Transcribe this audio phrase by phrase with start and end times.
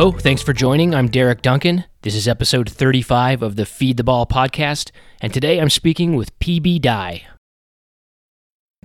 [0.00, 0.94] Hello, thanks for joining.
[0.94, 1.84] I'm Derek Duncan.
[2.00, 6.38] This is episode 35 of the Feed the Ball podcast, and today I'm speaking with
[6.38, 7.26] PB Dye.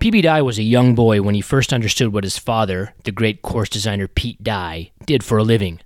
[0.02, 3.41] PB Dye was a young boy when he first understood what his father, the great
[3.41, 5.80] course designer Pete Dye, did for a living.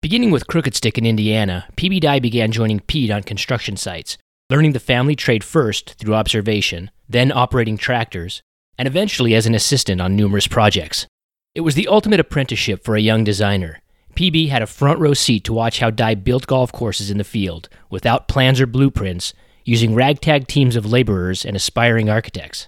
[0.00, 4.16] Beginning with Crooked Stick in Indiana, PB Dye began joining Pete on construction sites,
[4.48, 8.42] learning the family trade first through observation, then operating tractors,
[8.78, 11.08] and eventually as an assistant on numerous projects.
[11.56, 13.80] It was the ultimate apprenticeship for a young designer.
[14.18, 17.22] PB had a front row seat to watch how Dye built golf courses in the
[17.22, 19.32] field, without plans or blueprints,
[19.64, 22.66] using ragtag teams of laborers and aspiring architects.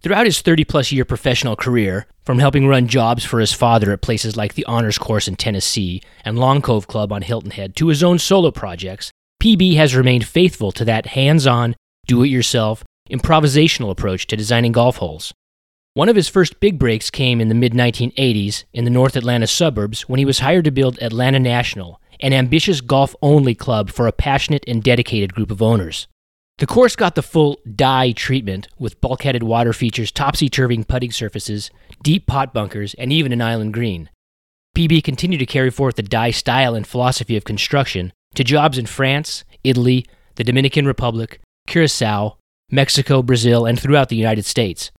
[0.00, 4.00] Throughout his 30 plus year professional career, from helping run jobs for his father at
[4.00, 7.88] places like the Honors Course in Tennessee and Long Cove Club on Hilton Head to
[7.88, 9.10] his own solo projects,
[9.42, 11.74] PB has remained faithful to that hands on,
[12.06, 15.34] do it yourself, improvisational approach to designing golf holes.
[15.94, 19.46] One of his first big breaks came in the mid 1980s in the North Atlanta
[19.46, 24.06] suburbs when he was hired to build Atlanta National, an ambitious golf only club for
[24.06, 26.08] a passionate and dedicated group of owners.
[26.56, 31.70] The course got the full dye treatment with bulkheaded water features, topsy turvy putting surfaces,
[32.02, 34.08] deep pot bunkers, and even an island green.
[34.74, 38.86] PB continued to carry forth the dye style and philosophy of construction to jobs in
[38.86, 42.38] France, Italy, the Dominican Republic, Curacao,
[42.70, 44.90] Mexico, Brazil, and throughout the United States.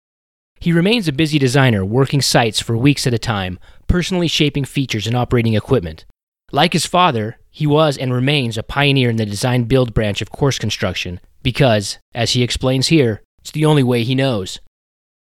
[0.63, 5.05] He remains a busy designer, working sites for weeks at a time, personally shaping features
[5.05, 6.05] and operating equipment.
[6.53, 10.31] Like his father, he was and remains a pioneer in the design build branch of
[10.31, 14.61] course construction because, as he explains here, it's the only way he knows.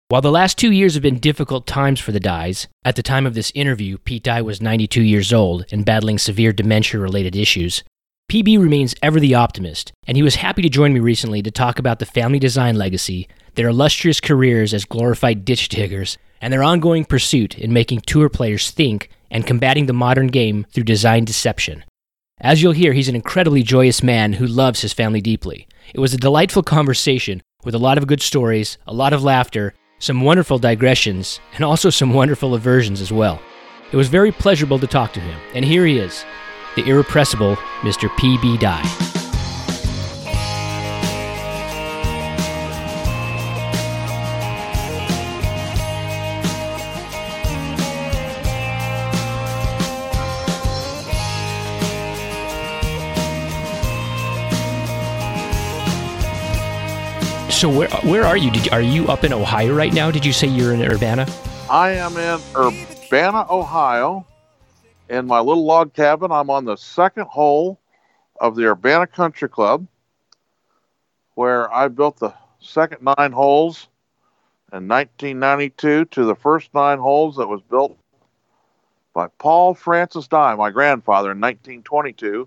[0.09, 3.25] While the last two years have been difficult times for the Dyes, at the time
[3.25, 7.85] of this interview, Pete Dye was 92 years old and battling severe dementia related issues.
[8.29, 11.79] PB remains ever the optimist, and he was happy to join me recently to talk
[11.79, 13.29] about the family design legacy,
[13.59, 18.71] their illustrious careers as glorified ditch diggers, and their ongoing pursuit in making tour players
[18.71, 21.83] think and combating the modern game through design deception.
[22.41, 25.67] As you'll hear, he's an incredibly joyous man who loves his family deeply.
[25.93, 29.75] It was a delightful conversation with a lot of good stories, a lot of laughter,
[29.99, 33.43] some wonderful digressions, and also some wonderful aversions as well.
[33.91, 36.25] It was very pleasurable to talk to him, and here he is,
[36.77, 38.09] the irrepressible Mr.
[38.19, 38.59] P.B.
[38.59, 39.28] Dye.
[57.59, 58.53] So where where are you?
[58.53, 60.13] Did, are you up in Ohio right now?
[60.13, 61.27] Did you say you're in Urbana?
[61.69, 64.25] I am in Urbana, Ohio,
[65.09, 66.31] in my little log cabin.
[66.31, 67.81] I'm on the second hole
[68.41, 69.89] of the Urbana Country Club,
[71.35, 73.89] where I built the second nine holes
[74.73, 77.99] in 1992 to the first nine holes that was built
[79.13, 82.47] by Paul Francis Dye, my grandfather, in 1922,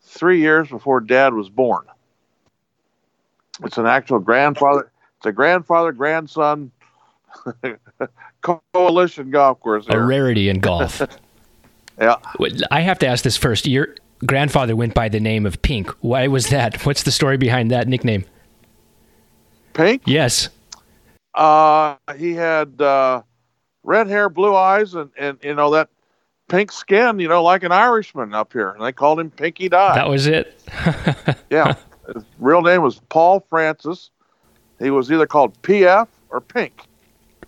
[0.00, 1.84] three years before Dad was born.
[3.64, 4.90] It's an actual grandfather.
[5.18, 6.70] It's a grandfather grandson
[8.72, 9.86] coalition golf course.
[9.88, 11.02] A rarity in golf.
[12.00, 12.14] Yeah.
[12.70, 13.66] I have to ask this first.
[13.66, 15.90] Your grandfather went by the name of Pink.
[16.00, 16.80] Why was that?
[16.86, 18.24] What's the story behind that nickname?
[19.74, 20.02] Pink?
[20.06, 20.48] Yes.
[21.34, 23.22] Uh, he had uh,
[23.82, 25.88] red hair, blue eyes, and, and you know that
[26.48, 27.18] pink skin.
[27.18, 29.96] You know, like an Irishman up here, and they called him Pinky Dye.
[29.96, 30.60] That was it.
[31.50, 31.74] yeah.
[32.14, 34.10] His real name was Paul Francis.
[34.78, 36.82] He was either called PF or Pink.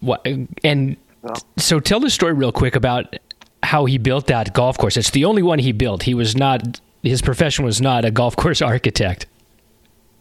[0.00, 0.26] What?
[0.26, 1.34] And Yeah.
[1.58, 3.16] so tell the story real quick about
[3.62, 4.96] how he built that golf course.
[4.96, 6.02] It's the only one he built.
[6.04, 6.80] He was not.
[7.02, 9.26] His profession was not a golf course architect.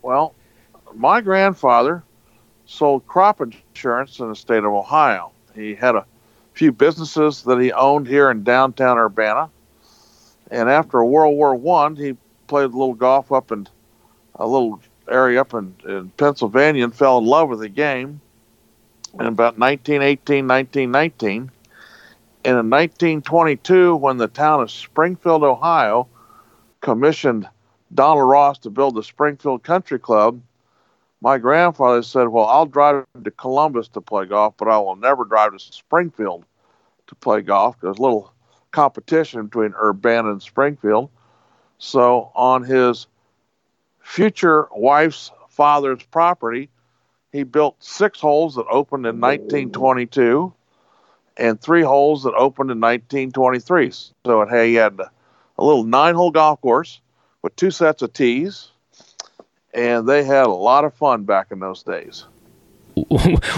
[0.01, 0.33] Well,
[0.95, 2.03] my grandfather
[2.65, 5.31] sold crop insurance in the state of Ohio.
[5.55, 6.05] He had a
[6.53, 9.49] few businesses that he owned here in downtown Urbana.
[10.51, 12.15] And after World War One, he
[12.47, 13.67] played a little golf up in
[14.39, 18.21] a little area up in, in Pennsylvania and fell in love with the game.
[19.15, 21.51] In about 1918, 1919,
[22.45, 26.07] and in 1922, when the town of Springfield, Ohio,
[26.81, 27.47] commissioned
[27.93, 30.39] Donald Ross to build the Springfield Country Club,
[31.21, 35.25] my grandfather said, Well, I'll drive to Columbus to play golf, but I will never
[35.25, 36.45] drive to Springfield
[37.07, 37.75] to play golf.
[37.81, 38.31] There's a little
[38.71, 41.09] competition between Urbana and Springfield.
[41.77, 43.07] So, on his
[44.09, 46.67] future wife's father's property,
[47.31, 50.51] he built six holes that opened in 1922
[51.37, 53.91] and three holes that opened in 1923.
[54.25, 56.99] So, it had, he had a little nine hole golf course
[57.43, 58.71] with two sets of tees
[59.75, 62.25] and they had a lot of fun back in those days.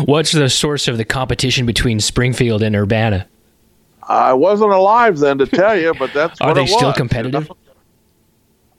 [0.05, 3.25] What's the source of the competition between Springfield and Urbana?
[4.03, 7.49] I wasn't alive then to tell you, but that's are they still was, competitive?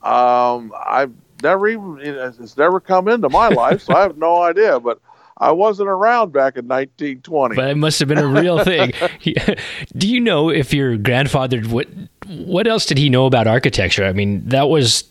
[0.03, 4.81] Um, I've never even it's never come into my life, so I have no idea.
[4.81, 5.01] But
[5.39, 7.57] I wasn't around back in 1920.
[7.57, 8.93] But it must have been a real thing.
[9.97, 11.89] Do you know if your grandfather what
[12.27, 14.05] what else did he know about architecture?
[14.05, 15.05] I mean, that was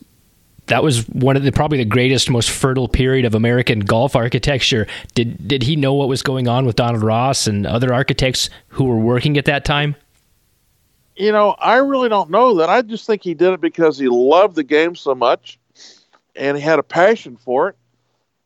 [0.68, 4.88] that was one of the probably the greatest, most fertile period of American golf architecture.
[5.16, 8.86] Did did he know what was going on with Donald Ross and other architects who
[8.86, 9.95] were working at that time?
[11.22, 12.69] you know, I really don't know that.
[12.69, 15.60] I just think he did it because he loved the game so much
[16.36, 17.75] and he had a passion for it.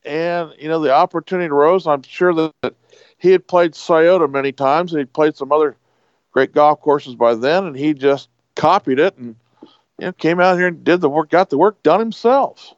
[0.06, 1.88] And, you know, the opportunity arose.
[1.88, 2.76] I'm sure that, that
[3.18, 5.76] he had played Scioto many times and he'd played some other
[6.32, 7.66] great golf courses by then.
[7.66, 9.36] And he just copied it and,
[9.98, 12.74] you know, came out here and did the work, got the work done himself.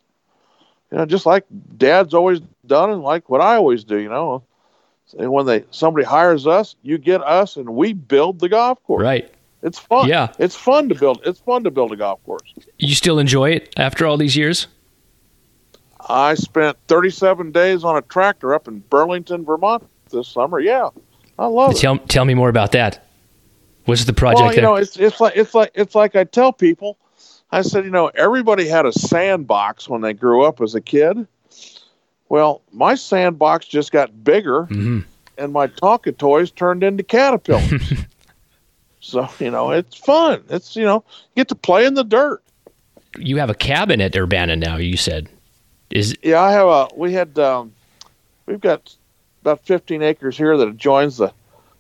[0.92, 1.46] You know, just like
[1.78, 4.44] dad's always done and like what I always do, you know.
[5.18, 9.04] And when they somebody hires us, you get us and we build the golf course.
[9.04, 9.34] Right.
[9.64, 10.08] It's fun.
[10.08, 10.32] Yeah.
[10.40, 11.22] It's fun to build.
[11.26, 12.54] It's fun to build a golf course.
[12.78, 14.68] You still enjoy it after all these years?
[16.10, 20.60] I spent 37 days on a tractor up in Burlington, Vermont this summer.
[20.60, 20.90] Yeah,
[21.38, 21.78] I love it.
[21.78, 23.04] Tell tell me more about that.
[23.86, 24.64] What's the project Well, you there?
[24.64, 26.98] know, it's it's like it's like it's like I tell people.
[27.52, 31.26] I said, you know, everybody had a sandbox when they grew up as a kid.
[32.30, 35.06] Well, my sandbox just got bigger, Mhm.
[35.38, 37.94] and my Tonka toys turned into caterpillars.
[39.00, 40.44] so you know, it's fun.
[40.50, 41.04] It's you know,
[41.36, 42.42] you get to play in the dirt.
[43.18, 44.76] You have a cabin at Urbana now.
[44.78, 45.30] You said
[45.90, 46.88] is Yeah, I have a.
[46.96, 47.38] We had.
[47.40, 47.74] Um,
[48.46, 48.96] we've got
[49.42, 51.34] about 15 acres here that joins the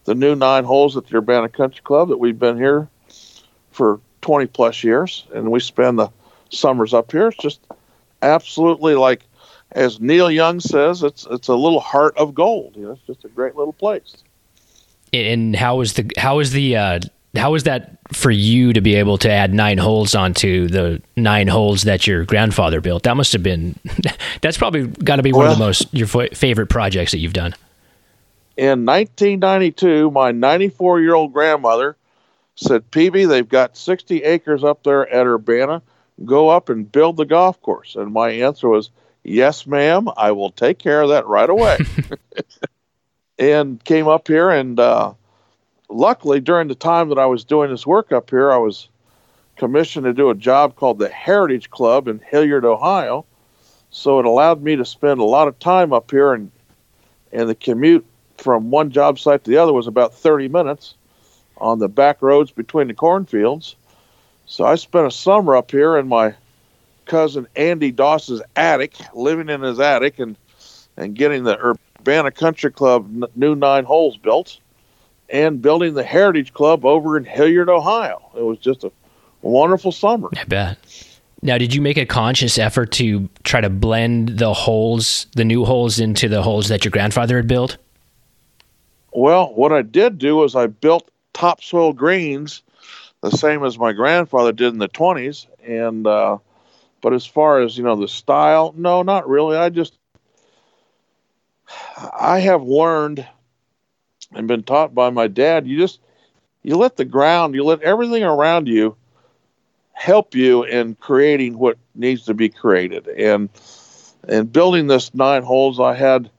[0.05, 2.87] the new nine holes at the Urbana Country Club that we've been here
[3.71, 6.09] for 20 plus years, and we spend the
[6.49, 7.27] summers up here.
[7.27, 7.59] It's just
[8.21, 9.23] absolutely like,
[9.73, 12.75] as Neil Young says, it's it's a little heart of gold.
[12.75, 14.15] You know, it's just a great little place.
[15.13, 16.99] and how was the how was the uh,
[17.37, 21.47] how was that for you to be able to add nine holes onto the nine
[21.47, 23.03] holes that your grandfather built?
[23.03, 23.75] That must have been
[24.41, 27.33] that's probably got to be one of the most your fa- favorite projects that you've
[27.33, 27.55] done.
[28.55, 31.95] In 1992, my 94 year old grandmother
[32.55, 35.81] said, "PB, they've got 60 acres up there at Urbana.
[36.25, 38.89] Go up and build the golf course." And my answer was,
[39.23, 40.09] "Yes, ma'am.
[40.17, 41.77] I will take care of that right away."
[43.39, 45.13] and came up here, and uh,
[45.89, 48.89] luckily, during the time that I was doing this work up here, I was
[49.55, 53.25] commissioned to do a job called the Heritage Club in Hilliard, Ohio.
[53.89, 56.51] So it allowed me to spend a lot of time up here, and
[57.31, 58.05] and the commute
[58.37, 60.95] from one job site to the other was about 30 minutes
[61.57, 63.75] on the back roads between the cornfields.
[64.45, 66.35] So I spent a summer up here in my
[67.05, 70.35] cousin Andy Doss's attic, living in his attic and
[70.95, 74.59] and getting the Urbana Country Club new nine holes built
[75.29, 78.21] and building the Heritage Club over in Hilliard, Ohio.
[78.35, 78.91] It was just a
[79.41, 80.29] wonderful summer.
[80.35, 80.77] I bet.
[81.41, 85.65] Now, did you make a conscious effort to try to blend the holes, the new
[85.65, 87.77] holes, into the holes that your grandfather had built?
[89.13, 92.63] Well, what I did do was I built topsoil greens,
[93.21, 95.47] the same as my grandfather did in the twenties.
[95.63, 96.39] And uh,
[97.01, 99.57] but as far as you know, the style, no, not really.
[99.57, 99.97] I just
[102.19, 103.27] I have learned
[104.33, 105.67] and been taught by my dad.
[105.67, 105.99] You just
[106.63, 108.95] you let the ground, you let everything around you
[109.93, 113.07] help you in creating what needs to be created.
[113.07, 113.49] And
[114.27, 116.29] and building this nine holes, I had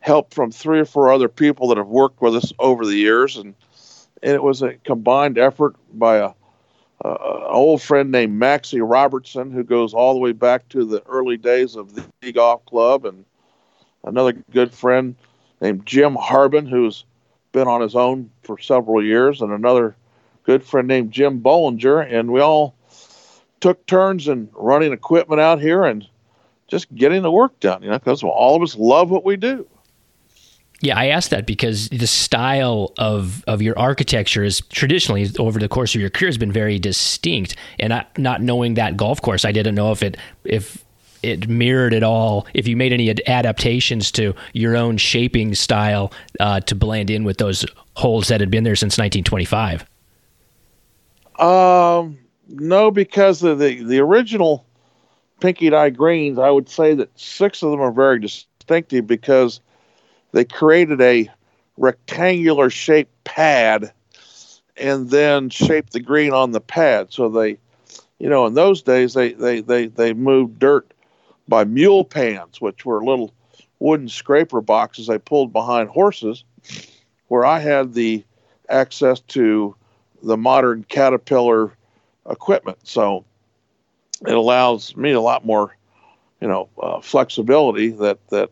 [0.00, 3.36] help from three or four other people that have worked with us over the years,
[3.36, 3.54] and
[4.22, 6.32] and it was a combined effort by a,
[7.04, 11.76] old friend named Maxie Robertson, who goes all the way back to the early days
[11.76, 13.24] of the golf club, and
[14.04, 15.14] another good friend
[15.60, 17.04] named Jim Harbin, who's
[17.52, 19.96] been on his own for several years, and another
[20.44, 22.74] good friend named Jim Bollinger, and we all
[23.60, 26.06] took turns in running equipment out here and
[26.68, 29.66] just getting the work done, you know, because all of us love what we do.
[30.80, 35.68] Yeah, I asked that because the style of, of your architecture is traditionally over the
[35.68, 37.56] course of your career has been very distinct.
[37.80, 40.84] And I, not knowing that golf course, I didn't know if it if
[41.22, 42.46] it mirrored it all.
[42.54, 47.38] If you made any adaptations to your own shaping style uh, to blend in with
[47.38, 49.84] those holes that had been there since 1925.
[51.38, 54.64] Um, no, because of the the original
[55.40, 59.60] Pinky Dye greens, I would say that six of them are very distinctive because
[60.32, 61.30] they created a
[61.76, 63.92] rectangular shaped pad
[64.76, 67.08] and then shaped the green on the pad.
[67.10, 67.58] So they,
[68.18, 70.92] you know, in those days they they they they moved dirt
[71.48, 73.32] by mule pans, which were little
[73.78, 76.44] wooden scraper boxes they pulled behind horses,
[77.28, 78.24] where I had the
[78.68, 79.74] access to
[80.22, 81.72] the modern Caterpillar
[82.28, 82.78] equipment.
[82.82, 83.24] So
[84.26, 85.76] it allows me a lot more,
[86.40, 88.50] you know, uh, flexibility that that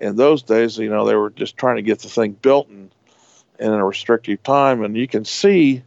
[0.00, 2.90] in those days, you know, they were just trying to get the thing built in,
[3.58, 4.84] in a restrictive time.
[4.84, 5.82] And you can see,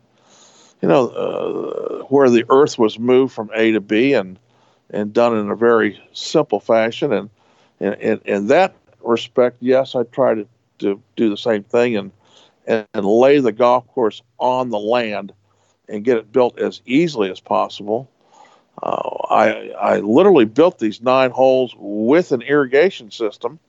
[0.82, 4.40] you know, uh, where the earth was moved from A to B and,
[4.90, 7.14] and done in a very simple fashion.
[7.14, 7.30] And,
[7.80, 10.48] and, and in that respect, yes, I try to,
[10.80, 12.12] to do the same thing and,
[12.66, 15.34] and, and lay the golf course on the land
[15.88, 18.10] and get it built as easily as possible.
[18.82, 23.60] Uh, I, I literally built these nine holes with an irrigation system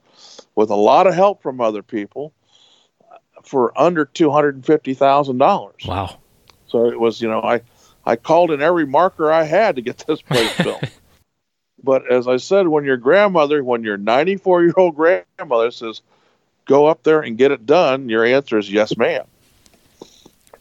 [0.55, 2.33] with a lot of help from other people
[3.43, 5.85] for under two hundred and fifty thousand dollars.
[5.87, 6.19] Wow!
[6.69, 7.63] So it was, you know, I
[8.05, 10.89] I called in every marker I had to get this place built.
[11.83, 16.03] But as I said, when your grandmother, when your ninety four year old grandmother says,
[16.67, 19.25] "Go up there and get it done," your answer is yes, ma'am.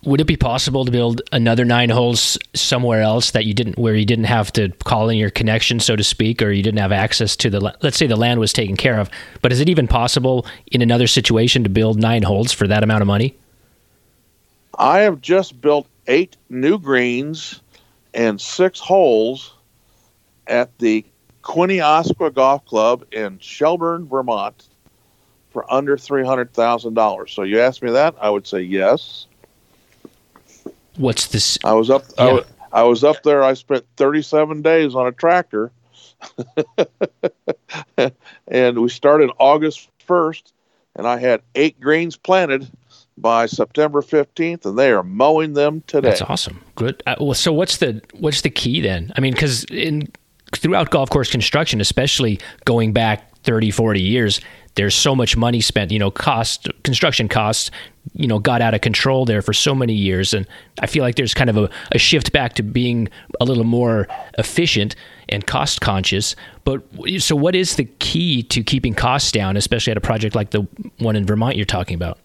[0.06, 3.96] Would it be possible to build another nine holes somewhere else that you didn't where
[3.96, 6.94] you didn't have to call in your connection so to speak or you didn't have
[6.94, 9.10] access to the let's say the land was taken care of
[9.42, 13.02] but is it even possible in another situation to build nine holes for that amount
[13.02, 13.36] of money?
[14.78, 17.60] I have just built eight new greens
[18.14, 19.54] and six holes
[20.50, 21.06] at the
[21.44, 24.68] Kwiniaska Golf Club in Shelburne, Vermont
[25.52, 27.30] for under $300,000.
[27.30, 29.28] So you ask me that, I would say yes.
[30.98, 31.58] What's this?
[31.64, 32.04] I was up.
[32.18, 32.24] Yeah.
[32.24, 33.44] I, was, I was up there.
[33.44, 35.72] I spent 37 days on a tractor,
[38.48, 40.52] and we started August 1st,
[40.96, 42.70] and I had eight greens planted
[43.18, 46.10] by September 15th, and they are mowing them today.
[46.10, 46.62] That's awesome.
[46.76, 47.02] Good.
[47.08, 49.12] Uh, well, so what's the what's the key then?
[49.16, 50.10] I mean, because in
[50.56, 54.42] throughout golf course construction, especially going back 30, 40 years,
[54.76, 57.72] there's so much money spent, you know, cost, construction costs,
[58.14, 60.34] you know, got out of control there for so many years.
[60.34, 60.48] And
[60.80, 63.10] I feel like there's kind of a, a shift back to being
[63.42, 64.96] a little more efficient
[65.28, 66.36] and cost conscious.
[66.64, 66.82] But
[67.18, 70.66] so, what is the key to keeping costs down, especially at a project like the
[71.00, 72.20] one in Vermont you're talking about?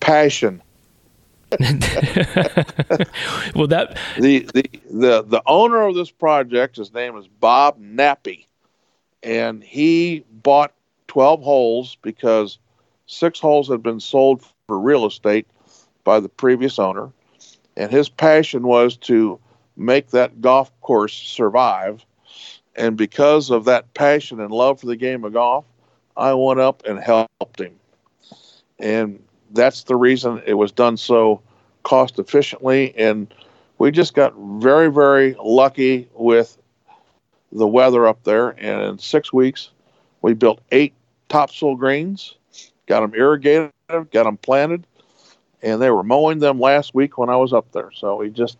[0.00, 0.60] Passion.
[3.54, 8.46] well, that the, the the the owner of this project, his name is Bob Nappy,
[9.22, 10.72] and he bought
[11.08, 12.58] 12 holes because
[13.06, 15.46] six holes had been sold for real estate
[16.04, 17.10] by the previous owner.
[17.76, 19.38] And his passion was to
[19.76, 22.04] make that golf course survive.
[22.76, 25.64] And because of that passion and love for the game of golf,
[26.16, 27.74] I went up and helped him.
[28.78, 31.40] And that's the reason it was done so
[31.82, 32.94] cost efficiently.
[32.96, 33.32] And
[33.78, 36.58] we just got very, very lucky with
[37.50, 38.50] the weather up there.
[38.50, 39.70] And in six weeks,
[40.22, 40.94] we built eight
[41.28, 42.36] topsoil greens,
[42.86, 44.86] got them irrigated, got them planted,
[45.62, 47.90] and they were mowing them last week when I was up there.
[47.92, 48.58] So we just,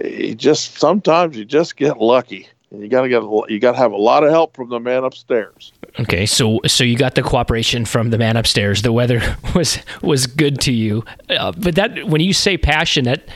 [0.00, 2.48] he just sometimes you just get lucky.
[2.70, 5.72] And you gotta get you gotta have a lot of help from the man upstairs.
[6.00, 8.82] Okay, so so you got the cooperation from the man upstairs.
[8.82, 9.20] The weather
[9.54, 13.28] was was good to you, uh, but that when you say passion, that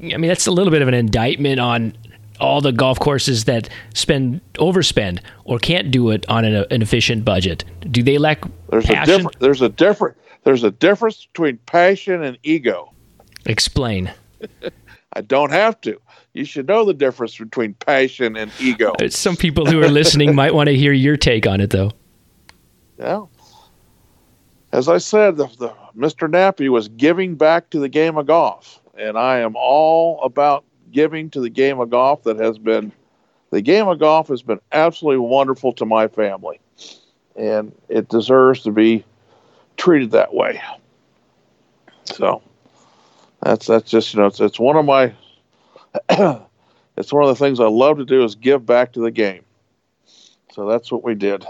[0.00, 1.94] I mean that's a little bit of an indictment on
[2.40, 7.24] all the golf courses that spend overspend or can't do it on an, an efficient
[7.24, 7.64] budget?
[7.90, 9.14] Do they lack there's passion?
[9.14, 12.92] A different, there's a different there's a difference between passion and ego.
[13.46, 14.12] Explain.
[15.12, 16.00] I don't have to.
[16.38, 18.92] You should know the difference between passion and ego.
[19.02, 21.90] Uh, some people who are listening might want to hear your take on it, though.
[22.96, 23.24] Yeah.
[24.70, 26.30] As I said, the, the, Mr.
[26.30, 31.28] Nappy was giving back to the game of golf, and I am all about giving
[31.30, 32.92] to the game of golf that has been
[33.50, 36.60] the game of golf has been absolutely wonderful to my family
[37.36, 39.04] and it deserves to be
[39.76, 40.60] treated that way
[42.04, 42.42] so
[43.42, 45.12] that's that's just you know it's, it's one of my
[46.96, 49.42] it's one of the things i love to do is give back to the game
[50.52, 51.46] so that's what we did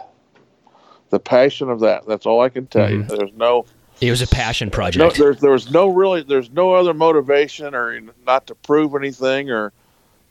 [1.10, 3.10] the passion of that that's all i can tell mm-hmm.
[3.10, 3.64] you there's no
[4.00, 5.18] it was a passion project.
[5.18, 9.50] No, there's there was no really there's no other motivation or not to prove anything
[9.50, 9.72] or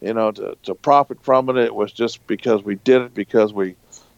[0.02, 1.58] you know to, to profit from it.
[1.58, 3.76] It was just because we did it because we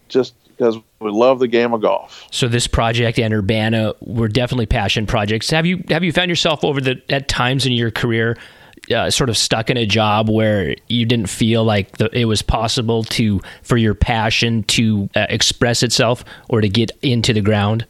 [0.07, 2.27] just because we love the game of golf.
[2.31, 5.49] So this project and Urbana were definitely passion projects.
[5.49, 8.37] Have you have you found yourself over the at times in your career
[8.91, 12.41] uh, sort of stuck in a job where you didn't feel like the, it was
[12.41, 17.85] possible to for your passion to uh, express itself or to get into the ground?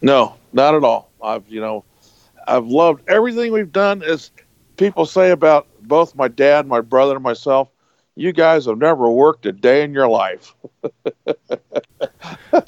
[0.00, 1.10] No, not at all.
[1.22, 1.84] I've you know,
[2.46, 4.02] I've loved everything we've done.
[4.02, 4.30] As
[4.76, 7.68] people say about both my dad, my brother, and myself,
[8.14, 10.54] you guys have never worked a day in your life.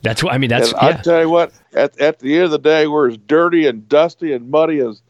[0.02, 0.50] that's what I mean.
[0.50, 0.86] That's yeah.
[0.86, 1.52] I tell you what.
[1.72, 5.02] At at the end of the day, we're as dirty and dusty and muddy as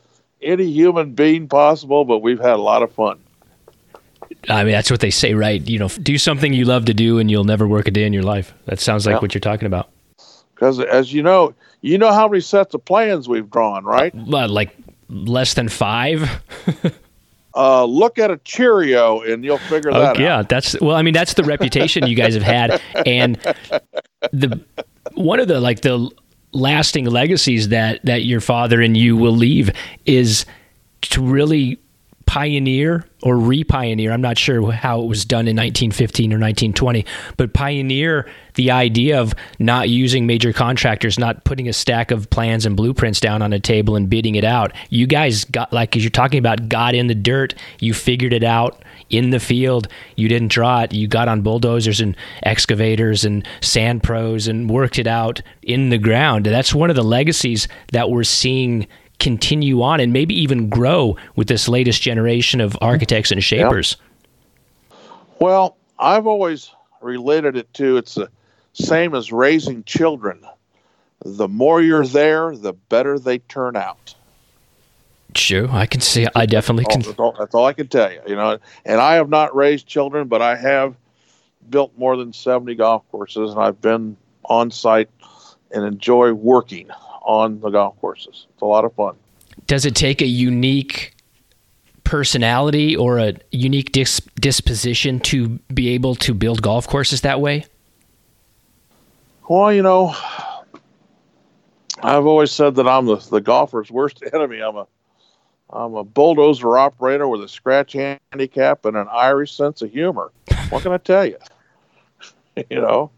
[0.42, 3.18] any human being possible, but we've had a lot of fun.
[4.49, 5.66] I mean, that's what they say, right?
[5.68, 8.12] You know, do something you love to do, and you'll never work a day in
[8.12, 8.54] your life.
[8.66, 9.90] That sounds like what you're talking about.
[10.54, 14.14] Because as you know, you know how many sets of plans we've drawn, right?
[14.14, 14.76] Uh, like
[15.09, 16.42] less than five.
[17.54, 20.18] uh, look at a Cheerio, and you'll figure that yeah, out.
[20.18, 20.97] Yeah, that's well.
[20.97, 23.37] I mean, that's the reputation you guys have had, and
[24.32, 24.61] the
[25.14, 26.11] one of the like the
[26.52, 29.71] lasting legacies that that your father and you will leave
[30.04, 30.45] is
[31.02, 31.78] to really
[32.26, 37.04] pioneer or re-pioneer i'm not sure how it was done in 1915 or 1920
[37.37, 42.66] but pioneer the idea of not using major contractors not putting a stack of plans
[42.66, 44.73] and blueprints down on a table and bidding it out.
[44.90, 48.45] You guys got like as you're talking about got in the dirt you figured it
[48.45, 53.46] out in the field you didn't draw it you got on bulldozers and excavators and
[53.60, 58.10] sand pros and worked it out in the ground that's one of the legacies that
[58.10, 58.86] we're seeing
[59.20, 63.96] continue on and maybe even grow with this latest generation of architects and shapers?
[65.38, 68.30] Well, I've always related it to it's the
[68.72, 70.44] same as raising children.
[71.24, 74.14] The more you're there, the better they turn out.
[75.34, 76.26] Sure, I can see.
[76.34, 77.02] I definitely can.
[77.02, 78.20] That's all, that's all I can tell you.
[78.26, 80.96] You know, and I have not raised children, but I have
[81.68, 85.10] built more than 70 golf courses, and I've been on site
[85.70, 86.90] and enjoy working
[87.22, 88.46] on the golf courses.
[88.52, 89.16] It's a lot of fun.
[89.66, 91.14] Does it take a unique
[92.04, 97.64] personality or a unique dis- disposition to be able to build golf courses that way?
[99.49, 100.14] Well, you know,
[102.02, 104.60] I've always said that I'm the, the golfer's worst enemy.
[104.60, 104.87] I'm a
[105.72, 110.32] I'm a bulldozer operator with a scratch handicap and an Irish sense of humor.
[110.70, 111.38] What can I tell you?
[112.70, 113.10] you know,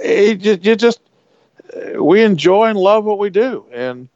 [0.00, 1.00] you, you just
[1.98, 4.08] we enjoy and love what we do, and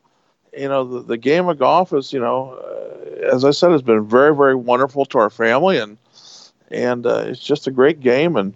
[0.56, 3.82] you know the, the game of golf is you know uh, as I said has
[3.82, 5.98] been very very wonderful to our family, and
[6.70, 8.54] and uh, it's just a great game, and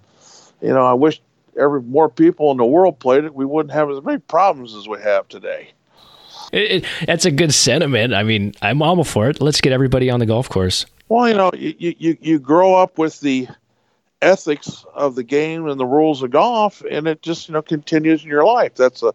[0.61, 1.21] you know I wish
[1.59, 4.89] every more people in the world played it, we wouldn't have as many problems as
[4.89, 5.71] we have today.
[6.53, 8.15] It, it, that's a good sentiment.
[8.15, 9.41] I mean, I'm all for it.
[9.41, 10.87] Let's get everybody on the golf course.
[11.09, 13.49] Well, you know, you, you, you grow up with the
[14.23, 18.23] ethics of the game and the rules of golf, and it just you know continues
[18.23, 18.75] in your life.
[18.75, 19.13] That's a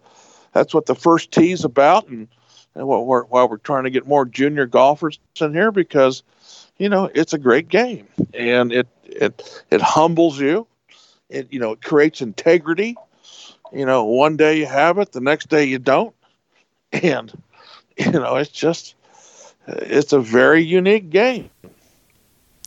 [0.53, 2.27] that's what the first tee is about, and,
[2.75, 6.23] and what we're, why we're trying to get more junior golfers in here because
[6.77, 10.67] you know it's a great game and it it it humbles you.
[11.29, 12.95] It you know it creates integrity.
[13.73, 16.15] You know, one day you have it, the next day you don't,
[17.03, 17.31] and
[17.97, 18.95] you know it's just
[19.67, 21.49] it's a very unique game.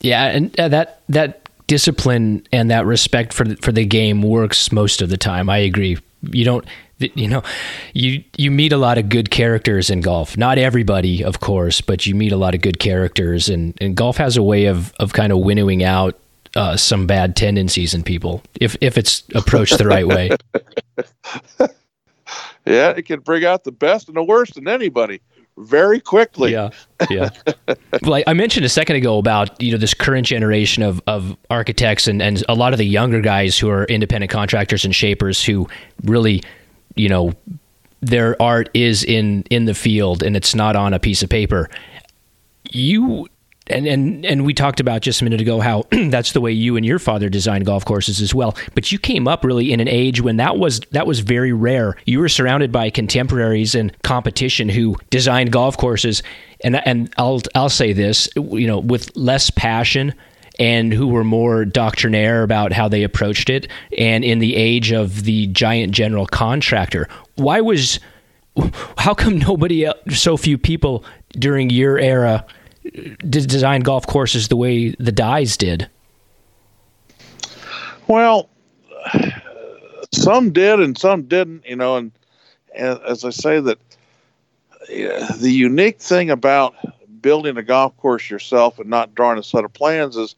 [0.00, 4.72] Yeah, and uh, that that discipline and that respect for the, for the game works
[4.72, 5.50] most of the time.
[5.50, 5.98] I agree.
[6.22, 6.64] You don't
[6.98, 7.42] you know
[7.94, 12.06] you you meet a lot of good characters in golf not everybody of course but
[12.06, 15.12] you meet a lot of good characters and, and golf has a way of of
[15.12, 16.18] kind of winnowing out
[16.56, 20.30] uh, some bad tendencies in people if if it's approached the right way
[22.66, 25.20] yeah it can bring out the best and the worst in anybody
[25.58, 26.52] very quickly.
[26.52, 26.70] Yeah,
[27.10, 27.30] yeah.
[28.02, 32.06] well, I mentioned a second ago about you know this current generation of, of architects
[32.06, 35.68] and, and a lot of the younger guys who are independent contractors and shapers who
[36.04, 36.42] really,
[36.94, 37.32] you know,
[38.00, 41.68] their art is in in the field and it's not on a piece of paper.
[42.70, 43.28] You
[43.70, 46.76] and and and we talked about just a minute ago how that's the way you
[46.76, 48.56] and your father designed golf courses as well.
[48.74, 51.96] But you came up really in an age when that was that was very rare.
[52.06, 56.22] You were surrounded by contemporaries and competition who designed golf courses,
[56.62, 60.14] and and I'll I'll say this, you know, with less passion
[60.58, 63.68] and who were more doctrinaire about how they approached it.
[63.96, 68.00] And in the age of the giant general contractor, why was
[68.96, 72.44] how come nobody so few people during your era
[73.28, 75.88] design golf courses the way the Dyes did?
[78.06, 78.48] Well,
[80.12, 82.12] some did and some didn't, you know, and,
[82.74, 83.78] and as I say that
[84.88, 86.74] the unique thing about
[87.20, 90.34] building a golf course yourself and not drawing a set of plans is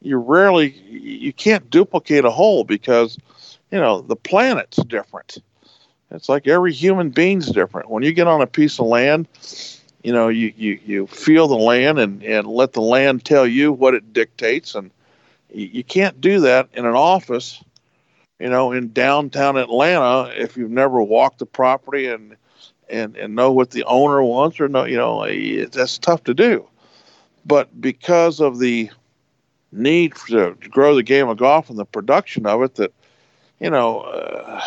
[0.00, 3.18] you rarely you can't duplicate a hole because
[3.70, 5.38] you know the planet's different.
[6.10, 7.90] It's like every human being's different.
[7.90, 9.28] When you get on a piece of land,
[10.02, 13.72] you know you, you, you feel the land and, and let the land tell you
[13.72, 14.74] what it dictates.
[14.74, 14.90] And
[15.52, 17.62] you, can't do that in an office
[18.38, 22.36] you know in downtown atlanta if you've never walked the property and
[22.90, 25.26] and, and know what the owner wants or know you know
[25.66, 26.66] that's tough to do.
[27.46, 28.90] But because of the
[29.72, 32.92] need to grow the game of golf and the production of it that
[33.60, 34.60] you know uh,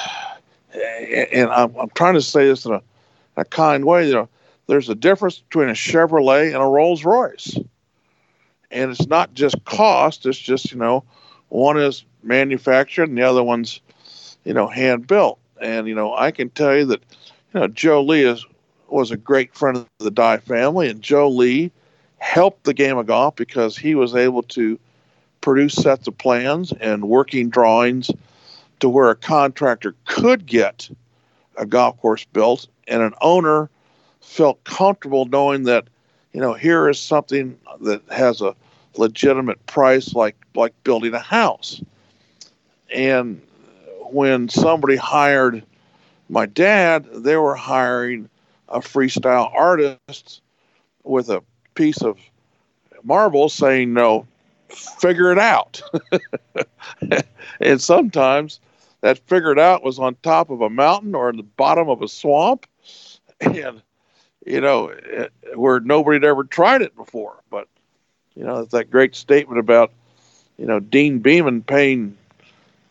[1.32, 2.82] and I'm, I'm trying to say this in a,
[3.38, 4.30] a kind way you know
[4.68, 7.58] there's a difference between a Chevrolet and a Rolls Royce.
[8.72, 11.04] And it's not just cost, it's just, you know,
[11.50, 13.82] one is manufactured and the other one's,
[14.44, 15.40] you know, hand built.
[15.62, 17.02] And, you know, I can tell you that,
[17.54, 18.46] you know, Joe Lee is,
[18.88, 21.72] was a great friend of the Dye family, and Joe Lee
[22.18, 24.80] helped the game of golf because he was able to
[25.42, 28.10] produce sets of plans and working drawings
[28.80, 30.90] to where a contractor could get
[31.58, 33.70] a golf course built and an owner
[34.24, 35.86] felt comfortable knowing that
[36.32, 38.56] you know here is something that has a
[38.96, 41.82] legitimate price like like building a house.
[42.94, 43.42] And
[44.12, 45.64] when somebody hired
[46.30, 48.30] my dad they were hiring
[48.70, 50.42] a freestyle artist
[51.04, 51.44] with a
[51.76, 52.18] piece of
[53.04, 54.26] marble saying no
[54.70, 55.82] figure it out.
[57.60, 58.60] And sometimes
[59.02, 62.08] that figured out was on top of a mountain or in the bottom of a
[62.08, 62.66] swamp.
[63.40, 63.82] And
[64.46, 67.68] you know eh, where nobody had ever tried it before but
[68.36, 69.92] you know it's that great statement about
[70.58, 72.18] you know Deane Beman paying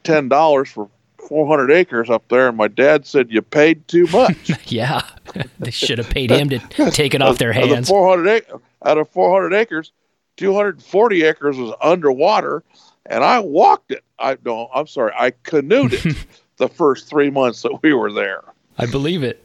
[0.05, 0.89] ten dollars for
[1.29, 5.03] 400 acres up there and my dad said you paid too much yeah
[5.59, 6.59] they should have paid him to
[6.91, 8.47] take it off their hands out of 400
[8.85, 9.93] out of 400 acres
[10.37, 12.63] 240 acres was underwater
[13.07, 14.05] and I walked it.
[14.19, 16.17] I don't, I'm sorry, I canoed it
[16.57, 18.43] the first three months that we were there.
[18.79, 19.45] I believe it.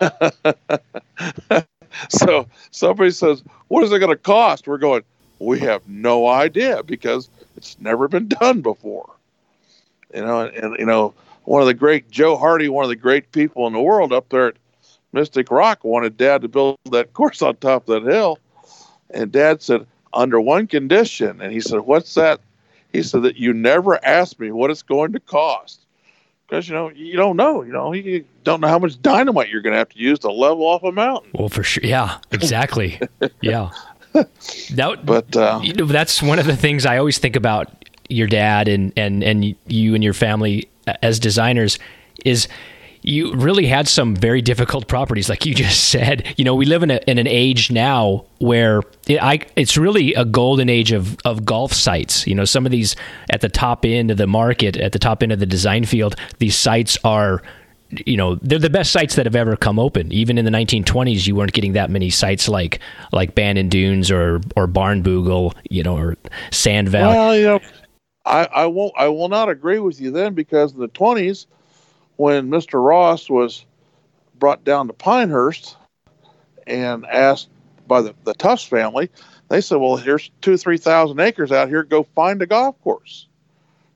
[2.08, 5.02] so somebody says, "What is it going to cost?" We're going.
[5.38, 9.10] We have no idea because it's never been done before.
[10.14, 12.96] You know, and, and you know, one of the great Joe Hardy, one of the
[12.96, 14.56] great people in the world up there at
[15.12, 18.38] Mystic Rock, wanted Dad to build that course on top of that hill,
[19.10, 22.40] and Dad said, "Under one condition," and he said, "What's that?"
[22.92, 25.84] He said that you never ask me what it's going to cost
[26.48, 27.62] because you know you don't know.
[27.62, 30.30] You know you don't know how much dynamite you're going to have to use to
[30.30, 31.30] level off a mountain.
[31.34, 33.00] Well, for sure, yeah, exactly,
[33.40, 33.70] yeah.
[34.72, 38.26] That, but uh, you know, that's one of the things I always think about your
[38.26, 40.68] dad and and and you and your family
[41.02, 41.78] as designers
[42.24, 42.48] is
[43.02, 46.34] you really had some very difficult properties, like you just said.
[46.36, 50.14] You know, we live in, a, in an age now where it, I, it's really
[50.14, 52.26] a golden age of, of golf sites.
[52.26, 52.96] You know, some of these
[53.30, 56.16] at the top end of the market, at the top end of the design field,
[56.38, 57.42] these sites are
[58.04, 60.12] you know they're the best sites that have ever come open.
[60.12, 62.80] Even in the 1920s, you weren't getting that many sites like
[63.12, 66.16] like Bandon Dunes or or Barnbougle, you know, or
[66.50, 67.16] Sand Valley.
[67.16, 67.60] Well, you know,
[68.26, 71.46] I, I won't I will not agree with you then because in the 20s,
[72.18, 72.84] when Mr.
[72.84, 73.64] Ross was
[74.38, 75.76] brought down to Pinehurst
[76.66, 77.48] and asked
[77.86, 79.08] by the, the Tufts family,
[79.48, 83.26] they said, Well, here's two, 3,000 acres out here, go find a golf course.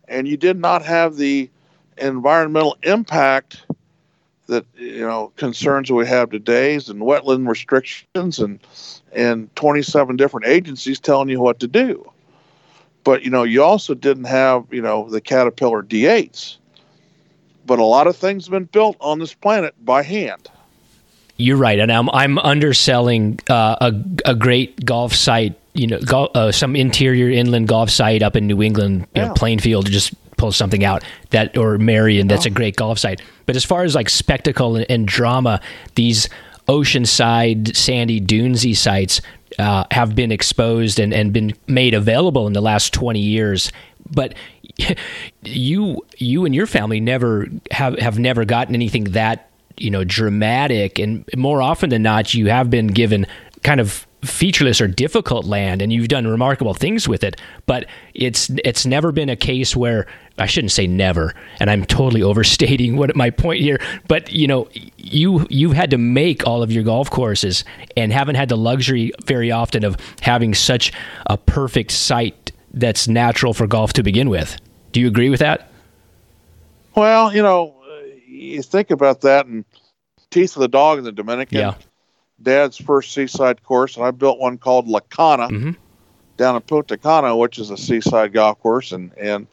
[0.09, 1.51] And you did not have the
[1.99, 3.67] environmental impact
[4.47, 8.59] that you know concerns we have today and wetland restrictions and
[9.13, 12.11] and 27 different agencies telling you what to do
[13.05, 16.57] but you know you also didn't have you know the caterpillar d8s
[17.73, 20.51] but a lot of things have been built on this planet by hand.
[21.39, 23.95] You're right, and I'm I'm underselling uh, a
[24.27, 25.59] a great golf site.
[25.73, 29.29] You know, go, uh, some interior inland golf site up in New England, yeah.
[29.29, 32.29] know, Plainfield, just pull something out that or Merion.
[32.29, 32.49] That's oh.
[32.49, 33.23] a great golf site.
[33.47, 35.63] But as far as like spectacle and, and drama,
[35.95, 36.29] these
[36.69, 39.23] oceanside sandy dunesy sites
[39.59, 43.73] uh, have been exposed and, and been made available in the last 20 years
[44.11, 44.35] but
[45.43, 50.99] you you and your family never have have never gotten anything that you know dramatic
[50.99, 53.27] and more often than not you have been given
[53.63, 58.51] kind of featureless or difficult land and you've done remarkable things with it but it's
[58.65, 60.07] it's never been a case where
[60.39, 64.69] I shouldn't say never and I'm totally overstating what my point here but you know
[64.97, 67.65] you you've had to make all of your golf courses
[67.97, 70.93] and haven't had the luxury very often of having such
[71.27, 74.57] a perfect site that's natural for golf to begin with.
[74.93, 75.71] Do you agree with that?
[76.95, 77.75] Well, you know,
[78.27, 79.65] you think about that and
[80.31, 81.59] Teeth of the Dog in the Dominican.
[81.59, 81.75] Yeah.
[82.43, 85.71] Dad's first seaside course, and I built one called La Cana mm-hmm.
[86.37, 89.47] down in Punta Cana, which is a seaside golf course, and and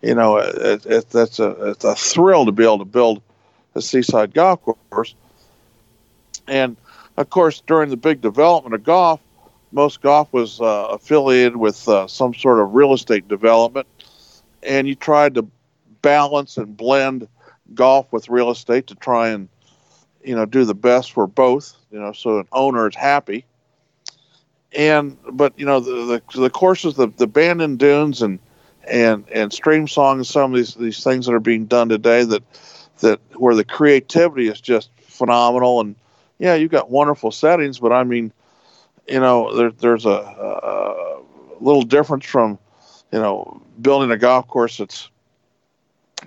[0.00, 3.22] you know it, it, that's a it's a thrill to be able to build
[3.74, 5.14] a seaside golf course.
[6.48, 6.76] And
[7.16, 9.20] of course, during the big development of golf,
[9.70, 13.86] most golf was uh, affiliated with uh, some sort of real estate development,
[14.62, 15.46] and you tried to
[16.02, 17.28] balance and blend
[17.74, 19.48] golf with real estate to try and
[20.24, 21.76] you know do the best for both.
[21.90, 23.44] You know, so an owner is happy.
[24.74, 28.38] And but you know the the, the courses, the the Bandon Dunes and
[28.84, 32.42] and and Streamsongs, some of these these things that are being done today that
[33.00, 35.96] that where the creativity is just phenomenal and
[36.42, 38.32] yeah, you've got wonderful settings, but I mean,
[39.06, 41.22] you know, there, there's a, a
[41.60, 42.58] little difference from,
[43.12, 45.10] you know, building a golf course that's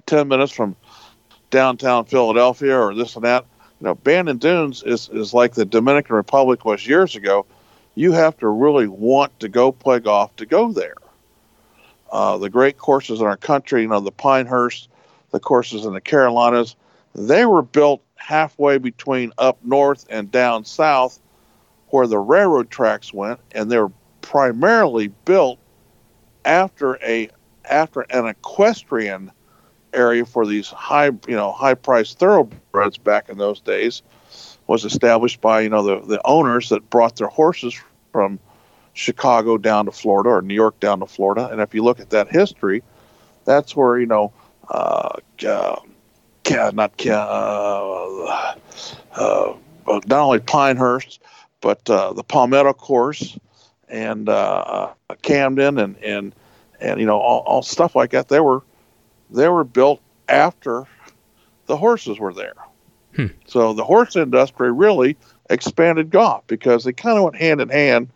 [0.05, 0.75] 10 minutes from
[1.49, 3.45] downtown Philadelphia or this and that.
[3.81, 7.45] You know, Bandon Dunes is, is like the Dominican Republic was years ago.
[7.95, 10.95] You have to really want to go play golf to go there.
[12.11, 14.89] Uh, the great courses in our country, you know, the Pinehurst,
[15.31, 16.75] the courses in the Carolinas,
[17.13, 21.19] they were built halfway between up north and down south
[21.89, 25.59] where the railroad tracks went, and they were primarily built
[26.45, 27.29] after a
[27.69, 29.31] after an equestrian
[29.93, 34.03] area for these high you know high priced thoroughbreds back in those days
[34.67, 37.79] was established by you know the, the owners that brought their horses
[38.11, 38.39] from
[38.93, 41.49] Chicago down to Florida or New York down to Florida.
[41.51, 42.83] And if you look at that history
[43.45, 44.31] that's where you know
[44.69, 45.79] uh, uh,
[46.73, 48.55] not uh,
[49.15, 49.53] uh,
[49.87, 51.21] not only Pinehurst
[51.61, 53.37] but uh, the Palmetto course
[53.89, 54.89] and uh,
[55.21, 56.35] Camden and and
[56.79, 58.61] and you know all, all stuff like that they were
[59.29, 60.85] they were built after
[61.67, 62.55] the horses were there.
[63.15, 63.27] Hmm.
[63.45, 65.17] So the horse industry really
[65.49, 68.09] expanded golf because they kind of went hand in hand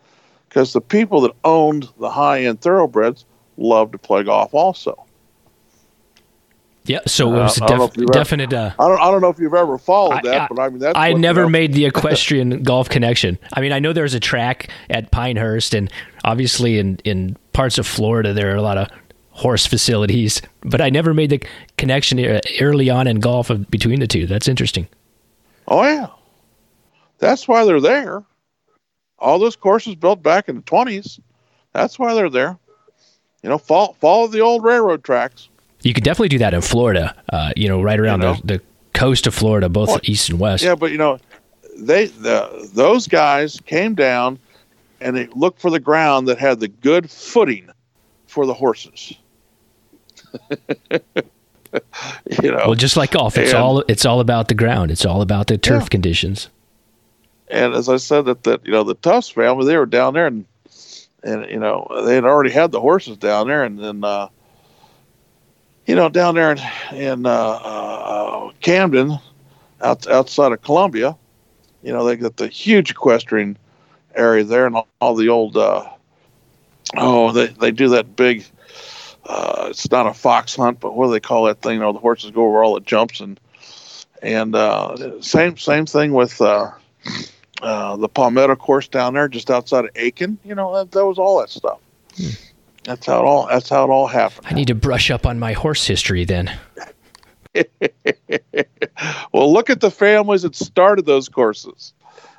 [0.48, 3.24] because the people that owned the high end thoroughbreds
[3.56, 5.04] loved to play golf also.
[6.90, 8.52] Yeah, so it was uh, a def- definite.
[8.52, 9.00] Uh, I don't.
[9.00, 11.12] I don't know if you've ever followed I, that, I, but I mean, that's I
[11.12, 13.38] never made the equestrian golf connection.
[13.52, 15.88] I mean, I know there's a track at Pinehurst, and
[16.24, 18.88] obviously in in parts of Florida there are a lot of
[19.30, 21.40] horse facilities, but I never made the
[21.78, 22.18] connection
[22.60, 24.26] early on in golf of, between the two.
[24.26, 24.88] That's interesting.
[25.68, 26.08] Oh yeah,
[27.20, 28.24] that's why they're there.
[29.20, 31.20] All those courses built back in the twenties.
[31.72, 32.58] That's why they're there.
[33.44, 35.48] You know, follow, follow the old railroad tracks.
[35.82, 37.14] You could definitely do that in Florida.
[37.32, 38.34] Uh, you know, right around you know?
[38.34, 38.62] the, the
[38.92, 40.62] coast of Florida, both well, east and west.
[40.62, 41.18] Yeah, but you know,
[41.78, 44.38] they the those guys came down
[45.00, 47.68] and they looked for the ground that had the good footing
[48.26, 49.14] for the horses.
[52.42, 52.64] you know.
[52.66, 54.90] Well, just like golf, it's and, all it's all about the ground.
[54.90, 55.88] It's all about the turf yeah.
[55.88, 56.48] conditions.
[57.48, 60.26] And as I said, that that you know the Tufts family, they were down there,
[60.26, 60.44] and
[61.24, 64.28] and you know they had already had the horses down there, and then uh,
[65.90, 66.58] you know down there in,
[66.94, 69.18] in uh, uh, Camden,
[69.80, 71.16] out, outside of Columbia,
[71.82, 73.58] you know they got the huge equestrian
[74.14, 75.56] area there, and all, all the old.
[75.56, 75.88] Uh,
[76.96, 78.44] oh, they they do that big
[79.26, 81.74] uh, it's not a fox hunt, but what do they call that thing?
[81.74, 83.40] You know, the horses go over all the jumps and
[84.22, 86.70] and uh, same same thing with uh,
[87.62, 90.38] uh, the Palmetto course down there, just outside of Aiken.
[90.44, 91.80] You know, that, that was all that stuff.
[92.16, 92.28] Hmm.
[92.84, 93.46] That's how it all.
[93.46, 94.46] That's how it all happened.
[94.48, 96.58] I need to brush up on my horse history then.
[99.32, 101.92] well, look at the families that started those courses,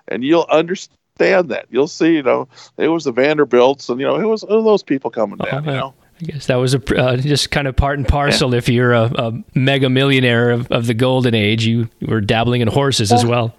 [0.08, 1.65] and you'll understand that.
[1.69, 4.84] You'll see, you know, it was the Vanderbilts, and you know, it was, was those
[4.84, 5.65] people coming down.
[5.65, 8.51] you know, I guess that was a uh, just kind of part and parcel.
[8.51, 8.58] Yeah.
[8.60, 12.67] If you're a, a, mega millionaire of, of the golden age, you were dabbling in
[12.67, 13.56] horses as well.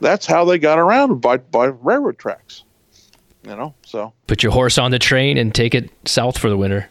[0.00, 2.64] That's how they got around by by railroad tracks.
[3.48, 6.56] You know, so put your horse on the train and take it south for the
[6.56, 6.86] winter.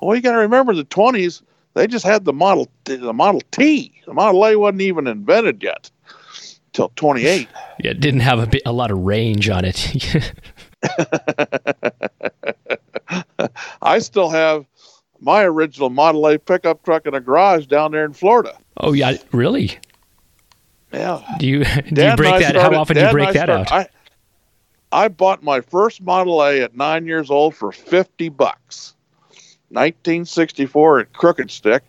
[0.00, 1.40] Well, you got to remember the twenties.
[1.74, 3.92] They just had the model the Model T.
[4.04, 5.88] The Model A wasn't even invented yet
[6.72, 7.48] till twenty eight.
[7.80, 10.32] Yeah, it didn't have a, a lot of range on it.
[13.80, 14.66] I still have
[15.20, 18.58] my original Model A pickup truck in a garage down there in Florida.
[18.78, 19.78] Oh yeah, really?
[20.92, 21.22] Yeah.
[21.38, 22.50] Do you do you break that?
[22.50, 23.70] Started, how often Dad do you break that out?
[23.70, 23.86] I,
[24.92, 28.94] I bought my first Model A at nine years old for fifty bucks,
[29.68, 31.82] 1964 at Crooked Stick,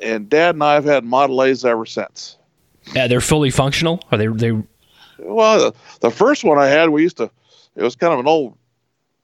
[0.00, 2.36] and Dad and I have had Model A's ever since.
[2.94, 4.00] Yeah, they're fully functional.
[4.12, 4.26] Are they?
[4.26, 4.52] They.
[5.18, 7.30] Well, the, the first one I had, we used to.
[7.76, 8.56] It was kind of an old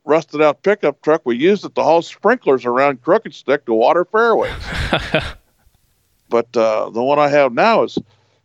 [0.05, 1.23] rusted out pickup truck.
[1.25, 4.53] We used it to haul sprinklers around Crooked Stick to water fairways.
[6.31, 7.99] but uh, the one I have now is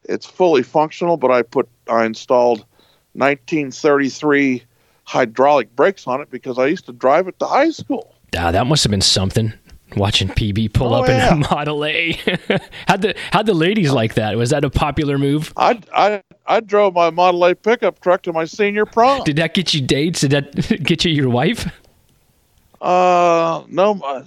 [0.03, 2.65] it's fully functional, but I put I installed
[3.13, 4.63] 1933
[5.03, 8.15] hydraulic brakes on it because I used to drive it to high school.
[8.37, 9.53] Ah, that must have been something.
[9.97, 11.35] Watching PB pull oh, up yeah.
[11.35, 12.13] in a Model A.
[12.87, 14.37] how'd the how'd the ladies like that?
[14.37, 15.51] Was that a popular move?
[15.57, 19.25] I I I drove my Model A pickup truck to my senior prom.
[19.25, 20.21] Did that get you dates?
[20.21, 21.69] Did that get you your wife?
[22.79, 24.23] Uh, no, my,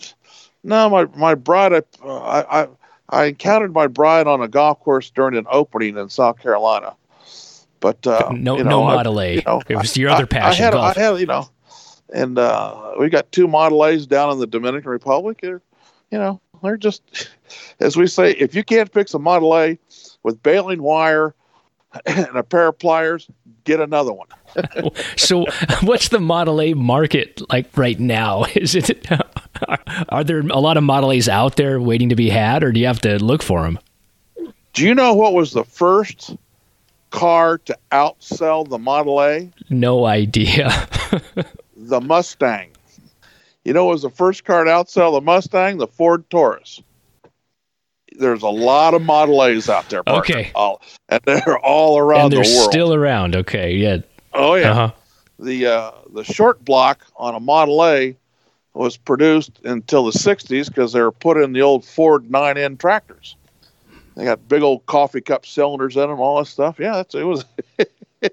[0.62, 1.72] no, my my bride.
[1.72, 2.68] I, I
[3.08, 6.94] I encountered my bride on a golf course during an opening in South Carolina.
[7.84, 9.34] But uh, no, you know, no Model A.
[9.34, 10.62] You know, it was your other passion.
[10.62, 10.96] I had, golf.
[10.96, 11.50] I had, you know,
[12.14, 15.40] and uh, we got two Model A's down in the Dominican Republic.
[15.42, 15.60] They're,
[16.10, 17.28] you know, they're just,
[17.80, 19.78] as we say, if you can't fix a Model A
[20.22, 21.34] with baling wire
[22.06, 23.28] and a pair of pliers,
[23.64, 24.28] get another one.
[25.18, 25.44] so,
[25.82, 28.46] what's the Model A market like right now?
[28.54, 29.06] Is it
[30.08, 32.80] are there a lot of Model A's out there waiting to be had, or do
[32.80, 33.78] you have to look for them?
[34.72, 36.34] Do you know what was the first
[37.14, 39.48] car to outsell the Model A?
[39.70, 40.88] No idea.
[41.76, 42.70] the Mustang.
[43.64, 45.78] You know, what was the first car to outsell the Mustang?
[45.78, 46.82] The Ford Taurus.
[48.18, 50.02] There's a lot of Model A's out there.
[50.02, 50.36] Partner.
[50.36, 52.46] Okay, all, and they're all around the world.
[52.46, 53.36] and they're the still around.
[53.36, 53.98] Okay, yeah.
[54.32, 54.70] Oh yeah.
[54.72, 54.92] Uh-huh.
[55.38, 58.16] The uh, the short block on a Model A
[58.72, 63.36] was produced until the '60s because they were put in the old Ford 9N tractors.
[64.16, 66.78] They got big old coffee cup cylinders in them, all that stuff.
[66.78, 67.44] Yeah, that's it was.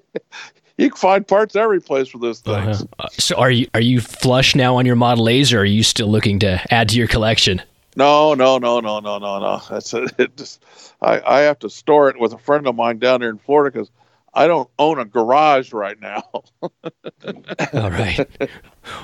[0.76, 2.82] you can find parts every place for those things.
[2.82, 3.06] Uh-huh.
[3.06, 5.82] Uh, so are you are you flush now on your Model A's, or are you
[5.82, 7.62] still looking to add to your collection?
[7.96, 9.62] No, no, no, no, no, no, no.
[9.68, 10.12] That's it.
[10.18, 10.64] it just,
[11.00, 13.70] I, I have to store it with a friend of mine down there in Florida
[13.70, 13.90] because
[14.34, 16.22] I don't own a garage right now.
[16.62, 18.26] All right.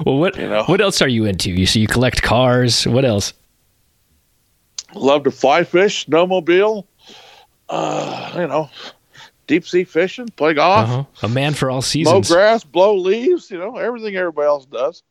[0.06, 1.50] Well, what you know, what else are you into?
[1.50, 2.86] You see, you collect cars.
[2.86, 3.34] What else?
[4.98, 6.84] Love to fly fish, snowmobile.
[7.68, 8.70] Uh, you know,
[9.46, 10.88] deep sea fishing, play golf.
[10.88, 11.04] Uh-huh.
[11.22, 12.30] A man for all seasons.
[12.30, 13.50] Mow grass, blow leaves.
[13.50, 15.02] You know, everything everybody else does.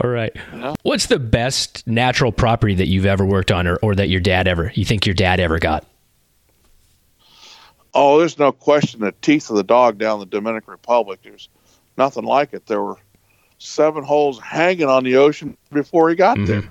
[0.00, 0.32] All right.
[0.82, 4.46] What's the best natural property that you've ever worked on, or, or that your dad
[4.46, 5.84] ever you think your dad ever got?
[7.94, 9.00] Oh, there's no question.
[9.00, 11.20] The teeth of the dog down the Dominican Republic.
[11.22, 11.48] There's
[11.98, 12.66] nothing like it.
[12.66, 12.96] There were
[13.58, 16.46] seven holes hanging on the ocean before he got mm-hmm.
[16.46, 16.62] there.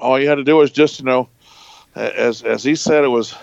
[0.00, 1.28] All you had to do was just, you know,
[1.94, 3.34] as as he said, it was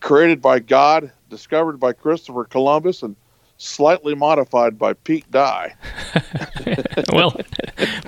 [0.00, 3.16] created by God, discovered by Christopher Columbus, and
[3.56, 5.74] slightly modified by Pete Dye.
[7.12, 7.36] well,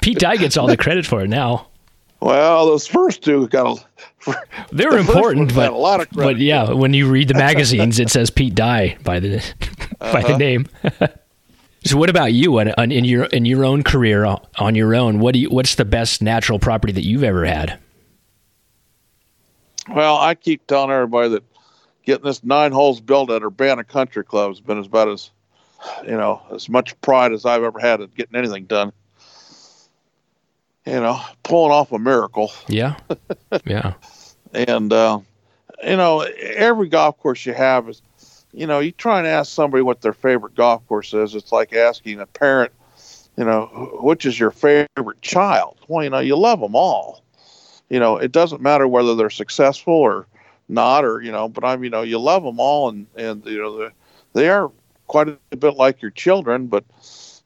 [0.02, 1.68] Pete Dye gets all the credit for it now.
[2.20, 3.84] Well, those first two got a.
[4.72, 6.34] They were the important, but a lot of credit.
[6.34, 10.12] But yeah, when you read the magazines, it says Pete Dye by the uh-huh.
[10.12, 10.38] by the uh-huh.
[10.38, 10.66] name.
[11.84, 12.58] so, what about you?
[12.58, 15.50] In your in your own career, on your own, what do you?
[15.50, 17.78] What's the best natural property that you've ever had?
[19.88, 21.44] Well, I keep telling everybody that
[22.04, 25.30] getting this nine holes built at Urbana Country Club has been about as,
[26.04, 28.92] you know, as much pride as I've ever had at getting anything done
[30.86, 32.52] you know, pulling off a miracle.
[32.68, 32.96] Yeah.
[33.64, 33.94] Yeah.
[34.52, 35.20] and, uh,
[35.82, 38.02] you know, every golf course you have is,
[38.52, 41.34] you know, you try and ask somebody what their favorite golf course is.
[41.34, 42.72] It's like asking a parent,
[43.36, 45.78] you know, which is your favorite child?
[45.88, 47.23] Well, you know, you love them all.
[47.94, 50.26] You know, it doesn't matter whether they're successful or
[50.68, 53.62] not, or, you know, but I'm, you know, you love them all and, and, you
[53.62, 53.88] know,
[54.32, 54.72] they are
[55.06, 56.82] quite a bit like your children, but,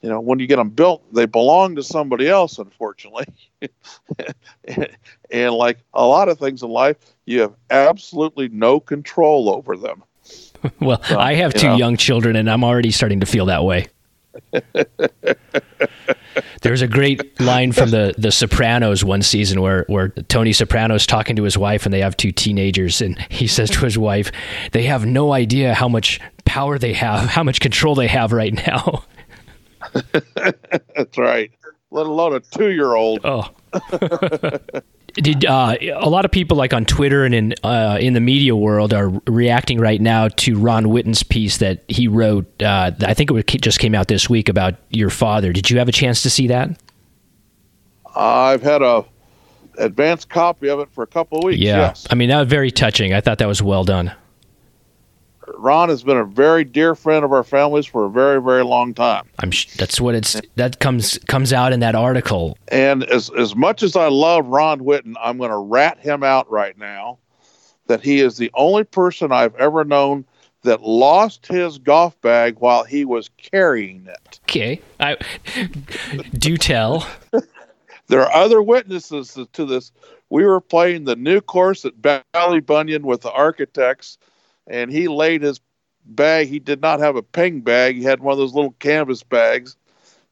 [0.00, 3.26] you know, when you get them built, they belong to somebody else, unfortunately.
[5.30, 10.02] and like a lot of things in life, you have absolutely no control over them.
[10.80, 11.76] well, so, I have two know.
[11.76, 13.88] young children, and I'm already starting to feel that way.
[16.62, 21.36] There's a great line from the the Sopranos one season where where Tony Soprano's talking
[21.36, 24.30] to his wife and they have two teenagers and he says to his wife,
[24.72, 28.54] "They have no idea how much power they have, how much control they have right
[28.54, 29.04] now."
[30.94, 31.50] That's right.
[31.90, 33.20] Let alone a two-year-old.
[33.24, 33.50] Oh.
[35.20, 38.54] Did uh, a lot of people like on Twitter and in uh, in the media
[38.54, 42.46] world are reacting right now to Ron Whitten's piece that he wrote?
[42.62, 45.52] Uh, I think it just came out this week about your father.
[45.52, 46.70] Did you have a chance to see that?
[48.14, 49.04] I've had a
[49.78, 51.60] advanced copy of it for a couple of weeks.
[51.60, 52.06] Yeah, yes.
[52.10, 53.12] I mean that was very touching.
[53.12, 54.12] I thought that was well done.
[55.56, 58.94] Ron has been a very dear friend of our families for a very, very long
[58.94, 59.28] time.
[59.38, 62.58] I'm sh- that's what it's that comes comes out in that article.
[62.68, 66.50] And as as much as I love Ron Whitten, I'm going to rat him out
[66.50, 67.18] right now.
[67.86, 70.26] That he is the only person I've ever known
[70.62, 74.40] that lost his golf bag while he was carrying it.
[74.44, 75.16] Okay, I
[76.36, 77.08] do tell.
[78.08, 79.92] there are other witnesses to this.
[80.30, 84.18] We were playing the new course at Ballybunion with the architects
[84.68, 85.60] and he laid his
[86.04, 86.48] bag.
[86.48, 87.96] He did not have a ping bag.
[87.96, 89.76] He had one of those little canvas bags.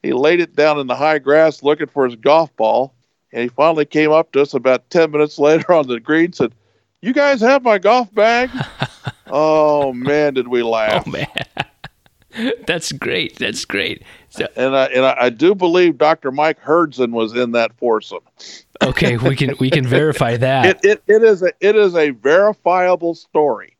[0.03, 2.95] He laid it down in the high grass looking for his golf ball.
[3.33, 6.55] And he finally came up to us about 10 minutes later on the green said,
[7.03, 8.51] You guys have my golf bag?
[9.29, 11.05] oh, man, did we laugh.
[11.07, 11.27] Oh, man.
[12.67, 13.39] That's great.
[13.39, 14.03] That's great.
[14.29, 16.31] So, and I, and I, I, do believe Dr.
[16.31, 18.21] Mike Hurdzan was in that foursome.
[18.83, 20.67] okay, we can we can verify that.
[20.67, 23.76] It, it, it is a it is a verifiable story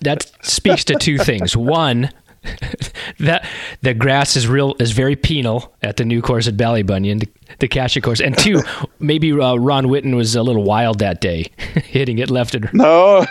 [0.00, 1.56] that speaks to two things.
[1.56, 2.10] One,
[3.18, 3.46] that
[3.82, 7.28] the grass is real is very penal at the new course at Ballybunion, the,
[7.58, 8.62] the Cashen course, and two,
[8.98, 12.74] maybe uh, Ron Whitten was a little wild that day, hitting it left and right.
[12.74, 13.26] No.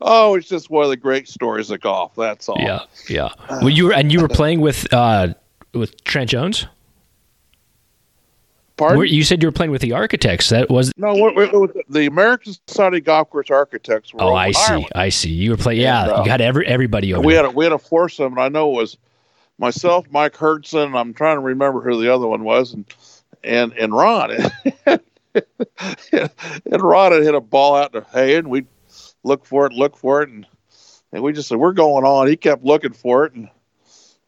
[0.00, 2.14] oh, it's just one of the great stories of golf.
[2.16, 2.60] That's all.
[2.60, 3.30] yeah, yeah.
[3.50, 5.34] Well, you were and you were playing with uh,
[5.74, 6.66] with Trent Jones.
[8.78, 9.06] Pardon?
[9.06, 10.48] You said you were playing with the Architects.
[10.48, 10.92] That was.
[10.96, 14.62] no, what, what- the American Society Golf Course Architects were Oh, I see.
[14.72, 14.92] Ireland.
[14.94, 15.30] I see.
[15.30, 15.80] You were playing.
[15.82, 17.26] Yeah, And, uh, you got every everybody over.
[17.26, 17.44] we there.
[17.44, 18.96] had a, we had a foursome, and I know it was
[19.58, 22.84] myself, Mike Hurdzan, and I'm trying to remember who the other one was, and
[23.44, 24.30] and and Ron.
[24.86, 28.64] and Ron had hit a ball out to hay, and we
[29.24, 30.46] look for it, look for it, and
[31.12, 32.26] and we just said we're going on.
[32.28, 33.48] He kept looking for it, and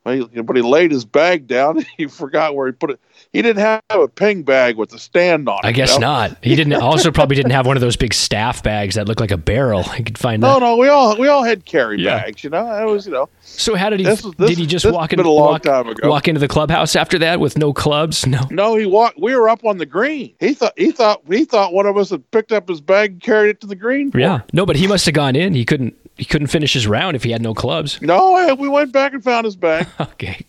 [0.07, 1.85] he, but he laid his bag down.
[1.97, 3.01] He forgot where he put it.
[3.33, 5.67] He didn't have a ping bag with a stand on it.
[5.67, 6.07] I guess you know?
[6.07, 6.39] not.
[6.43, 6.73] He didn't.
[6.73, 9.85] Also, probably didn't have one of those big staff bags that look like a barrel.
[9.99, 10.61] You could find No, that.
[10.61, 12.23] no, we all we all had carry Yeah.
[12.23, 12.43] bags.
[12.43, 13.29] You know, it was you know.
[13.43, 14.07] So how did he?
[14.07, 15.19] This is- this did he just walk in?
[15.19, 18.27] been a long walk, walk into the clubhouse after that with no clubs?
[18.27, 18.41] No.
[18.51, 19.19] No, he walked.
[19.21, 20.33] We were up on the green.
[20.41, 23.21] He thought he thought he thought one of us had picked up his bag and
[23.23, 24.11] carried it to the green.
[24.15, 24.41] Yeah.
[24.55, 25.55] No, but he must have gone in.
[25.55, 25.95] He couldn't.
[26.21, 27.99] He couldn't finish his round if he had no clubs.
[28.03, 29.87] No, eh, we went back and found his bag.
[30.01, 30.45] Okay.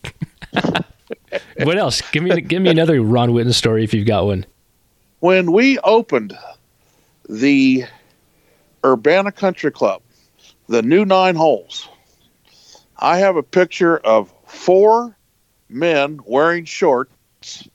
[1.62, 2.02] what else?
[2.10, 4.44] Give me give me another Ron Whitten story if you've got one.
[5.20, 6.36] when we opened
[7.26, 7.84] the
[8.84, 10.02] Urbana Country Club,
[10.68, 11.88] the new nine holes,
[12.98, 15.16] I have a picture of four
[15.70, 17.66] men wearing shorts,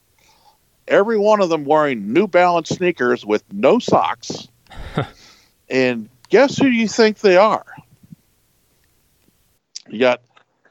[0.88, 4.48] every one of them wearing New Balance sneakers with no socks.
[5.68, 7.66] and guess who you think they are?
[9.90, 10.22] You got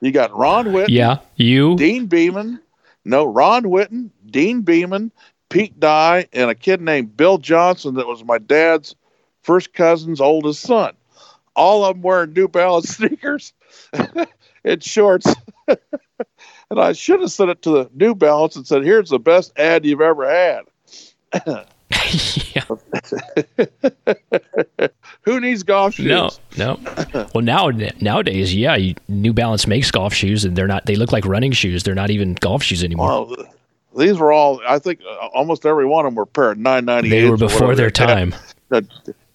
[0.01, 1.77] you got Ron Whitten, Yeah, you.
[1.77, 2.61] Deane Beman,
[3.05, 5.13] no, Ron Whitten, Deane Beman,
[5.49, 8.95] Pete Dye, and a kid named Bill Johnson that was my dad's
[9.43, 10.95] first cousin's oldest son.
[11.55, 13.53] All of them wearing New Balance sneakers
[14.65, 15.35] and shorts.
[15.69, 15.79] and
[16.81, 19.87] I should have sent it to the New Balance and said, "Here's the best ad
[19.87, 21.67] you've ever had."
[22.55, 22.65] yeah.
[25.23, 26.07] Who needs golf shoes?
[26.07, 26.79] No, no.
[27.35, 30.87] Well, now nowadays, yeah, you, New Balance makes golf shoes, and they're not.
[30.87, 31.83] They look like running shoes.
[31.83, 33.09] They're not even golf shoes anymore.
[33.09, 33.37] Well,
[33.97, 34.61] these were all.
[34.67, 37.09] I think uh, almost every one of them were a pair of nine ninety.
[37.09, 38.35] they were before their time.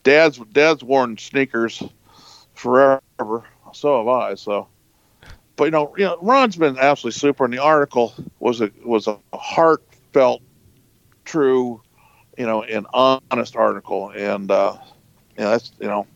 [0.03, 1.83] Dad's Dad's worn sneakers
[2.53, 3.43] forever.
[3.73, 4.35] So have I.
[4.35, 4.67] So,
[5.55, 7.45] but you know, you know, Ron's been absolutely super.
[7.45, 10.41] And the article was a was a heartfelt,
[11.25, 11.81] true,
[12.41, 14.09] you know, an honest article.
[14.09, 14.75] And uh,
[15.37, 16.07] you know, that's you know,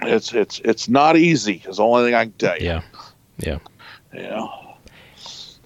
[0.00, 1.62] it's it's it's not easy.
[1.68, 2.64] Is the only thing I can tell you.
[2.64, 2.82] Yeah,
[3.36, 3.58] yeah.
[4.14, 4.48] Yeah.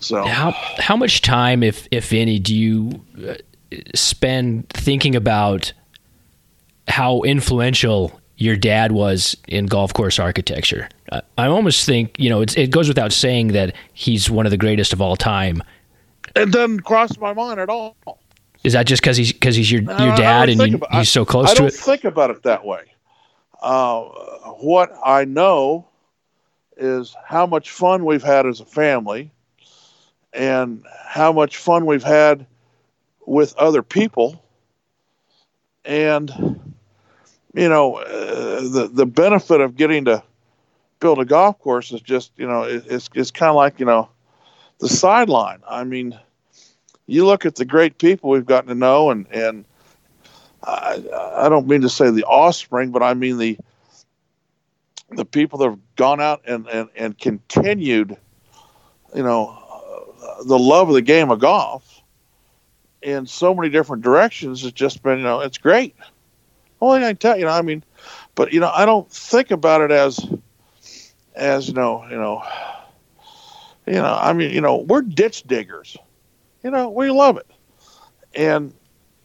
[0.01, 3.35] So How how much time, if if any, do you uh,
[3.95, 5.73] spend thinking about
[6.89, 10.89] how influential your dad was in golf course architecture?
[11.13, 14.51] I, I almost think you know it's, it goes without saying that he's one of
[14.51, 15.63] the greatest of all time.
[16.35, 17.95] it doesn't cross my mind at all.
[18.63, 20.95] Is that just because he's because he's your I- I your dad and you, about-
[20.95, 21.53] he's so close to him.
[21.53, 21.75] I to don't it?
[21.75, 22.83] think about it that way.
[23.63, 24.03] Uh,
[24.61, 25.87] what I know
[26.77, 29.31] is how much fun we've had as a family
[30.33, 32.47] and how much fun we've had
[33.27, 34.43] with other people.
[35.85, 36.31] And,
[37.55, 40.23] you know, uh, the, the benefit of getting to
[41.01, 43.87] build a golf course is just, you know, it, it's, it's kind of like, you
[43.87, 44.09] know,
[44.79, 45.61] the sideline.
[45.69, 46.19] I mean,
[47.11, 49.65] you look at the great people we've gotten to know and, and,
[50.63, 51.03] I,
[51.37, 53.59] I don't mean to say the offspring, but I mean the
[55.13, 58.17] the people that have gone out and, and, and continued,
[59.15, 59.59] you know,
[60.45, 62.01] the love of the game of golf
[63.03, 64.65] in so many different directions.
[64.65, 65.97] It's just been, you know, it's great.
[66.81, 67.83] Only I can tell you, know, I mean,
[68.37, 70.21] but you know, I don't think about it as,
[71.35, 72.45] as you know, you know,
[73.87, 75.97] you know, I mean, you know, we're ditch diggers.
[76.63, 77.47] You know, we love it,
[78.35, 78.73] and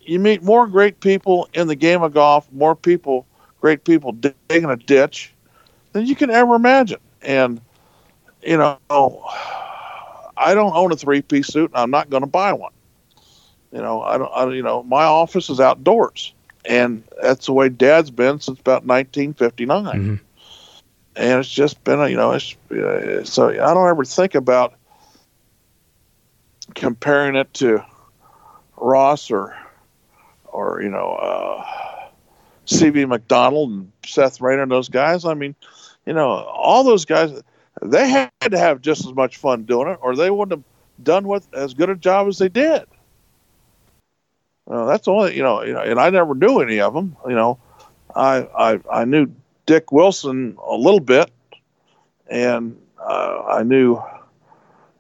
[0.01, 3.25] you meet more great people in the game of golf, more people,
[3.59, 5.33] great people digging a ditch
[5.91, 6.99] than you can ever imagine.
[7.21, 7.61] And,
[8.43, 8.77] you know,
[10.37, 12.71] I don't own a three piece suit and I'm not going to buy one.
[13.71, 16.33] You know, I don't, I, you know, my office is outdoors
[16.65, 19.85] and that's the way dad's been since about 1959.
[19.85, 20.19] Mhm.
[21.15, 24.75] And it's just been, a, you know, it's, uh, so I don't ever think about
[26.73, 27.83] comparing it to
[28.77, 29.55] Ross or,
[30.45, 32.09] or you know uh,
[32.65, 33.05] C.B.
[33.05, 35.25] Macdonald and Seth Rayner and those guys.
[35.25, 35.55] I mean,
[36.05, 37.31] you know, all those guys,
[37.81, 41.27] they had to have just as much fun doing it, or they wouldn't have done
[41.27, 42.85] what as good a job as they did.
[44.67, 47.15] That's only you know, you know, and I never knew any of them.
[47.27, 47.59] You know,
[48.15, 49.27] I I I knew
[49.65, 51.29] Dick Wilson a little bit,
[52.27, 54.01] and uh, I knew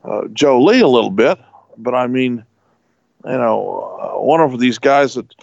[0.03, 1.39] uh, Joe Lee a little bit,
[1.77, 2.45] but I mean,
[3.25, 5.33] you know, uh, one of these guys that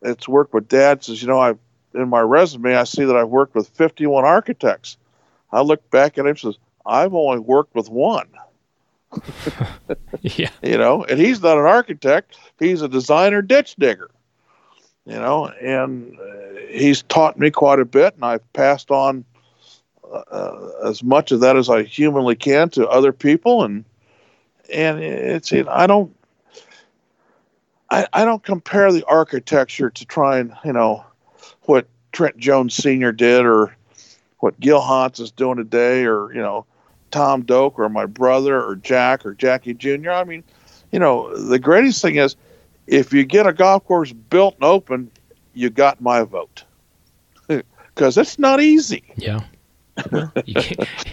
[0.00, 1.54] that's worked with Dad says, you know, I
[1.94, 4.96] in my resume I see that I've worked with 51 architects.
[5.50, 8.28] I look back at him and says, I've only worked with one.
[10.20, 10.50] yeah.
[10.62, 14.10] You know, and he's not an architect; he's a designer ditch digger.
[15.06, 19.24] You know, and uh, he's taught me quite a bit, and I've passed on
[20.12, 23.84] uh, as much of that as I humanly can to other people, and
[24.72, 26.14] and it's it, I don't
[27.90, 31.04] I, I don't compare the architecture to try and you know
[31.62, 33.12] what Trent Jones Sr.
[33.12, 33.74] did or
[34.38, 36.66] what Gil Hanse is doing today or you know
[37.10, 40.10] Tom Doak or my brother or Jack or Jackie Jr.
[40.10, 40.44] I mean,
[40.92, 42.36] you know, the greatest thing is
[42.86, 45.10] if you get a golf course built and open,
[45.54, 46.64] you got my vote
[47.48, 47.60] hmm.
[47.94, 49.02] because it's not easy.
[49.16, 49.40] Yeah.
[50.12, 50.62] Well, you,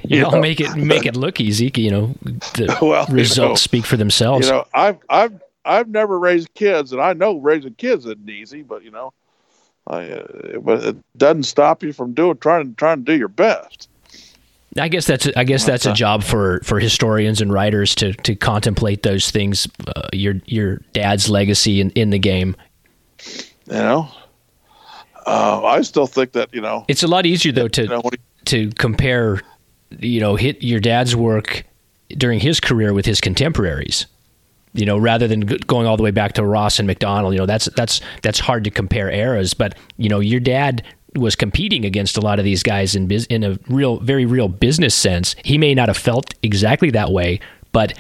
[0.04, 1.72] you, all make it make it look easy.
[1.76, 2.16] You know,
[2.54, 4.48] the well, results you know, speak for themselves.
[4.48, 8.62] You know, I've I've I've never raised kids, and I know raising kids isn't easy.
[8.62, 9.12] But you know,
[9.88, 13.90] I, uh, but it doesn't stop you from doing trying trying to do your best.
[14.78, 18.36] I guess that's I guess that's a job for, for historians and writers to, to
[18.36, 19.68] contemplate those things.
[19.96, 22.58] Uh, your your dad's legacy in, in the game.
[23.68, 24.10] You know,
[25.26, 28.02] uh, I still think that you know it's a lot easier though to you know,
[28.46, 29.42] to compare,
[30.00, 31.64] you know, hit your dad's work
[32.10, 34.06] during his career with his contemporaries.
[34.74, 37.46] You know, rather than going all the way back to Ross and Macdonald, you know,
[37.46, 39.54] that's that's that's hard to compare eras.
[39.54, 40.84] But you know, your dad
[41.16, 44.50] was competing against a lot of these guys in biz- in a real, very real
[44.50, 45.36] business sense.
[45.46, 47.40] He may not have felt exactly that way,
[47.72, 47.98] but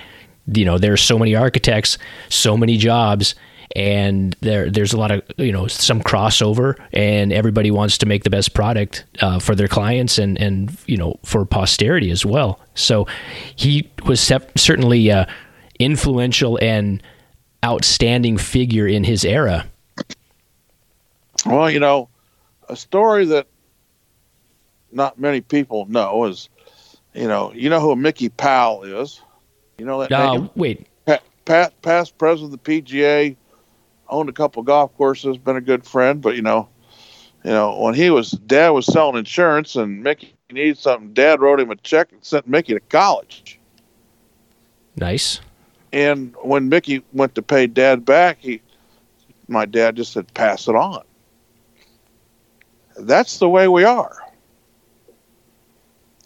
[0.53, 1.97] you know, there's so many architects,
[2.29, 3.35] so many jobs,
[3.76, 8.23] and there there's a lot of you know some crossover, and everybody wants to make
[8.23, 12.59] the best product uh, for their clients and and you know for posterity as well.
[12.73, 13.07] So
[13.55, 14.19] he was
[14.55, 15.26] certainly uh,
[15.80, 17.03] influential and
[17.63, 19.65] outstanding figure in his era.
[21.45, 22.09] Well, you know,
[22.69, 23.47] a story that
[24.91, 26.49] not many people know is,
[27.13, 29.21] you know, you know who Mickey Powell is.
[29.78, 30.49] You know that uh, name?
[30.55, 33.36] Wait, Pat, Pat, past president of the PGA,
[34.09, 36.21] owned a couple golf courses, been a good friend.
[36.21, 36.69] But you know,
[37.43, 41.59] you know when he was dad was selling insurance and Mickey needed something, dad wrote
[41.59, 43.59] him a check and sent Mickey to college.
[44.95, 45.41] Nice.
[45.91, 48.61] And when Mickey went to pay dad back, he,
[49.47, 51.03] my dad just said, pass it on
[52.97, 54.17] that's the way we are.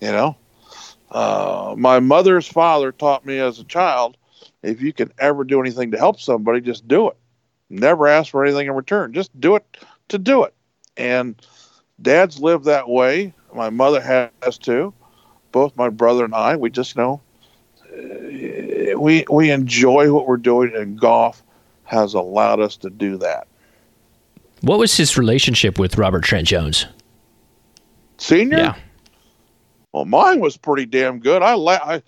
[0.01, 0.37] You know,
[1.11, 4.17] uh, my mother's father taught me as a child
[4.63, 7.17] if you can ever do anything to help somebody, just do it.
[7.69, 9.13] Never ask for anything in return.
[9.13, 9.77] Just do it
[10.09, 10.53] to do it.
[10.97, 11.35] And
[12.01, 13.33] dad's lived that way.
[13.53, 14.93] My mother has too.
[15.51, 17.21] Both my brother and I, we just know
[17.91, 21.43] uh, we we enjoy what we're doing, and golf
[21.85, 23.47] has allowed us to do that.
[24.61, 26.85] What was his relationship with Robert Trent Jones?
[28.17, 28.57] Senior?
[28.57, 28.75] Yeah.
[29.91, 31.41] Well, mine was pretty damn good.
[31.41, 32.03] I, la- I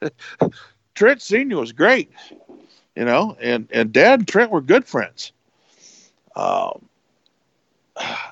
[0.94, 2.10] Trent Senior was great,
[2.96, 5.32] you know, and and Dad and Trent were good friends.
[6.36, 6.84] Um,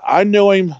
[0.04, 0.74] I knew him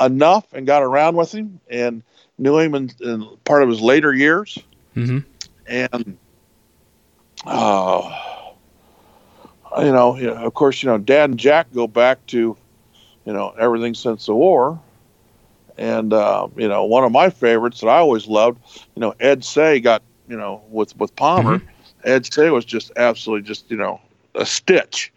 [0.00, 2.02] enough and got around with him, and
[2.38, 4.58] knew him in, in part of his later years,
[4.96, 5.18] mm-hmm.
[5.66, 6.16] and
[7.46, 8.42] uh,
[9.78, 12.56] you know, you know, of course, you know, Dad and Jack go back to,
[13.24, 14.80] you know, everything since the war.
[15.76, 18.60] And uh, you know, one of my favorites that I always loved,
[18.94, 21.58] you know, Ed Seay got, you know, with with Palmer.
[21.58, 21.73] Mm-hmm.
[22.04, 24.00] Ed Seay was just absolutely just, you know,
[24.34, 25.12] a stitch.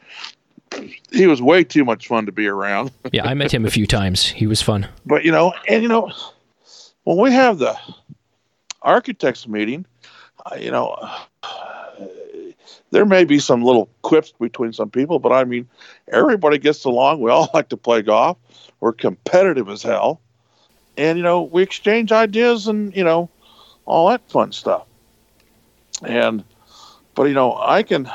[1.11, 2.91] He was way too much fun to be around.
[3.11, 4.25] yeah, I met him a few times.
[4.27, 4.87] He was fun.
[5.05, 6.11] But you know, and you know,
[7.03, 7.77] when we have the
[8.81, 9.85] architects meeting,
[10.45, 10.97] uh, you know,
[12.91, 15.67] there may be some little quips between some people, but I mean,
[16.11, 17.21] everybody gets along.
[17.21, 18.37] We all like to play golf.
[18.79, 20.21] We're competitive as hell.
[20.97, 23.29] And, you know, we exchange ideas and, you know,
[23.85, 24.85] all that fun stuff.
[26.03, 26.43] And,
[27.17, 28.07] but, you know, I can,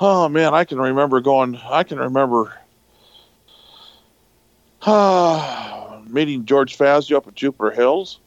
[0.00, 2.58] oh man, I can remember going, I can remember
[4.80, 8.20] uh, meeting George Fazio up at Jupiter Hills.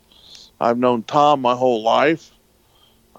[0.62, 2.32] I've known Tom my whole life.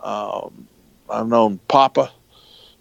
[0.00, 0.68] Um,
[1.10, 2.12] I've known Papa,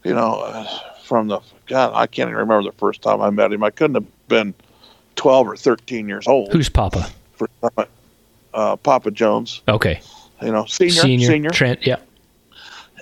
[0.03, 0.67] you know,
[1.03, 3.63] from the God, I can't even remember the first time I met him.
[3.63, 4.53] I couldn't have been
[5.15, 6.51] twelve or thirteen years old.
[6.51, 7.09] Who's Papa?
[8.53, 9.63] uh, Papa Jones.
[9.67, 9.99] Okay.
[10.41, 11.49] You know, senior, senior, senior.
[11.49, 11.85] Trent.
[11.85, 11.97] Yeah.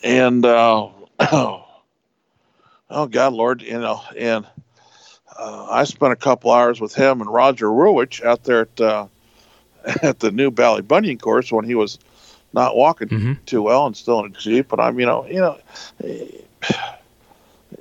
[0.03, 0.89] And uh,
[1.19, 1.65] oh,
[2.89, 4.45] oh God, Lord, you know, and
[5.39, 9.07] uh, I spent a couple hours with him and Roger Rulewich out there at uh,
[10.01, 11.99] at the new Bally Ballybunion course when he was
[12.53, 14.67] not walking hmm too well and still in a jeep.
[14.69, 15.57] But I'm, you know, you know,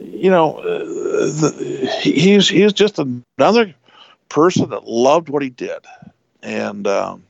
[0.01, 3.75] you know, uh, the, he's he's just another
[4.29, 5.85] person that loved what he did,
[6.43, 7.23] and um,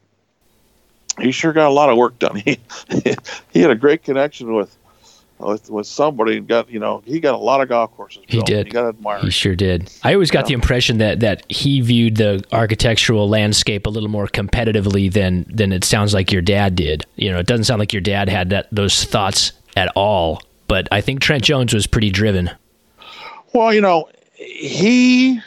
[1.20, 2.36] he sure got a lot of work done.
[2.45, 2.59] He
[3.53, 4.74] he had a great connection with
[5.43, 8.22] with with somebody and got you know he got a lot of golf courses.
[8.28, 8.66] He did.
[8.66, 9.18] You got to admire.
[9.20, 9.90] He sure did.
[10.03, 10.49] I always got Yeah.
[10.49, 15.72] the impression that that he viewed the architectural landscape a little more competitively than than
[15.72, 17.05] it sounds like your dad did.
[17.16, 20.43] You know, it doesn't sound like your dad had that those thoughts at all.
[20.68, 22.51] But I think Trent Jones was pretty driven.
[23.53, 25.40] Well, you know, he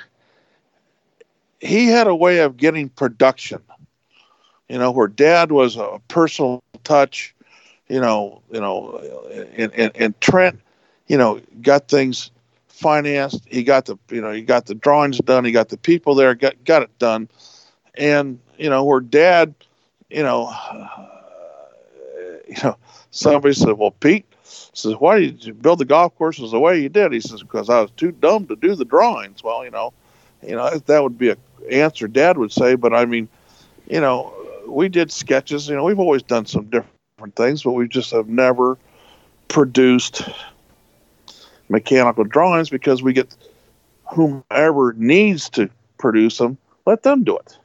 [1.60, 3.60] he had a way of getting production.
[4.70, 7.35] You know, where Dad was a personal touch.
[7.88, 8.98] You know, you know,
[9.56, 10.60] and and, and Trent,
[11.08, 12.32] you know, got things
[12.68, 13.42] financed.
[13.48, 15.46] He got the you know he got the drawings done.
[15.46, 16.36] He got the people there.
[16.36, 17.30] Got got it done.
[17.96, 19.54] And you know, where Dad,
[20.10, 20.52] you know,
[22.48, 22.78] you know,
[23.12, 26.90] somebody said, "Well, Pete." says, "Why did you build the golf courses the way you
[26.90, 29.94] did?" He says, "Because I was too dumb to do the drawings." Well, you know,
[30.46, 31.38] you know that would be a
[31.72, 33.28] answer Dad would say, but I mean,
[33.88, 34.34] you know,
[34.68, 35.68] we did sketches.
[35.70, 36.95] You know, we've always done some different
[37.32, 38.78] things, but we just have never
[39.48, 40.28] produced
[41.70, 43.36] mechanical drawings because we get
[44.14, 47.58] whomever needs to produce them, let them do it.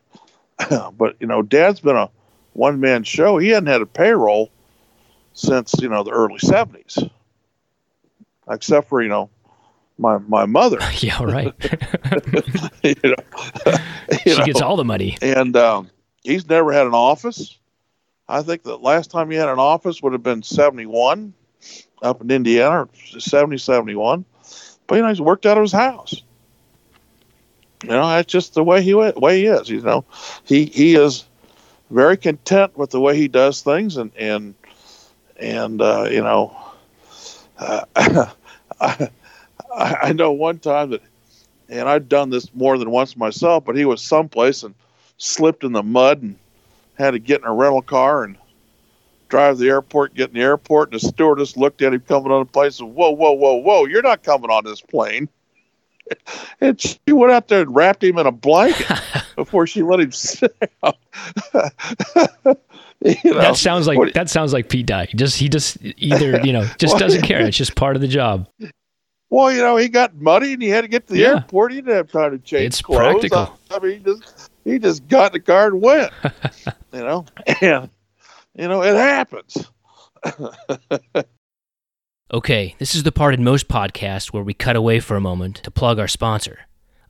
[0.98, 2.10] but you know, Dad's been a
[2.52, 3.38] one man show.
[3.38, 4.50] He hadn't had a payroll
[5.32, 6.98] since you know the early seventies,
[8.48, 9.30] except for you know
[9.98, 10.78] my my mother.
[10.98, 11.54] yeah, right.
[12.82, 13.14] you know,
[13.66, 15.16] you she know, gets all the money.
[15.22, 15.90] and um,
[16.22, 17.56] he's never had an office.
[18.30, 21.34] I think the last time he had an office would have been seventy one,
[22.02, 22.82] up in Indiana,
[23.14, 24.24] or 70, 71.
[24.86, 26.22] But you know, he's worked out of his house.
[27.82, 29.68] You know, that's just the way he wa- way he is.
[29.68, 30.04] You know,
[30.44, 31.24] he he is
[31.90, 34.54] very content with the way he does things, and and
[35.38, 36.56] and uh, you know,
[37.58, 37.84] uh,
[38.80, 39.08] I,
[39.74, 41.02] I know one time that,
[41.68, 44.74] and I've done this more than once myself, but he was someplace and
[45.18, 46.36] slipped in the mud and
[47.00, 48.36] had to get in a rental car and
[49.28, 52.30] drive to the airport, get in the airport, and the stewardess looked at him coming
[52.32, 55.28] on the plane and said, Whoa, whoa, whoa, whoa, you're not coming on this plane.
[56.60, 58.88] And she went out there and wrapped him in a blanket
[59.36, 60.92] before she let him sit down.
[63.00, 65.04] you know, that sounds like what- that sounds like Pete Dye.
[65.06, 67.40] He just he just either you know just Well, doesn't care.
[67.46, 68.48] It's just part of the job.
[69.30, 71.28] well, you know, he got muddy and he had to get to the Yeah.
[71.36, 71.70] airport.
[71.72, 72.98] He didn't have time to change It's clothes.
[72.98, 73.56] practical.
[73.70, 76.12] I, I mean, he just he just got in the car and went.
[76.92, 77.26] You know,
[77.60, 77.90] and
[78.54, 79.70] you know it happens.
[82.32, 85.56] Okay, this is the part in most podcasts where we cut away for a moment
[85.64, 86.60] to plug our sponsor.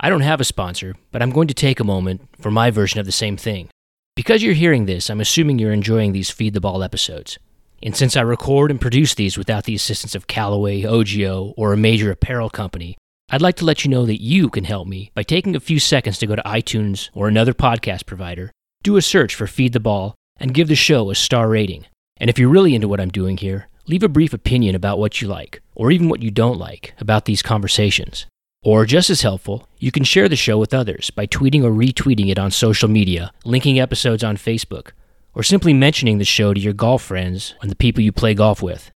[0.00, 3.00] I don't have a sponsor, but I'm going to take a moment for my version
[3.00, 3.68] of the same thing.
[4.16, 7.38] Because you're hearing this, I'm assuming you're enjoying these Feed the Ball episodes.
[7.82, 11.76] And since I record and produce these without the assistance of Callaway, OGIO, or a
[11.76, 12.96] major apparel company,
[13.28, 15.78] I'd like to let you know that you can help me by taking a few
[15.78, 18.52] seconds to go to iTunes or another podcast provider,
[18.82, 21.84] do a search for Feed the Ball, and give the show a star rating.
[22.16, 25.20] And if you're really into what I'm doing here, leave a brief opinion about what
[25.20, 28.26] you like, or even what you don't like, about these conversations.
[28.62, 32.30] Or just as helpful, you can share the show with others by tweeting or retweeting
[32.30, 34.92] it on social media, linking episodes on Facebook,
[35.34, 38.62] or simply mentioning the show to your golf friends and the people you play golf
[38.62, 38.90] with.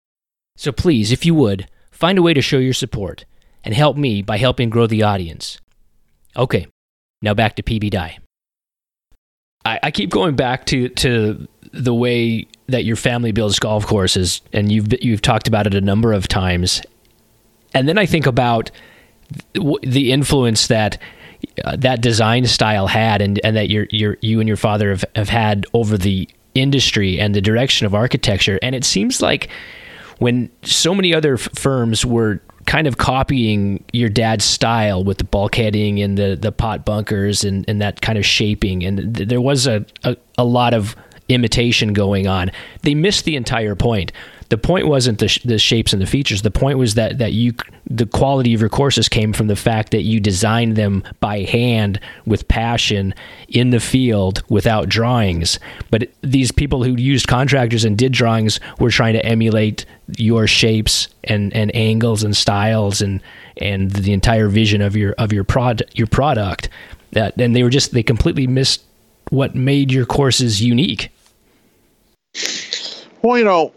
[0.57, 3.25] So please, if you would, find a way to show your support
[3.65, 5.59] and help me by helping grow the audience.
[6.37, 6.67] Okay,
[7.23, 8.19] now back to PB Dye.
[9.71, 14.43] I, I keep going back to, to the way that your family builds golf courses,
[14.53, 16.83] and you've you've talked about it a number of times.
[17.75, 18.71] And then I think about
[19.53, 20.99] the influence that
[21.65, 25.05] uh, that design style had, and, and that your your you and your father have,
[25.15, 28.59] have had over the industry and the direction of architecture.
[28.63, 29.49] And it seems like
[30.19, 32.41] when so many other f- firms were
[32.71, 37.69] kind of copying your dad's style with the bulkheading and the, the pot bunkers and,
[37.69, 38.85] and that kind of shaping.
[38.85, 40.95] And th- there was a, a, a lot of
[41.29, 42.53] imitation going on.
[42.83, 44.13] They missed the entire point.
[44.51, 46.43] The point wasn't the, sh- the shapes and the features.
[46.43, 47.55] The point was that, that you
[47.87, 51.99] the quality of your courses came from the fact that you designed them by hand
[52.27, 53.15] with passion
[53.49, 55.59] in the field without drawings.
[55.91, 59.87] But these people who used contractors and did drawings were trying to emulate
[60.19, 63.23] your shapes and, and angles and styles and
[63.57, 66.69] and the entire vision of your of your prod your product.
[67.13, 68.83] That and they were just they completely missed
[69.31, 71.11] what made your courses unique.
[73.23, 73.73] Well, you know,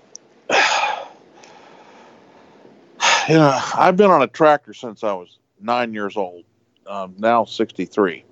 [3.30, 6.44] you know, I've been on a tractor since I was nine years old.
[6.86, 8.26] Um, now sixty three.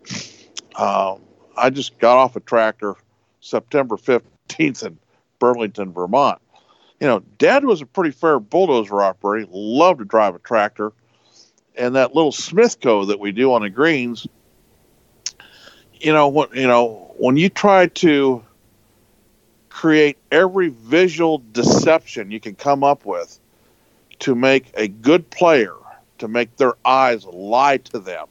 [0.76, 1.22] Um,
[1.56, 2.96] I just got off a tractor
[3.42, 4.98] September 15th in
[5.40, 6.42] Burlington, Vermont.
[7.00, 9.48] You know, Dad was a pretty fair bulldozer operator.
[9.52, 10.94] Loved to drive a tractor.
[11.76, 14.28] And that little Smithco that we do on the greens,
[16.00, 18.44] you know, what you know, when you try to
[19.70, 23.40] create every visual deception you can come up with
[24.22, 25.76] to make a good player,
[26.20, 28.28] to make their eyes lie to them.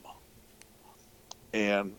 [1.52, 1.94] And,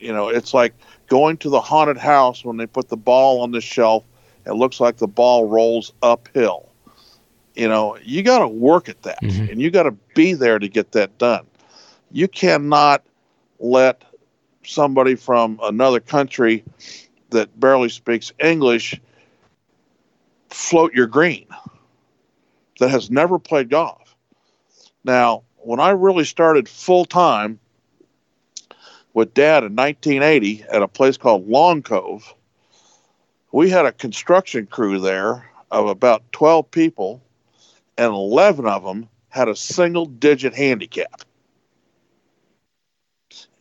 [0.00, 0.74] you know, it's like
[1.08, 4.04] going to the haunted house when they put the ball on the shelf.
[4.46, 6.68] It looks like the ball rolls uphill.
[7.54, 9.50] You know, you got to work at that Mhm.
[9.50, 11.46] and you got to be there to get that done.
[12.10, 13.04] You cannot
[13.60, 14.04] let
[14.64, 16.64] somebody from another country
[17.30, 19.00] that barely speaks English
[20.48, 21.46] float your green
[22.80, 24.14] that has never played golf.
[25.04, 27.58] Now, when I really started full time
[29.12, 32.34] with dad in 1980 at a place called Long Cove,
[33.52, 37.22] we had a construction crew there of about 12 people,
[37.96, 41.22] and 11 of them had a single digit handicap.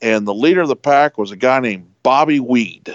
[0.02, 2.94] And the leader of the pack was a guy named Bobby Weed.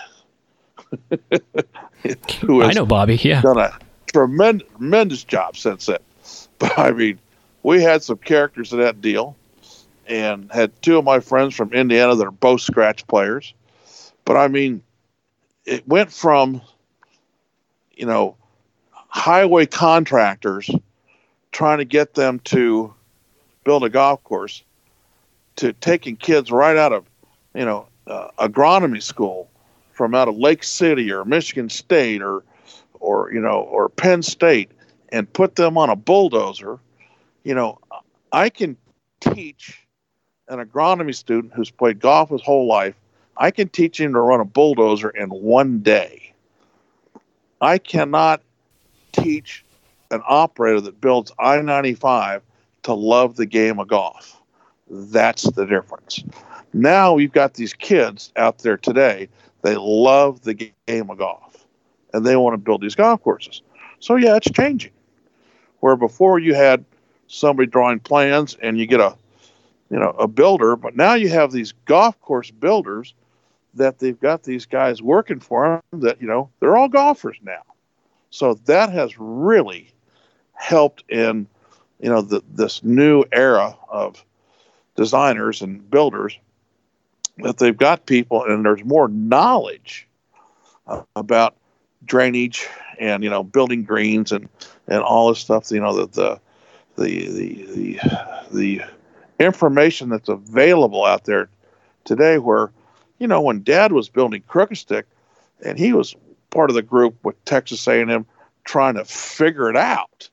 [2.40, 3.16] who I know Bobby.
[3.16, 3.42] Yeah.
[3.42, 5.98] done a tremendous, tremendous job since then.
[6.58, 7.18] But I mean,
[7.62, 9.36] we had some characters in that deal,
[10.06, 13.54] and had two of my friends from Indiana that are both scratch players.
[14.24, 14.82] But I mean,
[15.64, 16.62] it went from,
[17.94, 18.36] you know,
[18.92, 20.70] highway contractors
[21.52, 22.94] trying to get them to
[23.64, 24.62] build a golf course
[25.56, 27.04] to taking kids right out of,
[27.54, 29.50] you know, uh, agronomy school
[29.92, 32.42] from out of Lake City or Michigan State or
[33.00, 34.70] or you know or Penn State
[35.10, 36.78] and put them on a bulldozer,
[37.44, 37.78] you know,
[38.32, 38.76] I can
[39.20, 39.86] teach
[40.48, 42.94] an agronomy student who's played golf his whole life.
[43.36, 46.32] I can teach him to run a bulldozer in one day.
[47.60, 48.42] I cannot
[49.12, 49.64] teach
[50.10, 52.42] an operator that builds I 95
[52.84, 54.40] to love the game of golf.
[54.88, 56.24] That's the difference.
[56.72, 59.28] Now we've got these kids out there today.
[59.62, 61.66] They love the game of golf
[62.14, 63.62] and they want to build these golf courses.
[64.00, 64.92] So, yeah, it's changing.
[65.80, 66.84] Where before you had
[67.26, 69.16] somebody drawing plans and you get a
[69.90, 73.14] you know a builder but now you have these golf course builders
[73.74, 77.62] that they've got these guys working for them that you know they're all golfers now.
[78.30, 79.90] So that has really
[80.52, 81.46] helped in
[82.00, 84.24] you know the, this new era of
[84.96, 86.36] designers and builders
[87.38, 90.08] that they've got people and there's more knowledge
[90.86, 91.56] uh, about
[92.04, 92.66] drainage
[92.98, 94.48] and you know building greens and
[94.88, 96.40] and all this stuff you know the the
[96.96, 98.00] the the the,
[98.52, 98.82] the
[99.38, 101.48] information that's available out there
[102.04, 102.72] today where
[103.18, 105.06] you know when dad was building crooked stick
[105.64, 106.16] and he was
[106.50, 108.26] part of the group with texas a&m
[108.64, 110.28] trying to figure it out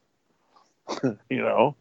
[1.29, 1.75] you know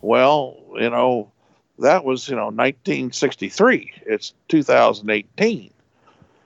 [0.00, 1.30] well you know
[1.78, 5.70] that was you know 1963 it's 2018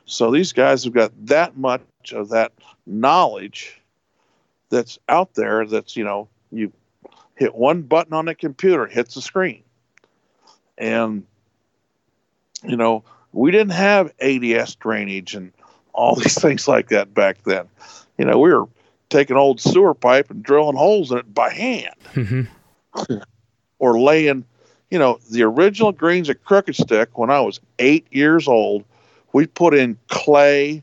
[0.06, 1.82] so these guys have got that much
[2.12, 2.52] of that
[2.86, 3.79] knowledge
[4.70, 6.72] that's out there that's you know you
[7.36, 9.62] hit one button on a computer hits the screen.
[10.78, 11.24] And
[12.62, 15.52] you know we didn't have ads drainage and
[15.92, 17.68] all these things like that back then.
[18.18, 18.68] You know we were
[19.08, 21.94] taking old sewer pipe and drilling holes in it by hand.
[22.14, 22.42] Hmm
[23.78, 24.44] or laying
[24.90, 28.84] you know the original greens at crooked stick when i was eight years old
[29.32, 30.82] we put in clay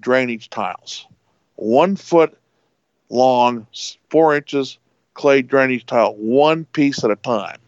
[0.00, 1.06] drainage tiles.
[1.56, 2.36] One foot
[3.10, 3.66] long
[4.10, 4.78] four inches
[5.14, 7.58] clay drainage tile one piece at a time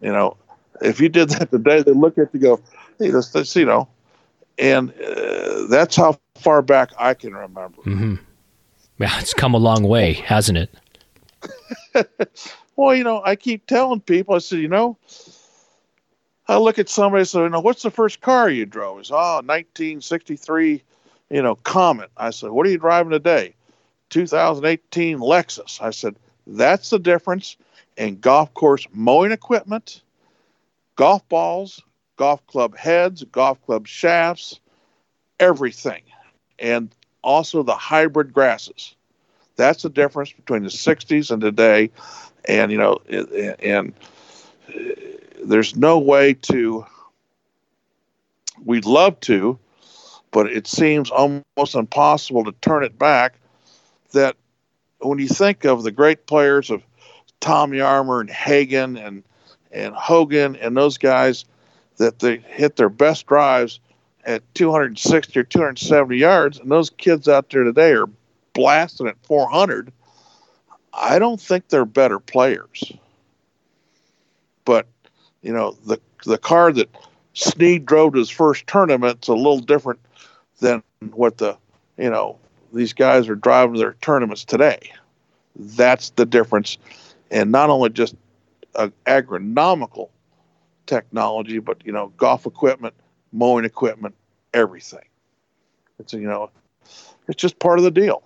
[0.00, 0.36] you know
[0.80, 2.60] if you did that today they look at you go
[2.98, 3.88] hey this, this you know
[4.58, 8.16] and uh, that's how far back i can remember Mm-hmm.
[8.98, 10.70] Yeah, it's come a long way, hasn't it?
[12.76, 14.96] Well, you know, I keep telling people, I said, you know,
[16.48, 19.00] I look at somebody and say, you know, what's the first car you drove?
[19.00, 20.82] It's, oh, 1963,
[21.30, 22.10] you know, Comet.
[22.16, 23.54] I said, what are you driving today?
[24.12, 25.80] 2018 Lexus.
[25.80, 27.56] I said, that's the difference
[27.96, 30.02] in golf course mowing equipment,
[30.96, 31.82] golf balls,
[32.16, 34.60] golf club heads, golf club shafts,
[35.40, 36.02] everything.
[36.58, 38.94] And also the hybrid grasses.
[39.56, 41.90] That's the difference between the 60s and today
[42.46, 43.92] and you know and
[44.68, 44.78] uh,
[45.44, 46.84] there's no way to
[48.64, 49.58] we'd love to
[50.32, 53.34] but it seems almost impossible to turn it back
[54.12, 54.36] that
[55.00, 56.82] when you think of the great players of
[57.40, 59.22] Tommy Armour and Hagen and
[59.72, 61.44] and Hogan and those guys
[61.96, 63.80] that they hit their best drives
[64.24, 68.08] at 260 or 270 yards, and those kids out there today are
[68.52, 69.92] blasting at 400.
[70.92, 72.92] I don't think they're better players.
[74.64, 74.86] But,
[75.42, 76.88] you know, the the car that
[77.34, 79.98] Snead drove to his first tournament's a little different
[80.60, 80.82] than
[81.12, 81.56] what the,
[81.96, 82.38] you know,
[82.72, 84.92] these guys are driving their tournaments today.
[85.56, 86.78] That's the difference.
[87.30, 88.14] And not only just
[88.74, 90.08] uh, agronomical
[90.86, 92.94] technology, but, you know, golf equipment,
[93.32, 94.14] mowing equipment,
[94.54, 95.04] everything.
[95.98, 96.50] It's, you know,
[97.28, 98.22] it's just part of the deal.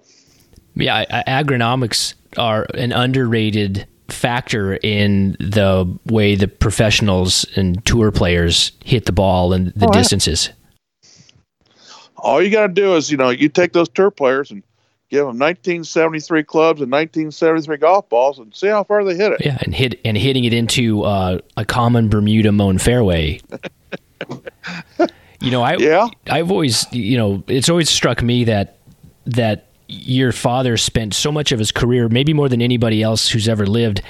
[0.74, 9.06] Yeah, agronomics are an underrated factor in the way the professionals and tour players hit
[9.06, 10.50] the ball and the oh, distances.
[12.26, 14.64] All you got to do is, you know, you take those tour players and
[15.10, 19.44] give them 1973 clubs and 1973 golf balls and see how far they hit it.
[19.44, 23.40] Yeah, and hit and hitting it into uh, a common Bermuda mown fairway.
[25.40, 26.08] you know, I yeah.
[26.28, 28.78] I've always, you know, it's always struck me that
[29.26, 33.48] that your father spent so much of his career, maybe more than anybody else who's
[33.48, 34.02] ever lived,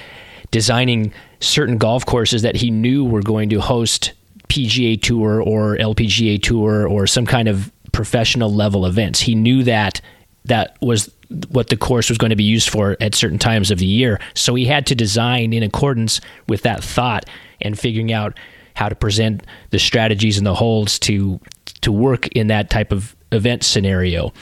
[0.50, 4.12] designing certain golf courses that he knew were going to host
[4.48, 9.20] PGA Tour or LPGA Tour or some kind of professional level events.
[9.20, 10.00] He knew that
[10.44, 11.10] that was
[11.48, 14.20] what the course was going to be used for at certain times of the year.
[14.34, 17.28] So he had to design in accordance with that thought
[17.60, 18.38] and figuring out
[18.74, 21.40] how to present the strategies and the holds to
[21.80, 24.32] to work in that type of event scenario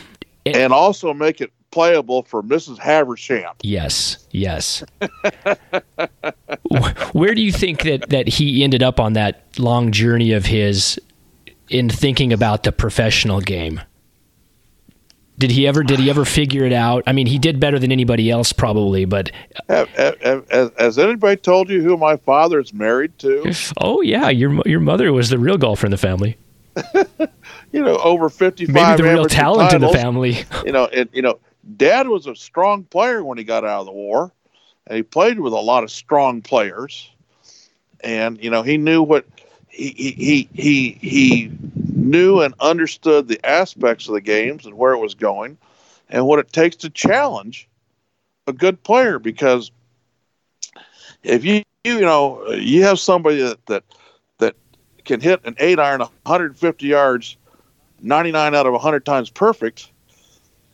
[0.44, 2.78] and also make it playable for Mrs.
[2.78, 3.54] Haversham.
[3.62, 4.84] Yes, yes.
[7.12, 11.00] Where do you think that that he ended up on that long journey of his
[11.68, 13.80] in thinking about the professional game?
[15.36, 17.02] Did he ever did he ever figure it out?
[17.08, 19.32] I mean, he did better than anybody else probably, but
[19.68, 23.18] uh, uh, uh, have, have, has, has anybody told you who my father is married
[23.18, 23.52] to?
[23.78, 26.38] Oh yeah, your your mother was the real golfer in the family.
[27.72, 29.74] you know, over 55 Maybe the real talent titles.
[29.74, 30.44] in the family.
[30.64, 31.38] you know, and, you know,
[31.76, 34.32] dad was a strong player when he got out of the war,
[34.86, 37.10] and he played with a lot of strong players.
[38.02, 39.26] And, you know, he knew what
[39.74, 44.98] he, he, he, he knew and understood the aspects of the games and where it
[44.98, 45.58] was going
[46.08, 47.68] and what it takes to challenge
[48.46, 49.70] a good player because
[51.22, 53.84] if you you know you have somebody that that
[54.38, 54.54] that
[55.04, 57.36] can hit an eight iron 150 yards
[58.00, 59.90] 99 out of 100 times perfect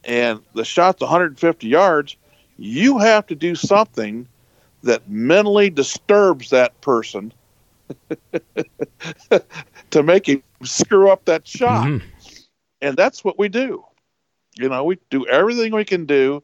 [0.05, 2.17] and the shot's 150 yards,
[2.59, 4.27] you have to do something
[4.83, 7.33] that mentally disturbs that person
[9.91, 11.87] to make him screw up that shot.
[11.87, 12.07] Mm-hmm.
[12.83, 13.85] And that's what we do.
[14.57, 16.43] You know, we do everything we can do.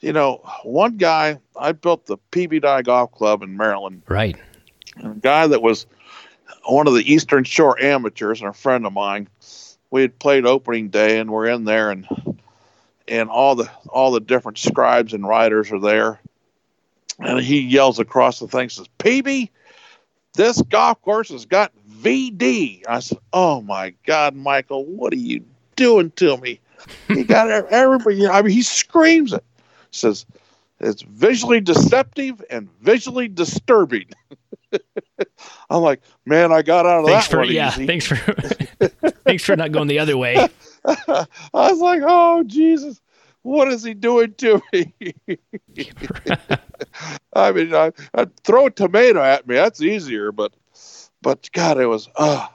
[0.00, 4.02] You know, one guy, I built the PB Dye Golf Club in Maryland.
[4.08, 4.36] Right.
[5.02, 5.86] a guy that was
[6.66, 9.28] one of the Eastern Shore amateurs and a friend of mine
[9.90, 12.06] we had played opening day and we're in there and
[13.08, 16.20] and all the all the different scribes and writers are there
[17.18, 19.50] and he yells across the thing says pb
[20.34, 21.72] this golf course has got
[22.02, 25.44] vd i said oh my god michael what are you
[25.76, 26.60] doing to me?
[27.08, 29.44] He got everybody i mean he screams it.
[29.90, 30.26] Says
[30.80, 34.06] it's visually deceptive and visually disturbing.
[35.70, 37.86] I'm like, man, I got out of thanks that for, one yeah, easy.
[37.86, 38.16] Thanks for
[39.24, 40.36] thanks for not going the other way.
[40.84, 43.00] I was like, oh Jesus,
[43.42, 44.92] what is he doing to me?
[47.32, 49.54] I mean, I, I'd throw a tomato at me.
[49.54, 50.52] That's easier, but
[51.22, 52.46] but God, it was uh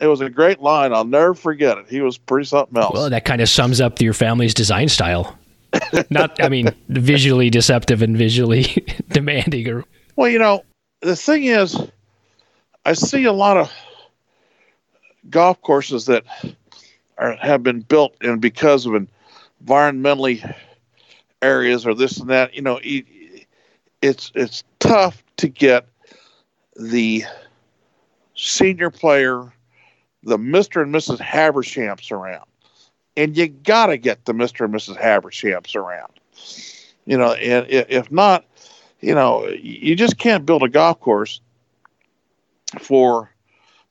[0.00, 0.92] it was a great line.
[0.92, 1.88] I'll never forget it.
[1.88, 2.94] He was pretty something else.
[2.94, 5.38] Well, that kind of sums up your family's design style.
[6.08, 8.64] Not, I mean, visually deceptive and visually
[9.08, 9.68] demanding.
[9.68, 9.84] Or
[10.16, 10.64] well, you know,
[11.02, 11.78] the thing is,
[12.86, 13.70] I see a lot of
[15.28, 16.24] golf courses that
[17.18, 18.94] are, have been built and because of
[19.64, 20.54] environmentally
[21.42, 22.54] areas or this and that.
[22.54, 22.80] You know,
[24.02, 25.86] it's it's tough to get
[26.76, 27.24] the
[28.34, 29.52] senior player,
[30.22, 31.18] the Mister and Mrs.
[31.18, 32.46] Havershamps around,
[33.16, 34.96] and you got to get the Mister and Mrs.
[34.98, 36.12] Havershamps around.
[37.06, 38.44] You know, and if not,
[39.00, 41.40] you know, you just can't build a golf course
[42.78, 43.30] for,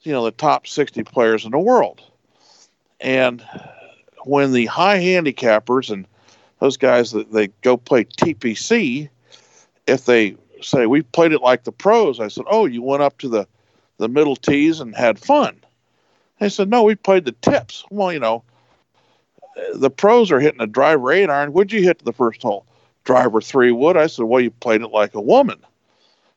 [0.04, 2.02] you know, the top 60 players in the world.
[3.02, 3.44] And
[4.30, 6.06] when the high handicappers and
[6.60, 9.10] those guys that they go play TPC,
[9.88, 13.18] if they say we played it like the pros, I said, "Oh, you went up
[13.20, 13.48] to the
[13.98, 15.58] the middle tees and had fun."
[16.40, 18.44] They said, "No, we played the tips." Well, you know,
[19.74, 21.54] the pros are hitting a driver eight iron.
[21.54, 22.66] Would you hit the first hole?
[23.10, 23.98] driver three wood.
[23.98, 25.60] I said, well, you played it like a woman.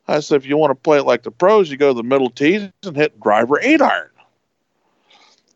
[0.09, 2.03] I said, if you want to play it like the pros, you go to the
[2.03, 4.09] middle tees and hit driver eight iron.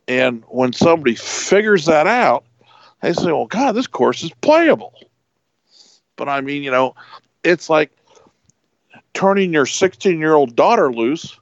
[0.08, 2.44] And when somebody figures that out,
[3.02, 4.94] they say, well, God, this course is playable.
[6.16, 6.94] But I mean, you know,
[7.42, 7.90] it's like
[9.14, 11.38] turning your 16 year old daughter loose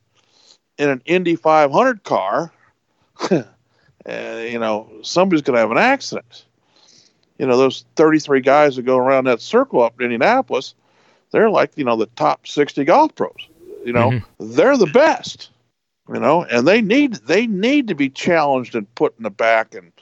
[0.78, 2.52] in an Indy 500 car.
[3.30, 3.42] uh,
[4.08, 6.44] you know, somebody's going to have an accident.
[7.38, 10.74] You know, those 33 guys that go around that circle up in Indianapolis,
[11.32, 13.48] they're like, you know, the top 60 golf pros.
[13.84, 14.54] You know, mm-hmm.
[14.54, 15.50] they're the best.
[16.08, 19.74] You know, and they need they need to be challenged and put in the back
[19.74, 19.92] and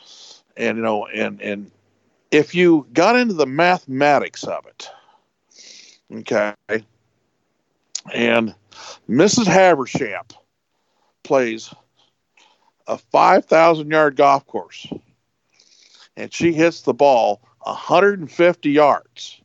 [0.57, 1.71] and you know and and
[2.33, 4.89] if you got into the mathematics of it,
[6.13, 6.55] okay,
[8.13, 8.55] and
[9.09, 9.47] Mrs.
[9.47, 10.25] Haversham
[11.23, 11.73] plays
[12.87, 14.89] a 5,000 yard golf course
[16.17, 19.41] and she hits the ball 150 yards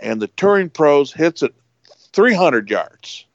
[0.00, 1.54] and the touring pros hits it
[2.12, 3.26] 300 yards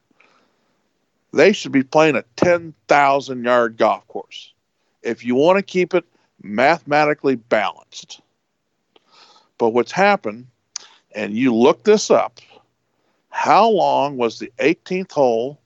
[1.34, 4.53] they should be playing a 10,000 yard golf course
[5.01, 6.05] if you want to keep it
[6.41, 8.21] mathematically balanced.
[9.57, 10.47] But what's happened,
[11.15, 12.39] and you look this up,
[13.29, 15.59] how long was the 18th hole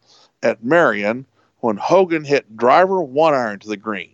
[0.44, 1.26] at Merion
[1.60, 4.12] when Hogan hit driver one iron to the green?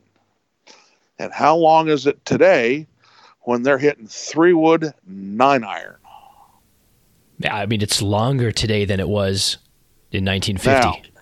[1.20, 2.88] And how long is it today
[3.41, 5.97] when they're hitting three wood nine iron?
[7.49, 9.58] I mean, it's longer today than it was
[10.12, 11.10] in 1950.
[11.10, 11.12] Now,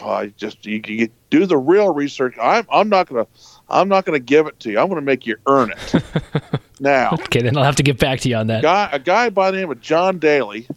[0.00, 2.34] Oh, I just you, you do the real research.
[2.40, 3.26] I'm I'm not gonna
[3.68, 4.78] I'm not going to give it to you.
[4.78, 6.02] I'm going to make you earn it.
[6.80, 8.60] now, okay, then I'll have to get back to you on that.
[8.62, 10.68] Guy, a guy by the name of John Daly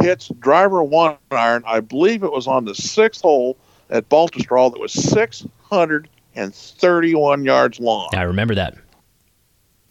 [0.00, 1.62] hits driver one iron.
[1.66, 3.56] I believe it was on the sixth hole
[3.88, 8.10] at Baltusrol that was 631 yards long.
[8.14, 8.76] I remember that.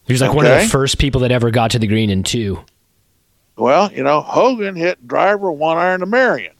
[0.05, 0.37] He was like okay.
[0.37, 2.63] one of the first people that ever got to the green in two.
[3.57, 6.53] Well, you know, Hogan hit driver one iron to Merion.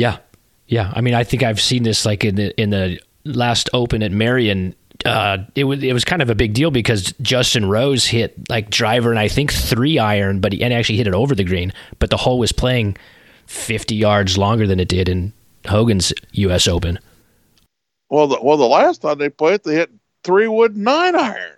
[0.00, 0.16] Yeah,
[0.66, 4.02] yeah, I mean, I think I've seen this like in the in the last Open
[4.02, 4.74] at Merion.
[5.04, 8.70] Uh, it was it was kind of a big deal because Justin Rose hit like
[8.70, 11.74] driver and I think three iron, but he and actually hit it over the green.
[11.98, 12.96] But the hole was playing
[13.44, 15.34] fifty yards longer than it did in
[15.66, 16.66] Hogan's U.S.
[16.66, 16.98] Open.
[18.08, 19.90] Well, the, well, the last time they played, they hit
[20.24, 21.56] three wood nine iron.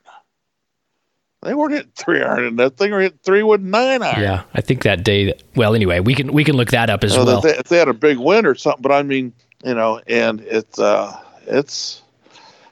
[1.42, 4.22] They weren't hitting three iron in that thing; they were hitting three wood nine iron.
[4.22, 5.34] Yeah, I think that day.
[5.56, 7.44] Well, anyway, we can we can look that up as well.
[7.44, 9.32] If they, had a big win or something, but I mean,
[9.64, 12.02] you know, and it's uh, it's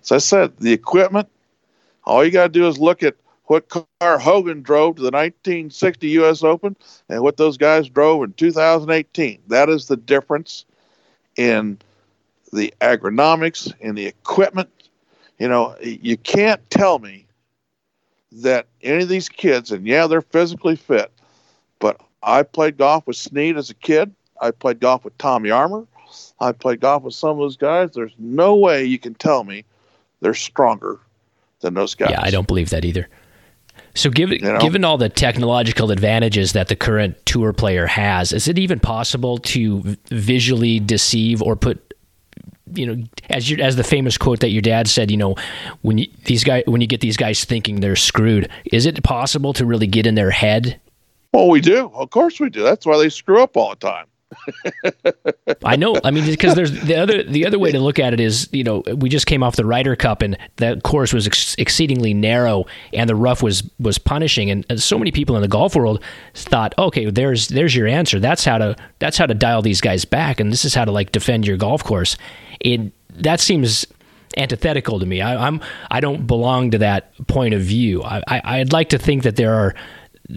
[0.02, 1.28] as I said, the equipment.
[2.04, 6.08] All you got to do is look at what car Hogan drove to the 1960
[6.08, 6.44] U.S.
[6.44, 6.76] Open
[7.08, 9.40] and what those guys drove in 2018.
[9.48, 10.64] That is the difference
[11.36, 11.78] in
[12.52, 14.70] the agronomics and the equipment.
[15.40, 17.19] You know, you can't tell me
[18.32, 21.10] that any of these kids, and yeah, they're physically fit,
[21.78, 24.14] but I played golf with Snead as a kid.
[24.40, 25.86] I played golf with Tommy Armour.
[26.40, 27.90] I played golf with some of those guys.
[27.92, 29.64] There's no way you can tell me
[30.20, 30.98] they're stronger
[31.60, 32.10] than those guys.
[32.10, 33.08] Yeah, I don't believe that either.
[33.94, 34.58] So, given you know?
[34.58, 39.38] given all the technological advantages that the current tour player has, is it even possible
[39.38, 41.89] to visually deceive or put
[42.74, 45.36] you know, as you, as the famous quote that your dad said, you know,
[45.82, 49.52] when you, these guys when you get these guys thinking they're screwed, is it possible
[49.54, 50.80] to really get in their head?
[51.32, 51.90] Well, we do.
[51.94, 52.62] Of course, we do.
[52.62, 54.06] That's why they screw up all the time.
[55.64, 55.96] I know.
[56.04, 58.62] I mean, because there's the other the other way to look at it is, you
[58.62, 62.66] know, we just came off the Ryder Cup, and that course was ex- exceedingly narrow,
[62.92, 66.02] and the rough was was punishing, and, and, so many people in the golf world
[66.34, 68.20] thought, okay, there's there's your answer.
[68.20, 70.92] That's how to that's how to dial these guys back, and this is how to
[70.92, 72.16] like defend your golf course.
[72.60, 73.86] It that seems
[74.36, 75.20] antithetical to me.
[75.20, 78.02] I, I'm I don't belong to that point of view.
[78.02, 79.74] I, I I'd like to think that there are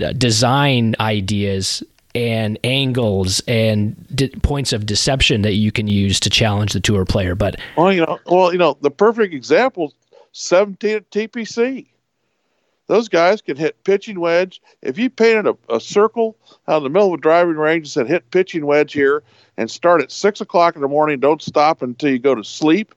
[0.02, 1.84] uh, design ideas
[2.16, 7.06] and angles and de- points of deception that you can use to challenge the tour
[7.06, 7.36] player.
[7.36, 9.94] But well, you know, well, you know, the perfect example,
[10.32, 11.88] seventeen at TPC.
[12.88, 14.62] Those guys can hit pitching wedge.
[14.82, 16.36] If you painted a, a circle
[16.68, 19.24] out in the middle of a driving range and said hit pitching wedge here
[19.58, 22.94] and start at six o'clock in the morning, don't stop until you go to sleep,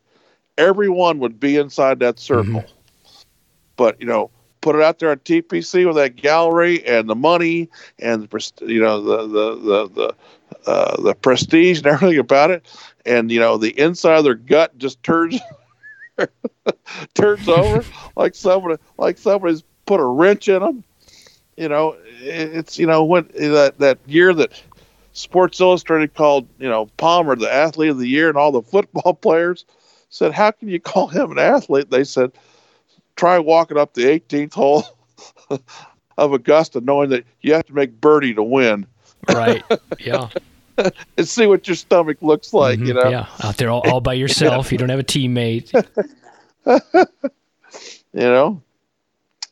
[0.59, 2.63] everyone would be inside that circle.
[2.63, 3.23] Mm-hmm.
[3.77, 4.31] But you know,
[4.67, 7.69] put it out there on TPC with that gallery and the money
[8.01, 12.67] and the you know the the the the, uh, the prestige and everything about it,
[13.05, 15.39] and you know the inside of their gut just turns
[17.15, 17.85] turns over
[18.17, 20.85] like somebody like somebody's put a wrench in them.
[21.57, 24.63] You know, it's you know when that that year that
[25.15, 29.15] Sports Illustrated called you know Palmer the athlete of the year, and all the football
[29.15, 29.65] players
[30.11, 32.33] said, "How can you call him an athlete?" They said
[33.17, 34.85] try walking up the 18th hole
[36.19, 38.87] of Augusta knowing that you have to make birdie to win.
[39.33, 39.65] right.
[39.99, 40.29] Yeah.
[41.17, 42.79] and see what your stomach looks like.
[42.79, 44.71] Mhm, You know, Yeah, out there all, all by yourself.
[44.71, 45.73] You don't have a teammate.
[46.67, 48.63] you know.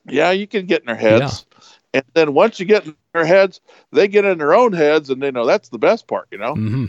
[0.06, 1.46] Yeah, you can get in their heads,
[1.92, 3.60] and then once you get in their heads,
[3.92, 6.28] they get in their own heads, and they know that's the best part.
[6.30, 6.86] You know, hmm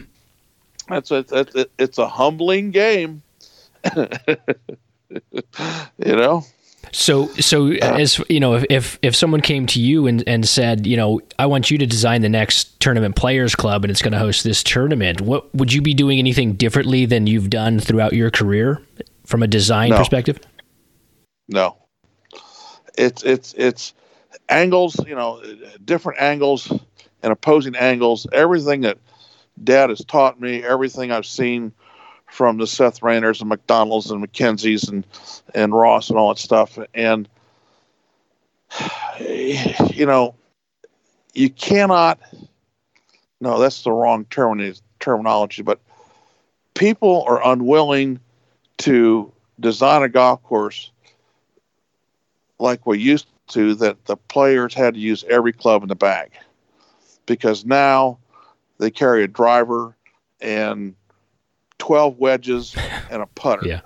[0.88, 3.24] that's it's a humbling game.
[3.96, 4.08] you
[6.16, 6.44] know.
[6.92, 10.86] So, so as you know, if, if if someone came to you and, and said,
[10.86, 14.14] you know, I want you to design the next tournament players club and it's going
[14.14, 18.14] to host this tournament, what would you be doing anything differently than you've done throughout
[18.14, 18.82] your career
[19.26, 19.98] from a design No.
[19.98, 20.40] perspective?
[21.48, 21.78] No.
[22.98, 23.94] It's it's it's
[24.50, 25.42] angles, you know,
[25.84, 26.72] different angles
[27.24, 28.28] and opposing angles.
[28.32, 28.98] Everything that
[29.62, 31.74] Dad has taught me, everything I've seen
[32.28, 35.06] from the Seth Rayners and Macdonald's and MacKenzie's and
[35.54, 36.78] and Ross and all that stuff.
[36.94, 37.28] And
[39.20, 40.36] you know,
[41.34, 42.20] you cannot.
[43.42, 44.62] No, that's the wrong term,
[45.00, 45.62] terminology.
[45.62, 45.80] But
[46.74, 48.20] people are unwilling
[48.78, 50.92] to design a golf course
[52.60, 56.32] like we used to that the players had to use every club in the bag
[57.26, 58.18] because now
[58.78, 59.96] they carry a driver
[60.42, 60.96] and
[61.78, 62.76] 12 wedges
[63.10, 63.68] and a putter.
[63.68, 63.82] Yeah.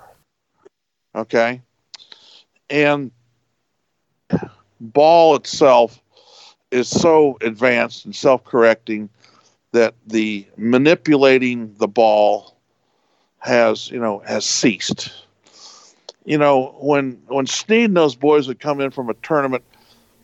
[1.15, 1.61] Okay.
[2.69, 3.11] And
[4.79, 6.01] ball itself
[6.71, 9.09] is so advanced and self correcting
[9.71, 12.55] that the manipulating the ball
[13.39, 15.11] has, you know, has ceased
[16.25, 19.63] you know, when when Snead and those boys would come in from a tournament,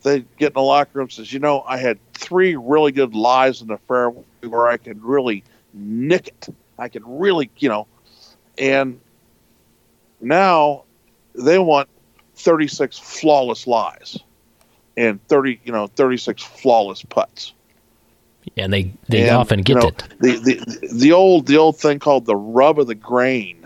[0.03, 3.15] they'd get in the locker room and says, you know, I had three really good
[3.15, 5.43] lies in the fairway where I could really
[5.73, 6.47] nick it.
[6.77, 7.87] I could really, you know,
[8.57, 8.99] and
[10.21, 10.83] now
[11.33, 11.89] they want
[12.35, 14.19] 36 flawless lies
[14.97, 17.53] and 30, you know, 36 flawless putts.
[18.57, 20.03] And they they And, often you get know, it.
[20.19, 23.64] The, the the old the old thing called the rub of the grain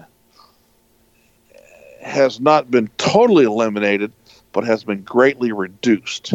[2.02, 4.12] has not been totally eliminated,
[4.52, 6.34] but has been greatly reduced,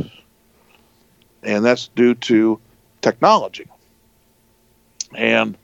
[1.42, 2.60] and that's due to
[3.00, 3.66] technology.
[5.14, 5.56] And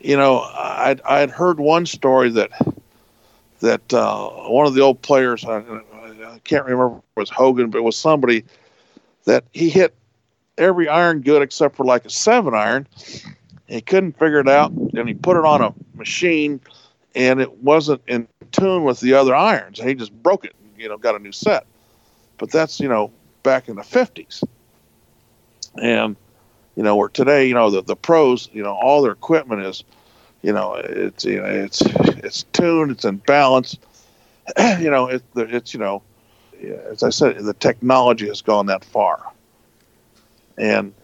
[0.00, 2.50] you know, I I had heard one story that
[3.60, 7.96] that uh, one of the old players I, I can't remember was Hogan, but was
[7.96, 8.44] somebody
[9.24, 9.94] that he hit
[10.56, 12.86] every iron good except for like a seven iron.
[13.66, 16.60] He couldn't figure it out, and he put it on a machine,
[17.14, 19.80] and it wasn't in tune with the other irons.
[19.80, 21.66] He just broke it, you know, got a new set.
[22.38, 23.10] But that's you know
[23.42, 24.44] back in the fifties,
[25.80, 26.16] and
[26.76, 29.82] you know where today, you know, the the pros, you know, all their equipment is,
[30.42, 33.76] you know, it's you know it's it's tuned, it's in balance.
[34.78, 36.02] you know, it, it's you know,
[36.86, 39.20] as I said, the technology has gone that far,
[40.56, 40.94] and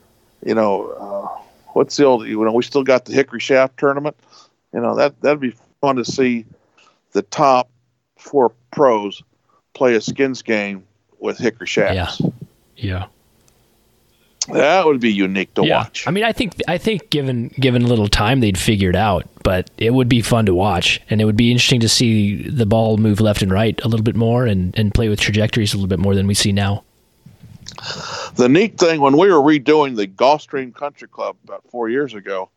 [0.44, 1.42] you know, uh,
[1.72, 2.26] what's the old?
[2.26, 4.16] You know, we still got the Hickory Shaft tournament.
[4.72, 6.46] You know that that'd be fun to see
[7.14, 7.70] the top
[8.18, 9.22] four pros
[9.72, 10.84] play a skins game
[11.18, 12.20] with Hickory Shafts.
[12.76, 13.06] Yeah.
[14.52, 15.78] That would be unique to yeah.
[15.78, 16.06] watch.
[16.06, 19.26] I mean, I think I think given given a little time, they'd figure it out.
[19.42, 22.66] But it would be fun to watch, and it would be interesting to see the
[22.66, 25.78] ball move left and right a little bit more, and and play with trajectories a
[25.78, 26.84] little bit more than we see now.
[28.36, 32.50] the neat thing when we were redoing the Gulfstream Country Club about four years ago,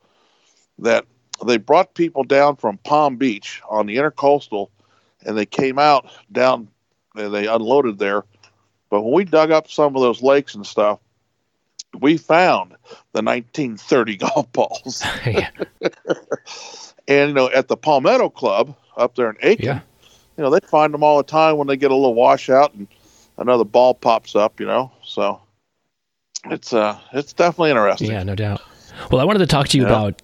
[0.80, 1.06] that
[1.46, 4.70] they brought people down from Palm Beach on the intercoastal,
[5.26, 6.68] and they came out down
[7.16, 8.24] and they unloaded there.
[8.90, 11.00] But when we dug up some of those lakes and stuff,
[12.00, 12.72] we found
[13.14, 15.04] the 1930 golf balls.
[15.26, 15.50] yeah.
[17.10, 19.80] And you know, at the Palmetto Club up there in Aiken, Yeah.
[20.38, 22.86] you know, they find them all the time when they get a little washout and
[23.38, 24.60] another ball pops up.
[24.60, 25.40] You know, so
[26.46, 28.12] it's uh, it's definitely interesting.
[28.12, 28.60] Yeah, no doubt.
[29.10, 29.90] Well, I wanted to talk to you Yeah.
[29.90, 30.22] about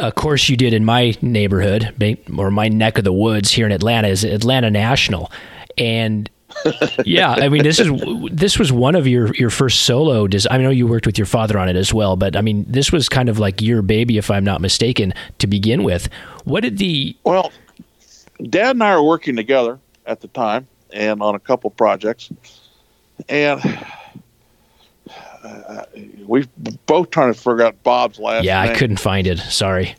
[0.00, 1.94] a course you did in my neighborhood
[2.36, 5.30] or my neck of the woods here in Atlanta is Atlanta National,
[5.78, 6.30] and
[7.04, 7.90] yeah, I mean this is
[8.30, 10.26] this was one of your your first solo.
[10.26, 12.64] Des- I know you worked with your father on it as well, but I mean
[12.68, 16.08] this was kind of like your baby, if I'm not mistaken, to begin with.
[16.44, 17.52] What did the Well,
[18.42, 22.30] Dad and I were working together at the time and on a couple projects,
[23.28, 23.60] and
[25.44, 25.84] uh,
[26.26, 26.46] we
[26.86, 28.44] both trying to figure out Bob's last name.
[28.44, 28.72] yeah, name.
[28.72, 29.38] I couldn't find it.
[29.38, 29.94] Sorry,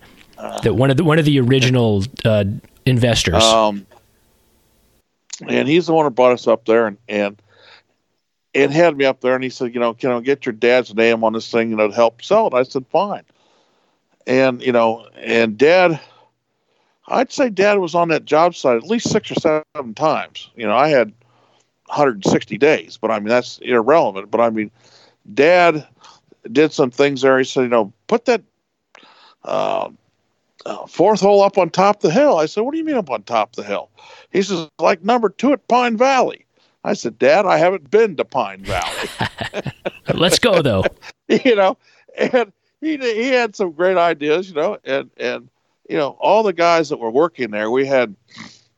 [0.63, 2.45] that one of the one of the original uh,
[2.85, 3.43] investors.
[3.43, 3.85] Um,
[5.47, 7.41] and he's the one who brought us up there, and and
[8.53, 10.95] and had me up there, and he said, you know, can I get your dad's
[10.95, 12.53] name on this thing, you know, to help sell it?
[12.53, 13.23] I said, fine.
[14.25, 15.99] And you know, and Dad,
[17.07, 20.49] I'd say Dad was on that job site at least six or seven times.
[20.55, 21.13] You know, I had
[21.87, 24.31] 160 days, but I mean that's irrelevant.
[24.31, 24.71] But I mean,
[25.33, 25.87] Dad
[26.51, 27.37] did some things there.
[27.37, 28.43] He said, you know, put that
[29.43, 29.89] uh,
[30.65, 32.37] uh, fourth hole up on top of the hill.
[32.37, 33.89] I said, What do you mean up on top of the hill?
[34.31, 36.45] He says, Like number two at Pine Valley.
[36.83, 39.09] I said, Dad, I haven't been to Pine Valley.
[40.13, 40.83] Let's go, though.
[41.27, 41.77] you know,
[42.17, 45.49] and he, he had some great ideas, you know, and, and,
[45.89, 48.15] you know, all the guys that were working there, we had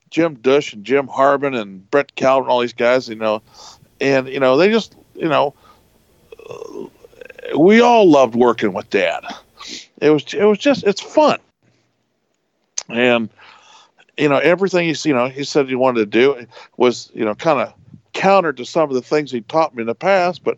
[0.09, 3.41] Jim Dush and Jim Harbin and Brett Calvin, all these guys, you know,
[3.99, 5.53] and, you know, they just, you know,
[7.57, 9.23] we all loved working with Dad.
[10.01, 11.39] It was, it was just, it's fun.
[12.89, 13.29] And
[14.17, 16.47] you know everything he's you know he said he wanted to do
[16.77, 17.71] was you know kind of
[18.13, 20.57] counter to some of the things he taught me in the past but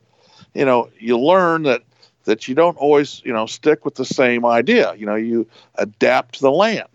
[0.54, 1.82] you know you learn that
[2.30, 4.94] that you don't always you know stick with the same idea.
[4.96, 6.88] You know you adapt to the land.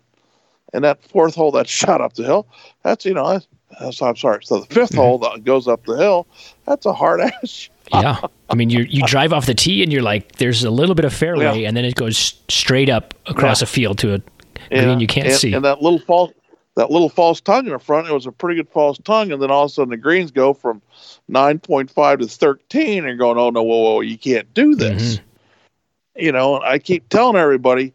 [0.72, 2.46] And that fourth hole that shot up the hill
[2.82, 3.40] that's you know
[3.80, 4.96] that's, that's i'm sorry so the 5th mm-hmm.
[4.96, 6.26] hole that goes up the hill
[6.66, 8.20] that's a hard ass yeah
[8.50, 11.04] i mean you you drive off the tee and you're like there's a little bit
[11.04, 11.68] of fairway yeah.
[11.68, 13.64] and then it goes straight up across yeah.
[13.64, 14.22] a field to a
[14.70, 15.52] green you can't and, see.
[15.52, 16.32] And that little false
[16.76, 19.40] that little false tongue in the front, it was a pretty good false tongue, and
[19.40, 20.82] then all of a sudden the greens go from
[21.28, 25.16] nine point five to thirteen, and going, oh no, whoa, whoa, you can't do this.
[25.16, 26.24] Mm-hmm.
[26.24, 27.92] You know, I keep telling everybody,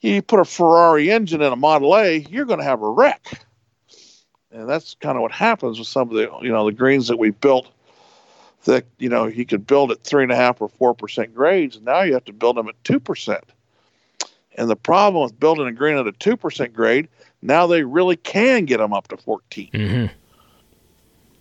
[0.00, 3.44] you put a Ferrari engine in a Model A, you're going to have a wreck.
[4.70, 7.30] That's kind of what happens with some of the, you know, the greens that we
[7.30, 7.68] built.
[8.64, 11.76] That you know, you could build at three and a half or four percent grades,
[11.76, 13.44] and now you have to build them at two percent
[14.60, 17.08] and the problem with building a green at a 2% grade,
[17.42, 19.70] now they really can get them up to 14.
[19.72, 20.06] Mm-hmm.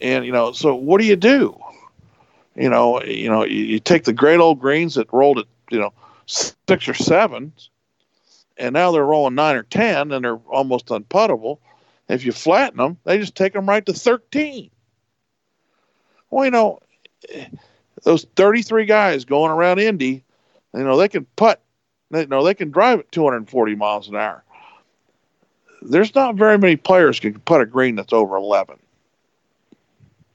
[0.02, 1.60] And, you know, so what do you do?
[2.56, 5.80] You know, you know, you, you take the great old greens that rolled at, you
[5.80, 5.94] know,
[6.28, 7.52] six or seven,
[8.58, 11.60] and now they're rolling nine or 10 and they're almost unputtable.
[12.10, 14.70] If you flatten them, they just take them right to 13.
[16.32, 16.80] Well, you know,
[18.04, 20.24] those 33 guys going around Indy,
[20.74, 21.62] you know, they can putt
[22.12, 24.44] they, know, they can drive at 240 miles an hour.
[25.82, 28.78] There's not very many players can put a green that's over 11.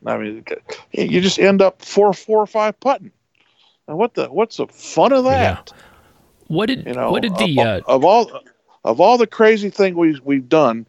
[0.06, 0.44] I mean,
[0.92, 3.10] you just end up four, four or five putting.
[3.88, 5.72] And what the what's the fun of that?
[5.74, 5.80] Yeah.
[6.48, 7.10] What did you know?
[7.10, 8.40] What did the of, uh, of all
[8.84, 10.86] of all the crazy thing we we've done?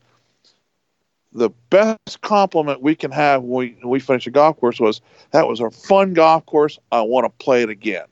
[1.35, 5.01] The best compliment we can have when we, when we finish a golf course was
[5.31, 6.79] that was a fun golf course.
[6.91, 8.05] I want to play it again.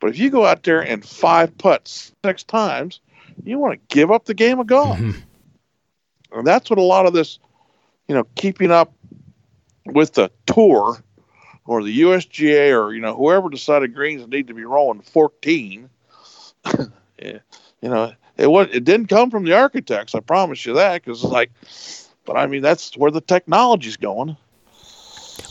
[0.00, 3.00] But if you go out there and five putts six times,
[3.44, 4.98] you want to give up the game of golf.
[4.98, 5.20] Mm-hmm.
[6.38, 7.38] And that's what a lot of this,
[8.08, 8.94] you know, keeping up
[9.84, 11.02] with the tour
[11.66, 15.90] or the USGA or, you know, whoever decided greens need to be rolling 14.
[17.22, 17.40] you
[17.82, 20.14] know, it was it didn't come from the architects.
[20.14, 21.50] I promise you that because it's like,
[22.30, 24.36] but I mean that's where the technology's going.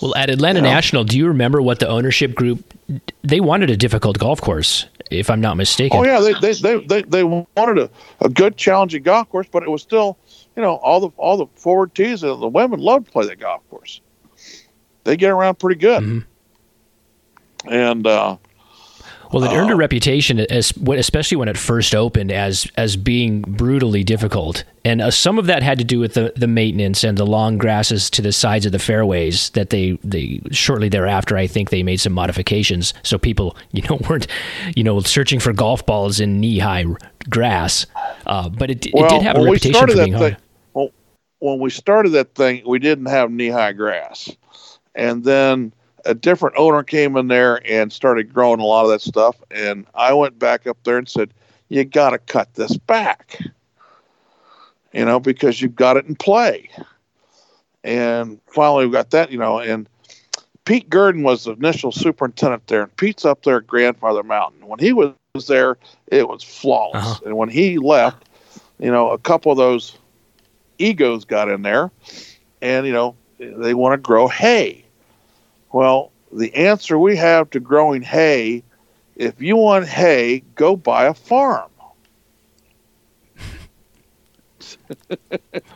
[0.02, 2.74] Well, at Atlanta National, do you remember what the ownership group
[3.22, 6.00] they wanted a difficult golf course, if I'm not mistaken?
[6.00, 7.90] Oh yeah, they they they they, they wanted a,
[8.22, 10.18] a good challenging golf course, but it was still,
[10.56, 13.42] you know, all the all the forward tees and the women love to play that
[13.42, 14.00] golf course.
[15.04, 17.74] They get around pretty good, mm-hmm.
[17.74, 18.38] and uh,
[19.32, 23.42] well, it earned a uh, reputation, as, especially when it first opened, as as being
[23.42, 27.16] brutally difficult, and uh, some of that had to do with the, the maintenance and
[27.16, 29.52] the long grasses to the sides of the fairways.
[29.52, 34.00] That they they shortly thereafter, I think they made some modifications so people you know
[34.10, 34.28] weren't
[34.76, 36.86] you know searching for golf balls in knee high
[37.30, 37.86] grass.
[38.26, 40.38] Uh, but it, well, it did have a reputation for being hard.
[40.74, 40.90] Well,
[41.38, 44.36] when we started that thing, we didn't have knee high grass,
[44.96, 45.72] and then
[46.06, 49.36] a different owner came in there and started growing a lot of that stuff.
[49.52, 51.34] And I went back up there and said,
[51.70, 53.40] You got to cut this back,
[54.94, 56.70] you know, because you've got it in play.
[57.84, 59.88] And finally, we got that, you know, and
[60.66, 62.84] Pete Gurdon was the initial superintendent there.
[62.84, 64.68] And Pete's up there at Grandfather Mountain.
[64.68, 65.14] When he was
[65.48, 65.78] there,
[66.08, 67.04] it was flawless.
[67.04, 67.20] Uh-huh.
[67.26, 68.28] And when he left,
[68.80, 69.98] you know, a couple of those
[70.78, 71.92] egos got in there
[72.62, 74.86] and, you know, they want to grow hay
[75.72, 78.64] well, the answer we have to growing hay
[79.20, 81.70] if you want hay, go buy a farm.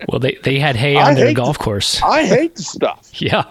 [0.08, 2.02] well, they, they had hay on I their golf the, course.
[2.06, 3.12] I hate the stuff.
[3.22, 3.44] yeah.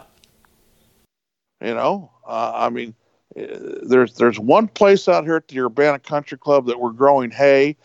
[1.61, 2.95] You know, uh, I mean,
[3.39, 3.45] uh,
[3.83, 7.77] there's there's one place out here at the Urbana Country Club that we're growing hay.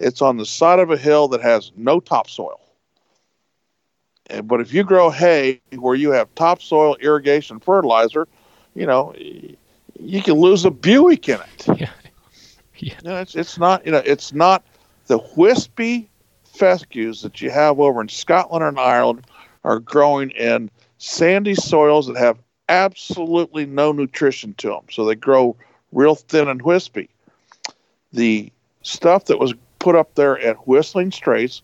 [0.00, 2.61] It's on the side of a hill that has no topsoil.
[4.44, 8.26] But if you grow hay where you have topsoil, irrigation, fertilizer,
[8.74, 9.14] you know,
[9.98, 11.66] you can lose a Buick in it.
[11.78, 11.90] Yeah.
[12.78, 12.94] Yeah.
[13.02, 14.64] You know, it's, it's not, you know, it's not
[15.06, 16.08] the wispy
[16.44, 19.26] fescues that you have over in Scotland and Ireland
[19.64, 22.38] are growing in sandy soils that have
[22.68, 24.84] absolutely no nutrition to them.
[24.90, 25.56] So they grow
[25.92, 27.08] real thin and wispy.
[28.12, 28.50] The
[28.82, 31.62] stuff that was put up there at Whistling Straits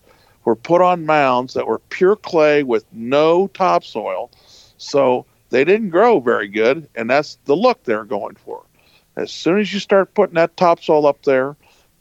[0.49, 4.31] were put on mounds that were pure clay with no topsoil.
[4.79, 8.65] So they didn't grow very good, and that's the look they're going for.
[9.15, 11.55] As soon as you start putting that topsoil up there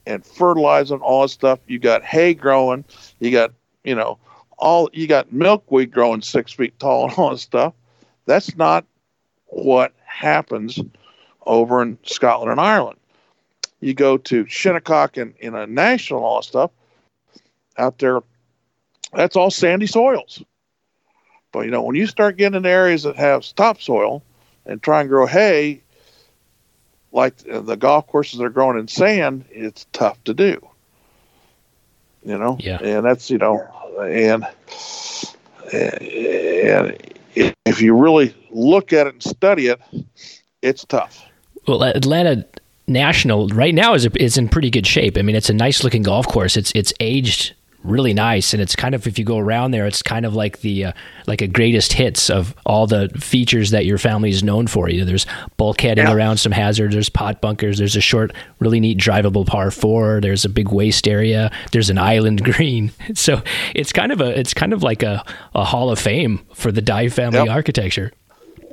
[0.07, 2.87] and fertilizing all that stuff, you got hay growing,
[3.21, 3.53] you got,
[3.85, 4.19] you know,
[4.57, 7.75] all you got milkweed growing six feet tall and all that stuff.
[8.25, 8.87] That's not
[9.45, 10.81] what happens
[11.45, 12.99] over in Scotland and Ireland.
[13.81, 16.71] You go to Shinnecock and in a national all stuff
[17.77, 18.21] out there,
[19.13, 20.43] that's all sandy soils.
[21.53, 24.23] But you know, when you start getting in areas that have topsoil
[24.67, 25.83] and try and grow hay,
[27.13, 30.61] like the golf courses that are growing in sand, it's tough to do.
[32.25, 33.61] You know, yeah, and that's you know,
[34.01, 34.47] and
[35.73, 36.97] and
[37.35, 39.81] if you really look at it and study it,
[40.61, 41.25] it's tough.
[41.67, 42.45] Well, Atlanta
[42.87, 45.17] National right now is is in pretty good shape.
[45.17, 46.57] I mean, it's a nice looking golf course.
[46.57, 47.55] It's it's aged
[47.85, 50.61] really nice and it's kind of if you go around there it's kind of like
[50.61, 50.93] the uh,
[51.27, 54.99] like a greatest hits of all the features that your family is known for you
[54.99, 55.27] know, there's
[55.59, 56.13] bulkheading yeah.
[56.13, 60.45] around some hazards there's pot bunkers there's a short really neat drivable par 4 there's
[60.45, 63.41] a big waste area there's an island green so
[63.75, 65.25] it's kind of a it's kind of like a,
[65.55, 67.49] a hall of fame for the Dye family yep.
[67.49, 68.13] architecture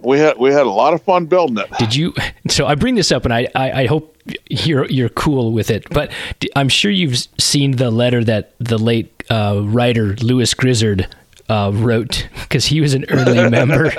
[0.03, 1.69] we had we had a lot of fun building it.
[1.79, 2.13] Did you?
[2.47, 4.14] So I bring this up, and I, I, I hope
[4.49, 5.87] you're you're cool with it.
[5.89, 6.11] But
[6.55, 11.07] I'm sure you've seen the letter that the late uh, writer Lewis Grizzard
[11.49, 13.91] uh, wrote because he was an early member.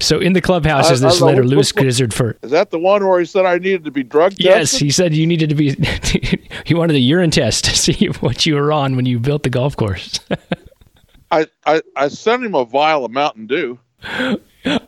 [0.00, 2.36] so in the clubhouse is this letter, Lewis Grizzard for.
[2.42, 4.44] Is that the one where he said I needed to be drug tested?
[4.44, 5.72] Yes, he said you needed to be.
[6.64, 9.50] he wanted a urine test to see what you were on when you built the
[9.50, 10.20] golf course.
[11.30, 13.78] I, I I sent him a vial of Mountain Dew.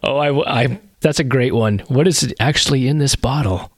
[0.02, 1.80] Oh, I, I that's a great one.
[1.88, 3.70] What is actually in this bottle?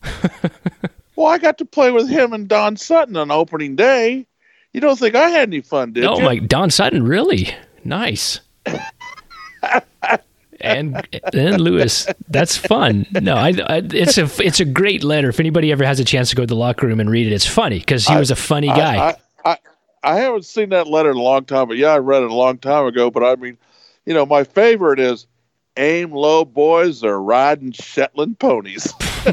[1.16, 4.26] well, I got to play with him and Don Sutton on opening day.
[4.72, 6.22] You don't think I had any fun, did no, you?
[6.22, 8.40] Oh, my Don Sutton, really nice.
[10.60, 13.06] and then Lewis, that's fun.
[13.12, 15.28] No, I, I, it's a it's a great letter.
[15.28, 17.32] If anybody ever has a chance to go to the locker room and read it,
[17.32, 19.16] it's funny because he I, was a funny guy.
[19.44, 19.58] I, I,
[20.02, 22.34] I haven't seen that letter in a long time, but yeah, I read it a
[22.34, 23.10] long time ago.
[23.10, 23.56] But I mean,
[24.06, 25.26] you know, my favorite is
[25.76, 28.92] aim low boys are riding Shetland ponies.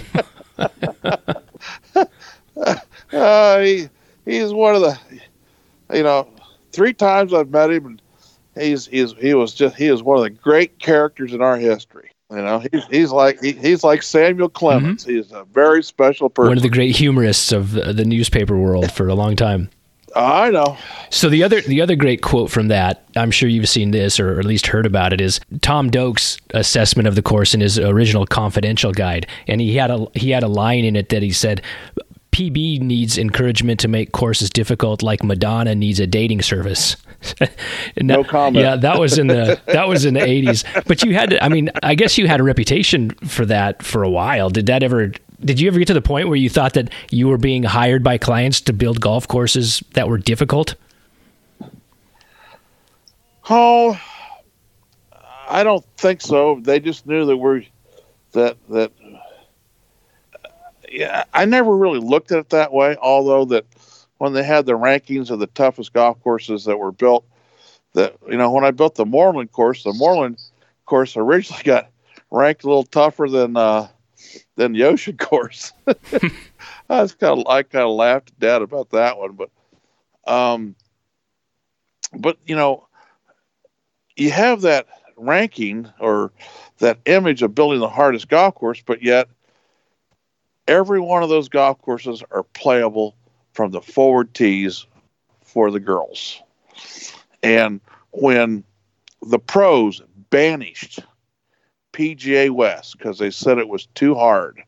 [3.14, 3.90] uh, he,
[4.26, 4.98] he's one of the,
[5.94, 6.28] you know,
[6.72, 8.02] three times I've met him, and
[8.56, 12.12] he's he's he was just he is one of the great characters in our history.
[12.30, 15.04] You know, he's he's like he, he's like Samuel Clemens.
[15.04, 15.18] Mm-hmm.
[15.18, 16.50] He's a very special person.
[16.50, 19.70] One of the great humorists of the newspaper world for a long time.
[20.16, 20.78] I know.
[21.10, 24.40] So the other the other great quote from that, I'm sure you've seen this or
[24.40, 28.26] at least heard about it, is Tom Doak's assessment of the course in his original
[28.26, 31.62] confidential guide, and he had a he had a line in it that he said.
[32.32, 36.96] PB needs encouragement to make courses difficult, like Madonna needs a dating service.
[38.02, 38.64] no comment.
[38.64, 40.64] Yeah, that was in the that was in the eighties.
[40.88, 44.02] But you had, to, I mean, I guess you had a reputation for that for
[44.04, 44.50] a while.
[44.50, 45.12] Did that ever
[45.44, 48.04] did you ever get to the point where you thought that you were being hired
[48.04, 50.76] by clients to build golf courses that were difficult?
[53.50, 54.00] Oh,
[55.50, 56.60] I don't think so.
[56.62, 57.64] They just knew that we're
[58.32, 58.92] that that.
[60.90, 62.96] Yeah, I never really looked at it that way.
[63.02, 63.66] Although that
[64.18, 67.26] when they had the rankings of the toughest golf courses that were built,
[67.94, 70.40] that you know when I built the Moreland course, the Moreland
[70.86, 71.90] course originally got
[72.30, 73.88] ranked a little tougher than uh,
[74.56, 75.74] than the ocean course.
[75.88, 79.50] I was kind of I kind of laughed at dad about that one, but
[80.32, 80.76] um,
[82.18, 82.88] but you know,
[84.16, 84.88] you have that
[85.18, 86.32] ranking or
[86.80, 89.28] that image of building the hardest golf course, but yet
[90.68, 93.16] every one of those golf courses are playable
[93.54, 94.86] from the forward tees
[95.44, 96.42] for the girls.
[97.44, 97.82] And
[98.12, 98.64] when
[99.22, 101.00] the pros banished
[101.94, 104.62] PGA West because they said it was too hard.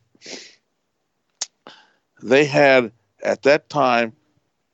[2.22, 2.92] They had
[3.22, 4.14] at that time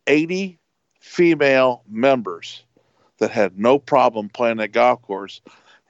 [0.08, 0.60] 80
[1.00, 2.64] female members
[3.20, 5.42] that had no problem playing that golf course.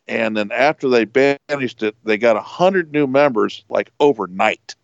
[0.07, 4.75] And then after they banished it, they got 100 new members like overnight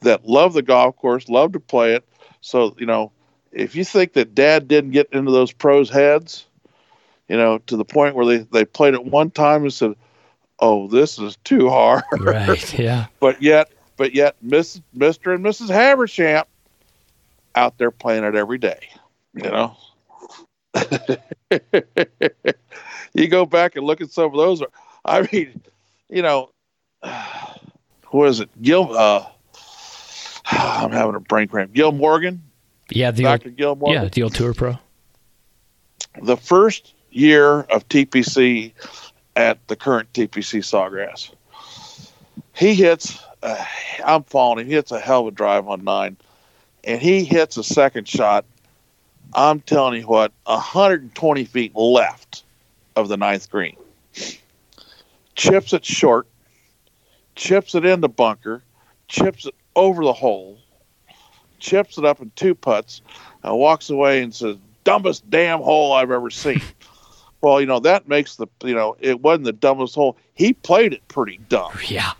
[0.00, 2.04] that love the golf course, love to play it.
[2.40, 3.12] So, you know,
[3.52, 6.46] if you think that dad didn't get into those pros' heads,
[7.28, 9.94] you know, to the point where they, they played it one time and said,
[10.60, 12.04] oh, this is too hard.
[12.20, 12.72] Right.
[12.78, 13.06] Yeah.
[13.18, 15.34] but yet, but yet, Miss, Mr.
[15.34, 15.68] and Mrs.
[15.68, 16.44] Habershamp
[17.54, 18.88] out there playing it every day.
[19.34, 19.76] You know.
[23.14, 24.62] you go back and look at some of those.
[25.04, 25.60] I mean,
[26.08, 26.50] you know,
[28.06, 28.50] who is it?
[28.62, 28.96] Gil.
[28.96, 29.26] Uh,
[30.46, 31.72] I'm having a brain cramp.
[31.72, 32.42] Gil Morgan,
[32.90, 33.48] Yeah, the Dr.
[33.48, 34.02] old, Gil Morgan.
[34.02, 34.78] yeah the old tour pro.
[36.22, 38.72] The first year of TPC
[39.40, 41.30] at the current TPC Sawgrass,
[42.52, 43.18] he hits.
[43.42, 43.64] Uh,
[44.04, 44.66] I'm following him.
[44.66, 46.18] He hits a hell of a drive on nine,
[46.84, 48.44] and he hits a second shot.
[49.32, 52.42] I'm telling you what, 120 feet left
[52.96, 53.76] of the ninth green.
[55.36, 56.26] Chips it short,
[57.34, 58.62] chips it in the bunker,
[59.08, 60.58] chips it over the hole,
[61.60, 63.00] chips it up in two putts,
[63.42, 66.60] and walks away and says, "Dumbest damn hole I've ever seen."
[67.42, 70.16] Well, you know that makes the you know it wasn't the dumbest hole.
[70.34, 72.12] He played it pretty dumb, Yeah,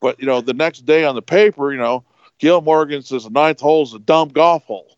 [0.00, 2.04] but you know the next day on the paper, you know,
[2.38, 4.96] Gil Morgan says the ninth hole is a dumb golf hole.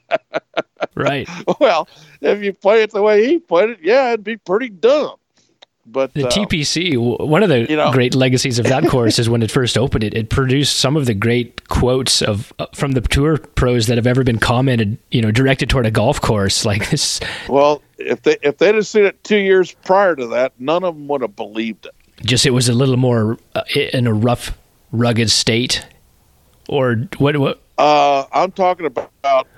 [0.94, 1.28] right.
[1.60, 1.88] well,
[2.20, 5.16] if you play it the way he played it, yeah, it'd be pretty dumb.
[5.88, 6.96] But The uh, TPC,
[7.28, 10.02] one of the you know- great legacies of that course is when it first opened,
[10.04, 13.96] it, it produced some of the great quotes of uh, from the tour pros that
[13.96, 16.64] have ever been commented, you know, directed toward a golf course.
[16.64, 20.52] Like this, well, if they if they'd have seen it two years prior to that,
[20.58, 21.92] none of them would have believed it.
[22.26, 24.58] just it was a little more uh, in a rough,
[24.90, 25.86] rugged state,
[26.68, 27.36] or what?
[27.36, 27.62] What?
[27.78, 29.12] Uh, I'm talking about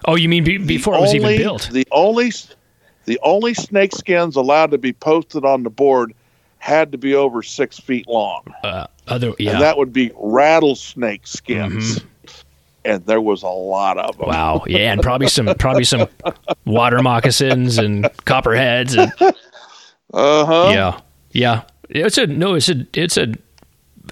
[0.04, 1.70] Oh, you mean be, before it was even built?
[1.72, 2.32] The only
[3.06, 6.12] the only snake skins allowed to be posted on the board
[6.58, 9.52] had to be over six feet long, Uh, other, yeah.
[9.52, 12.00] and that would be rattlesnake skins.
[12.84, 14.28] And there was a lot of them.
[14.28, 14.62] Wow.
[14.66, 16.08] Yeah, and probably some probably some
[16.64, 20.70] water moccasins and copperheads and Uh huh.
[20.72, 21.00] yeah.
[21.32, 21.62] Yeah.
[21.90, 23.34] It's a no, it's a it's a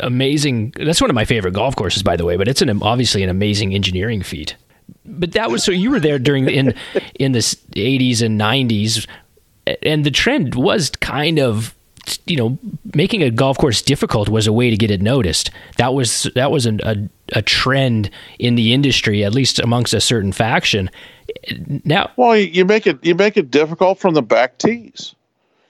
[0.00, 3.22] amazing that's one of my favorite golf courses by the way, but it's an obviously
[3.22, 4.56] an amazing engineering feat.
[5.04, 6.74] But that was so you were there during the in
[7.14, 9.06] in the 80s and 90s
[9.82, 11.74] and the trend was kind of
[12.26, 12.58] you know
[12.94, 16.50] making a golf course difficult was a way to get it noticed that was that
[16.50, 16.96] was an, a,
[17.32, 20.90] a trend in the industry at least amongst a certain faction
[21.84, 25.14] now Well, you, make it you make it difficult from the back tees.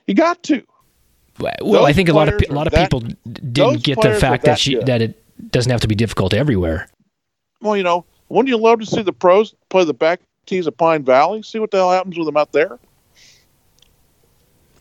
[0.06, 0.62] You got to.
[1.38, 4.14] well Those i think a lot of a lot of that- people didn't get the
[4.14, 6.88] fact that that she that it doesn't have to be difficult everywhere
[7.60, 10.76] Well, you know, wouldn't you love to see the pros play the back tees of
[10.76, 11.42] Pine Valley?
[11.42, 12.78] See what the hell happens with them out there.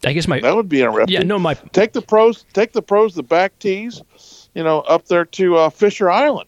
[0.06, 1.14] I guess my That would be interesting.
[1.14, 4.02] yeah no my take the pros take the pros the back tees
[4.53, 6.48] you know up there to uh, fisher island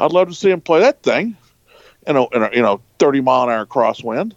[0.00, 1.36] i'd love to see him play that thing
[2.06, 4.34] in a, in a you know 30 mile an hour crosswind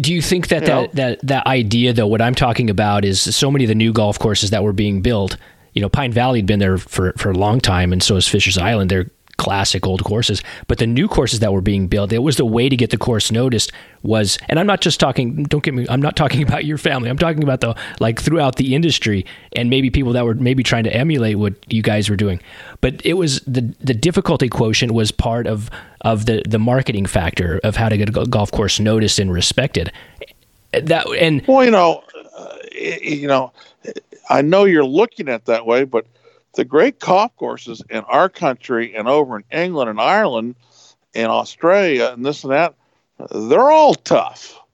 [0.00, 0.90] Do you think that You that, know?
[0.94, 4.18] that that idea though what I'm talking about is so many of the new golf
[4.18, 5.36] courses that were being built,
[5.74, 8.26] you know, Pine Valley had been there for for a long time and so is
[8.26, 8.90] Fisher's Island.
[8.90, 9.10] They're
[9.40, 12.68] classic old courses, but the new courses that were being built, it was the way
[12.68, 13.72] to get the course noticed
[14.02, 17.08] was and I'm not just talking don't get me I'm not talking about your family.
[17.08, 19.24] I'm talking about the like throughout the industry
[19.56, 22.40] and maybe people that were maybe trying to emulate what you guys were doing.
[22.82, 25.70] But it was the the difficulty quotient was part of
[26.02, 29.90] of the the marketing factor of how to get a golf course noticed and respected
[30.72, 32.02] that and well you know
[32.36, 33.52] uh, you know
[34.28, 36.06] i know you're looking at that way but
[36.54, 40.54] the great golf courses in our country and over in england and ireland
[41.14, 42.74] and australia and this and that
[43.30, 44.58] they're all tough.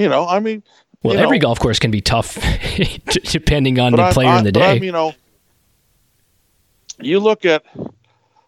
[0.00, 0.62] You know i mean
[1.02, 2.34] well every know, golf course can be tough
[3.24, 5.12] depending on the I'm- player I- in the day I'm, you know,
[7.00, 7.64] you look at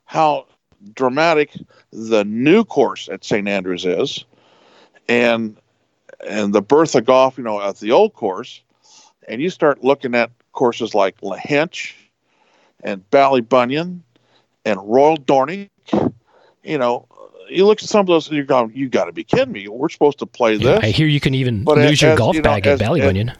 [0.04, 0.46] how
[0.94, 1.52] dramatic
[1.92, 4.24] the new course at St Andrews is,
[5.08, 5.56] and
[6.26, 8.60] and the birth of golf, you know, at the old course,
[9.28, 11.92] and you start looking at courses like La Lahinch
[12.82, 14.00] and Ballybunion
[14.64, 15.68] and Royal Dornoch,
[16.64, 17.06] you know.
[17.48, 19.66] You look at some of those, and you're going, "You got to be kidding me!
[19.66, 22.12] We're supposed to play Yeah, this." I hear you can even But lose as- your
[22.12, 23.34] as, golf you know, bag as- at Ballybunion.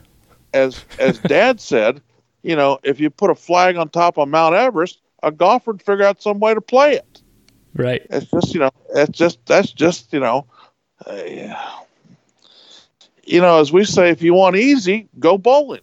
[0.53, 2.01] as as dad said,
[2.43, 5.81] you know, if you put a flag on top of Mount Everest, a golfer would
[5.81, 7.21] figure out some way to play it.
[7.73, 8.05] right.
[8.09, 10.45] It's just, you know, it's just that's just, you know,
[11.05, 11.13] uh,
[13.23, 15.81] you know, as we say, if you want easy, go bowling.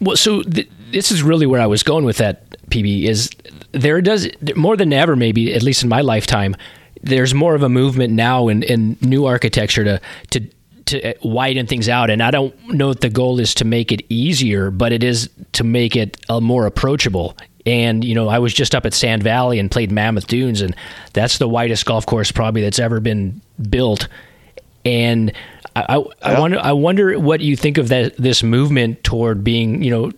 [0.00, 2.50] Well, so th- this is really where I was going with that.
[2.68, 3.30] PB is
[3.72, 6.56] there does more than ever, maybe at least in my lifetime.
[7.02, 10.00] There's more of a movement now in, in new architecture to
[10.30, 10.48] to
[10.86, 14.02] to widen things out, and I don't know if the goal is to make it
[14.08, 17.36] easier, but it is to make it uh, more approachable.
[17.66, 20.74] And you know, I was just up at Sand Valley and played Mammoth Dunes, and
[21.12, 24.08] that's the widest golf course probably that's ever been built.
[24.84, 25.32] And
[25.88, 26.40] I, I, I Yeah.
[26.40, 30.12] wonder, I wonder what you think of that this movement toward being, you know,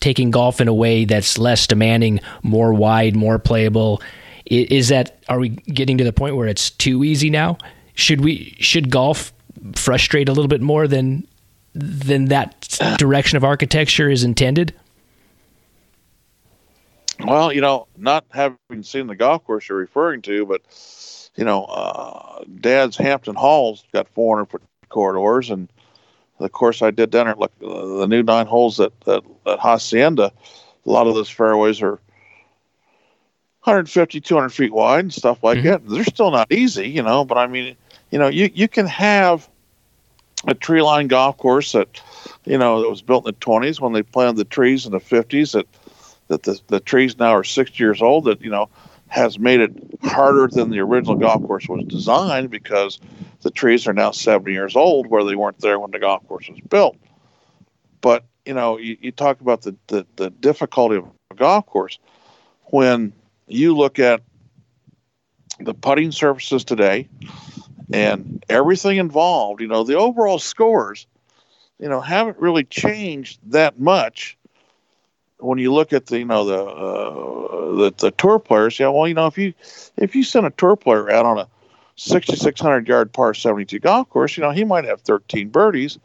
[0.00, 4.02] taking golf in a way that's less demanding, more wide, more playable.
[4.46, 7.58] Is that are we getting to the point where it's too easy now?
[7.94, 9.32] Should we should golf
[9.76, 11.26] frustrate a little bit more than
[11.74, 14.74] than that direction of architecture is intended?
[17.24, 20.62] Well, you know, not having seen the golf course you're referring to, but
[21.36, 25.68] you know, uh, Dad's Hampton Hall's got 400 foot corridors, and
[26.38, 30.32] the course I did down there, uh, the new nine holes at, at, at Hacienda,
[30.86, 32.00] a lot of those fairways are
[33.64, 35.68] 150, 200 feet wide and stuff like mm-hmm.
[35.68, 35.88] that.
[35.88, 37.76] They're still not easy, you know, but I mean,
[38.10, 39.48] you know, you, you can have
[40.46, 42.00] a tree line golf course that,
[42.44, 45.00] you know, that was built in the 20s when they planted the trees in the
[45.00, 45.66] 50s that,
[46.28, 48.68] that the, the trees now are six years old that, you know,
[49.08, 49.72] has made it
[50.02, 52.98] harder than the original golf course was designed because
[53.42, 56.48] the trees are now 70 years old where they weren't there when the golf course
[56.48, 56.96] was built.
[58.00, 61.98] But, you know, you, you talk about the, the, the difficulty of a golf course.
[62.64, 63.12] When
[63.46, 64.22] you look at
[65.58, 67.08] the putting surfaces today
[67.92, 71.06] and everything involved, you know, the overall scores,
[71.78, 74.37] you know, haven't really changed that much
[75.40, 79.08] when you look at the you know the uh, the, the tour players, yeah, well,
[79.08, 79.54] you know, if you
[79.96, 81.48] if you send a tour player out on a
[81.96, 85.98] 6,600 yard par 72 golf course, you know, he might have 13 birdies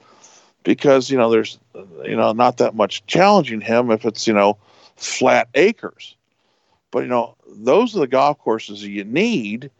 [0.64, 1.60] because you know there's
[2.06, 4.58] you know not that much challenging him if it's you know
[4.96, 6.16] flat acres.
[6.92, 9.72] But you know, those are the golf courses you need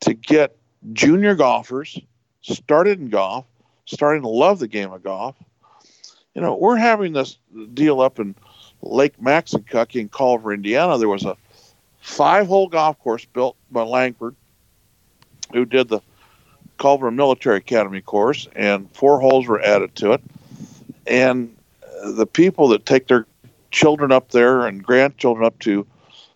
[0.00, 0.56] to get
[0.92, 1.98] junior golfers
[2.42, 3.46] started in golf,
[3.86, 5.36] starting to love the game of golf.
[6.34, 7.38] You know, we're having this
[7.72, 8.34] deal up in
[8.86, 10.98] Lake Maxinkuckee in Culver, Indiana.
[10.98, 11.36] There was a
[12.00, 14.36] five-hole golf course built by Langford,
[15.52, 16.00] who did the
[16.78, 20.22] Culver Military Academy course, and four holes were added to it.
[21.06, 21.56] And
[22.04, 23.26] the people that take their
[23.70, 25.86] children up there and grandchildren up to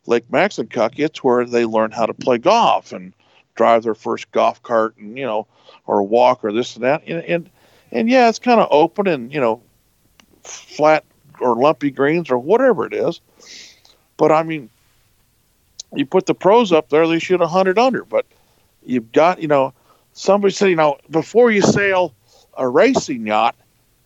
[0.06, 3.12] Lake Maxinkuckee, it's where they learn how to play golf and
[3.55, 5.47] drive their first golf cart and you know
[5.86, 7.51] or walk or this and that and and,
[7.93, 9.60] and yeah it's kind of open and you know
[10.43, 11.05] flat
[11.41, 13.21] or lumpy greens or whatever it is.
[14.17, 14.71] But i mean
[15.95, 18.05] you put the pros up there they shoot 100 under.
[18.05, 18.27] But
[18.85, 19.73] you've got you know
[20.12, 22.15] somebody said you know before you sail
[22.57, 23.57] a racing yacht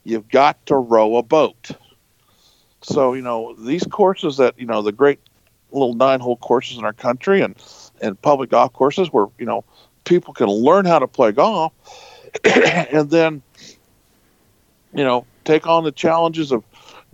[0.05, 1.71] you've got to row a boat.
[2.83, 5.21] So you know these courses that you know the great
[5.73, 7.55] little nine hole courses in our country and
[8.01, 9.65] and public golf courses where you know
[10.05, 11.73] people can learn how to play golf
[12.45, 13.43] and then
[14.93, 16.63] you know take on the challenges of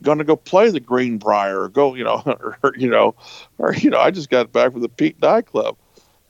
[0.03, 2.23] going to go play the Greenbrier or go you know
[2.63, 3.15] or, you know
[3.59, 5.77] or you know I just got back from the Pete Dye Club.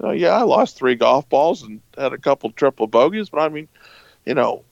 [0.02, 3.68] Yeah, I lost three golf balls and had a couple triple bogeys, but I mean,
[4.24, 4.64] you know,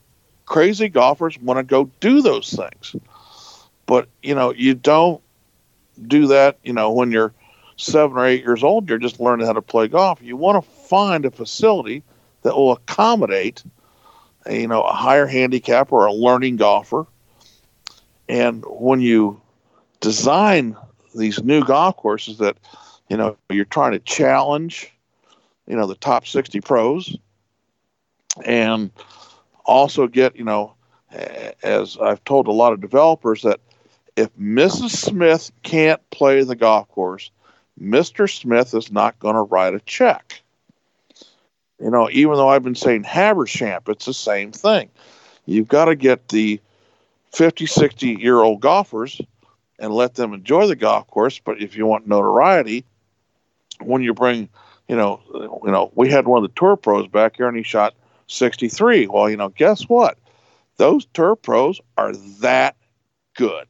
[0.46, 2.96] crazy golfers want to go do those things.
[3.84, 5.22] But you know, you don't
[6.06, 6.58] do that.
[6.62, 7.34] You know, when you're
[7.76, 10.20] seven or eight years old, you're just learning how to play golf.
[10.22, 12.02] You want to find a facility
[12.42, 13.62] that will accommodate,
[14.46, 17.06] a, you know, a higher handicap or a learning golfer.
[18.28, 19.40] And when you
[20.00, 20.76] design
[21.14, 22.56] these new golf courses that,
[23.08, 24.92] you know, you're trying to challenge,
[25.66, 27.16] you know, the top 60 pros
[28.44, 28.90] and
[29.64, 30.74] also get, you know,
[31.62, 33.60] as I've told a lot of developers that
[34.16, 34.90] if Mrs.
[34.90, 37.30] Smith can't play the golf course,
[37.80, 38.30] Mr.
[38.30, 40.42] Smith is not going to write a check.
[41.80, 44.90] You know, even though I've been saying Habersham, it's the same thing.
[45.46, 46.60] You've got to get the
[47.32, 49.20] 50, 60 year old golfers
[49.78, 51.38] and let them enjoy the golf course.
[51.38, 52.84] But if you want notoriety,
[53.80, 54.48] when you bring,
[54.88, 55.20] you know,
[55.64, 57.94] you know, we had one of the tour pros back here and he shot
[58.26, 59.06] 63.
[59.06, 60.18] Well, you know, guess what?
[60.76, 62.76] Those tour pros are that
[63.34, 63.66] good.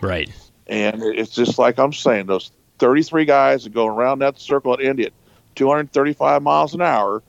[0.00, 0.30] Right.
[0.66, 4.80] And it's just like I'm saying, those 33 guys that go around that circle at
[4.80, 5.12] Indy at
[5.54, 7.22] 235 miles an hour,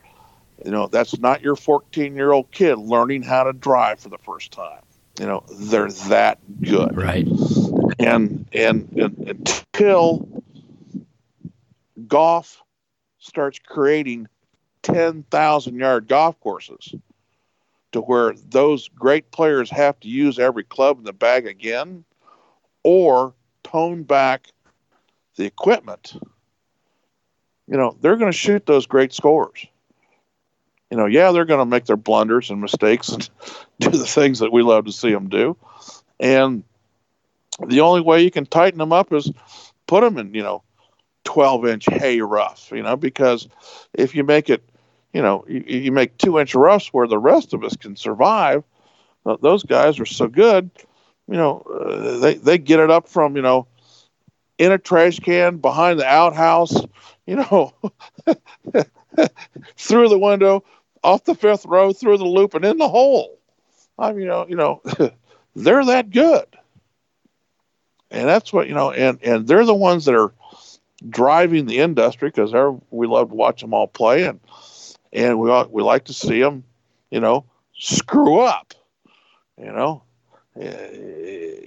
[0.64, 4.18] you know, that's not your 14 year old kid learning how to drive for the
[4.18, 4.82] first time.
[5.20, 6.96] You know, they're that good.
[6.96, 7.28] Right.
[8.00, 10.28] And, and, and until
[12.08, 12.64] golf
[13.20, 14.28] starts creating
[14.84, 16.96] 10,000 yard golf courses
[17.92, 22.06] to where those great players have to use every club in the bag again
[22.84, 23.34] or
[23.64, 24.48] tone back
[25.36, 26.14] the equipment,
[27.68, 29.66] you know, they're going to shoot those great scores.
[30.92, 33.30] You know, yeah, they're going to make their blunders and mistakes and
[33.80, 35.56] do the things that we love to see them do.
[36.20, 36.64] And
[37.66, 39.32] the only way you can tighten them up is
[39.88, 40.64] put them in, you know,
[41.26, 43.48] 12 inch hay rough, you know, because
[43.94, 44.64] if you make it,
[45.14, 48.64] you know, you, you make two inch roughs where the rest of us can survive,
[49.42, 50.72] those guys are so good,
[51.28, 53.68] you know, uh, they, they get it up from, you know,
[54.58, 56.76] in a trash can behind the outhouse,
[57.26, 57.74] you know,
[59.78, 60.64] through the window,
[61.04, 63.40] off the fifth row, through the loop, and in the hole.
[63.98, 64.82] I mean, you know, you know,
[65.56, 66.46] they're that good.
[68.12, 70.34] and that's what you know, and and they're the ones that are
[71.10, 72.54] driving the industry because
[72.92, 74.40] we love to watch them all play, and
[75.14, 76.64] and we we like to see them,
[77.12, 77.46] you know,
[77.78, 78.76] screw up,
[79.58, 80.04] you know.
[80.60, 81.58] Eh,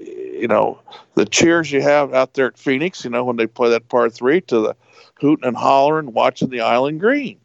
[0.40, 0.80] you know
[1.14, 3.04] the cheers you have out there at Phoenix.
[3.04, 4.76] You know when they play that par three to the
[5.20, 7.38] hooting and hollering, watching the island green.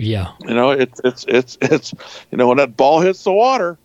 [0.00, 1.94] Yeah, you know it's it's it's it's
[2.30, 3.78] you know when that ball hits the water,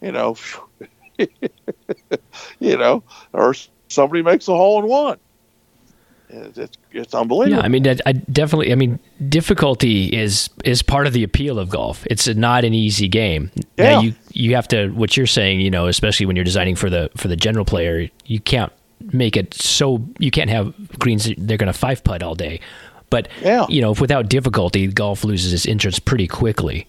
[0.00, 0.36] you know,
[1.18, 3.02] you know,
[3.32, 3.54] or
[3.88, 5.18] somebody makes a hole in one
[6.30, 7.58] it's it's unbelievable.
[7.58, 8.72] Yeah, I mean, I, I definitely.
[8.72, 8.98] I mean,
[9.28, 12.06] difficulty is is part of the appeal of golf.
[12.10, 13.50] It's not an easy game.
[13.76, 13.92] Yeah.
[13.92, 14.88] Now you you have to.
[14.90, 18.08] What you're saying, you know, especially when you're designing for the for the general player,
[18.26, 18.72] you can't
[19.12, 21.30] make it so you can't have greens.
[21.38, 22.60] They're going to five putt all day.
[23.10, 23.66] But yeah.
[23.68, 26.86] you know, without difficulty, golf loses its interest pretty quickly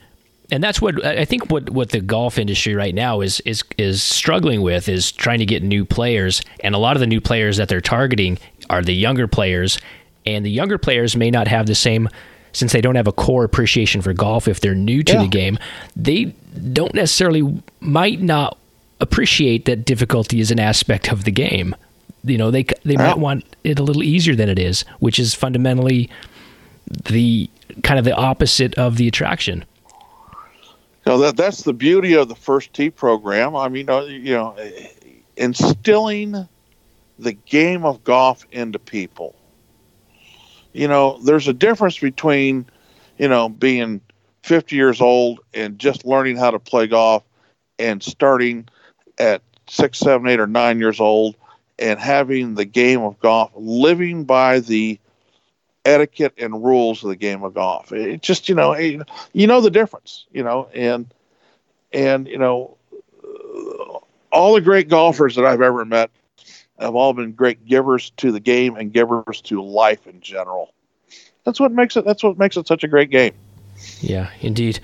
[0.51, 4.01] and that's what I think what what the golf industry right now is is is
[4.01, 7.57] struggling with is trying to get new players and a lot of the new players
[7.57, 8.39] that they're targeting
[8.69, 9.79] are the younger players
[10.25, 12.09] and the younger players may not have the same
[12.51, 15.21] since they don't have a core appreciation for golf if they're new to yeah.
[15.21, 15.59] the game
[15.95, 16.25] they
[16.73, 18.57] don't necessarily might not
[18.99, 21.75] appreciate that difficulty is an aspect of the game
[22.23, 25.33] you know they they might want it a little easier than it is which is
[25.33, 26.09] fundamentally
[27.05, 27.49] the
[27.83, 29.63] kind of the opposite of the attraction
[31.09, 33.55] know that that's the beauty of the first tee program.
[33.55, 34.55] I mean, uh, you know,
[35.35, 36.47] instilling
[37.17, 39.35] the game of golf into people.
[40.71, 42.65] You know, there's a difference between,
[43.17, 44.01] you know, being
[44.43, 47.23] 50 years old and just learning how to play golf
[47.79, 48.69] and starting
[49.17, 51.35] at six, seven, eight, or nine years old
[51.80, 54.99] and having the game of golf, living by the
[55.85, 57.91] etiquette and rules of the game of golf.
[57.91, 61.11] It just you know you know the difference, you know, and
[61.91, 62.77] and you know
[64.31, 66.11] all the great golfers that I've ever met
[66.80, 70.73] have all been great givers to the game and givers to life in general.
[71.43, 72.06] That's what makes it.
[72.06, 73.34] That's what makes it such a great game.
[74.01, 74.80] Yeah, indeed.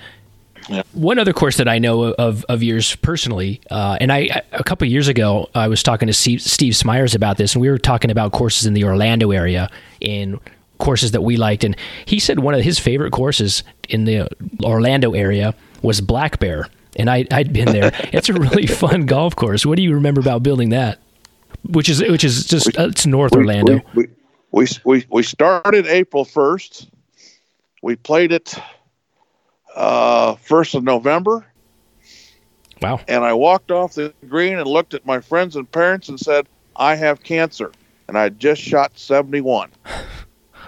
[0.68, 0.82] Yeah.
[0.92, 4.86] One other course that I know of of yours personally, uh, and I a couple
[4.88, 8.10] years ago I was talking to Steve, Steve Smyers about this, and we were talking
[8.10, 9.70] about courses in the Orlando area,
[10.00, 10.40] in
[10.78, 14.28] courses that we liked, and he said one of his favorite courses in the
[14.62, 17.92] Orlando area was Black Bear, and I, I'd been there.
[18.12, 19.64] it's a really fun golf course.
[19.64, 20.98] What do you remember about building that?
[21.68, 23.80] Which is which is just we, it's North we, Orlando.
[23.94, 24.08] We,
[24.50, 26.90] we we we started April first.
[27.82, 28.62] We played it uh,
[29.76, 31.46] Uh, first of November.
[32.82, 33.00] Wow!
[33.06, 36.48] And I walked off the green and looked at my friends and parents and said,
[36.74, 37.70] "I have cancer,"
[38.08, 39.70] and I just shot seventy one.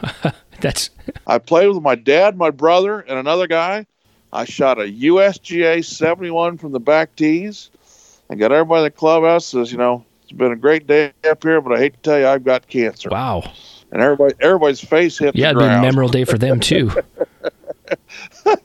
[0.60, 0.90] That's.
[1.26, 3.86] I played with my dad, my brother, and another guy.
[4.32, 7.70] I shot a USGA 71 from the back tees.
[8.30, 11.42] I got everybody in the clubhouse says, you know, it's been a great day up
[11.42, 13.08] here, but I hate to tell you, I've got cancer.
[13.08, 13.50] Wow.
[13.90, 15.34] And everybody, everybody's face hit.
[15.34, 16.90] Yeah, it'd be a memorable day for them too.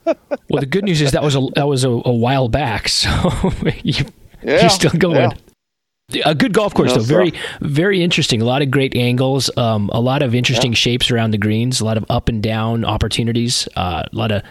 [0.05, 3.09] well, the good news is that was a that was a, a while back, so
[3.83, 4.05] you,
[4.43, 5.31] yeah, you're still going.
[5.31, 5.37] Yeah.
[6.25, 7.01] A good golf course, though.
[7.01, 8.41] Very, very interesting.
[8.41, 9.49] A lot of great angles.
[9.57, 10.77] Um, a lot of interesting yeah.
[10.77, 11.79] shapes around the greens.
[11.81, 13.67] A lot of up and down opportunities.
[13.75, 14.43] Uh, a lot of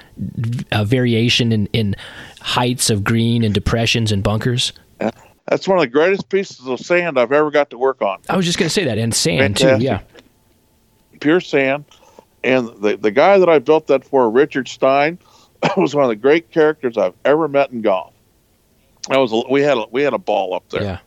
[0.72, 1.94] uh, variation in, in
[2.40, 4.72] heights of green and depressions and bunkers.
[5.00, 5.10] Yeah.
[5.46, 8.20] That's one of the greatest pieces of sand I've ever got to work on.
[8.28, 9.78] I was just going to say that, and sand Fantastic.
[9.78, 9.84] too.
[9.84, 10.00] Yeah,
[11.20, 11.84] pure sand.
[12.44, 15.18] And the the guy that I built that for, Richard Stein,
[15.76, 18.12] was one of the great characters I've ever met in golf.
[19.08, 20.82] That was a, we had a, we had a ball up there.
[20.82, 20.98] Yeah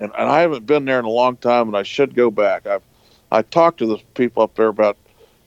[0.00, 2.66] and, and I haven't been there in a long time, and I should go back.
[2.66, 2.82] I've
[3.32, 4.96] I talk to the people up there about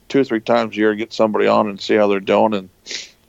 [0.09, 2.53] two or three times a year, to get somebody on and see how they're doing,
[2.53, 2.69] and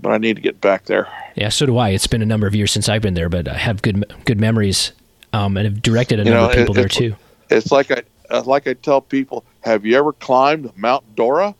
[0.00, 1.08] but I need to get back there.
[1.36, 1.90] Yeah, so do I.
[1.90, 4.40] It's been a number of years since I've been there, but I have good good
[4.40, 4.92] memories,
[5.32, 7.16] um, and have directed a you number know, of people it, there too.
[7.50, 11.54] It's like I like I tell people, have you ever climbed Mount Dora?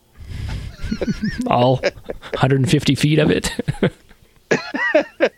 [1.47, 3.53] all 150 feet of it.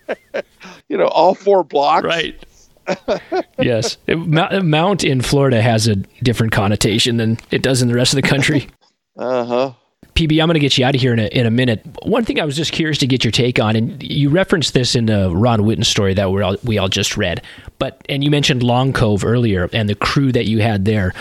[0.88, 2.04] you know, all four blocks.
[2.04, 2.44] Right
[3.58, 8.12] yes, it, Mount in Florida has a different connotation than it does in the rest
[8.12, 8.68] of the country.
[9.16, 9.72] Uh huh.
[10.14, 11.86] PB, I'm going to get you out of here in a, in a minute.
[12.02, 14.94] One thing I was just curious to get your take on, and you referenced this
[14.94, 17.42] in the Ron Whitten story that we all, we all just read,
[17.78, 21.14] but and you mentioned Long Cove earlier and the crew that you had there,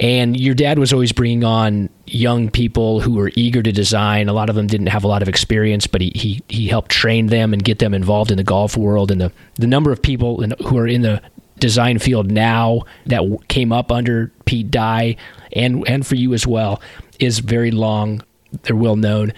[0.00, 4.30] and your dad was always bringing on young people who were eager to design.
[4.30, 6.90] A lot of them didn't have a lot of experience, but he he, he helped
[6.90, 9.10] train them and get them involved in the golf world.
[9.10, 11.22] And the the number of people in, who are in the
[11.58, 15.16] design field now that came up under Pete Dye
[15.52, 16.80] and and for you as well
[17.18, 18.22] is very long.
[18.62, 19.34] They're well known.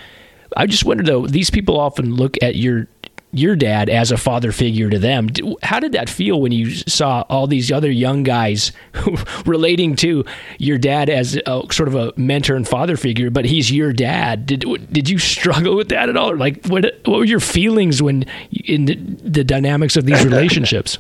[0.57, 2.87] I just wonder though, these people often look at your
[3.33, 5.29] your dad as a father figure to them.
[5.63, 8.73] How did that feel when you saw all these other young guys
[9.47, 10.25] relating to
[10.59, 14.45] your dad as a, sort of a mentor and father figure, but he's your dad?
[14.45, 16.37] Did did you struggle with that at all?
[16.37, 18.25] Like, what what were your feelings when
[18.65, 20.99] in the, the dynamics of these relationships?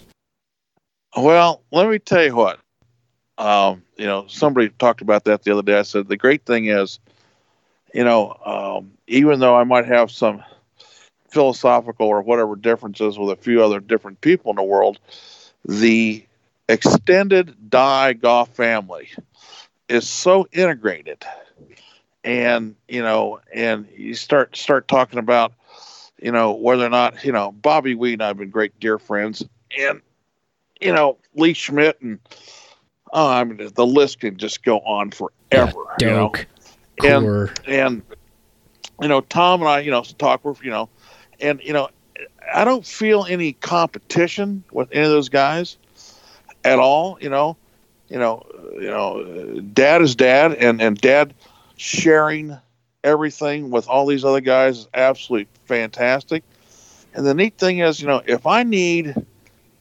[1.16, 2.58] well, let me tell you what.
[3.36, 5.78] Um, you know, somebody talked about that the other day.
[5.78, 6.98] I said the great thing is,
[7.92, 10.42] you know, um, even though I might have some
[11.32, 14.98] philosophical or whatever differences with a few other different people in the world,
[15.64, 16.24] the
[16.68, 19.10] extended Dye Goff family
[19.88, 21.24] is so integrated.
[22.24, 25.52] And, you know, and you start start talking about,
[26.20, 28.98] you know, whether or not, you know, Bobby Weed and I have been great dear
[28.98, 29.44] friends.
[29.76, 30.00] And,
[30.80, 32.20] you know, Lee Schmidt and
[33.12, 35.82] oh, I mean the list can just go on forever.
[36.00, 36.46] Yeah, Doak,
[37.02, 37.48] you know?
[37.48, 38.02] and, and
[39.00, 40.88] you know, Tom and I, you know, talk with, you know,
[41.42, 41.90] and you know,
[42.54, 45.76] I don't feel any competition with any of those guys
[46.64, 47.18] at all.
[47.20, 47.56] You know,
[48.08, 51.34] you know, you know, dad is dad, and and dad
[51.76, 52.56] sharing
[53.04, 56.44] everything with all these other guys is absolutely fantastic.
[57.14, 59.14] And the neat thing is, you know, if I need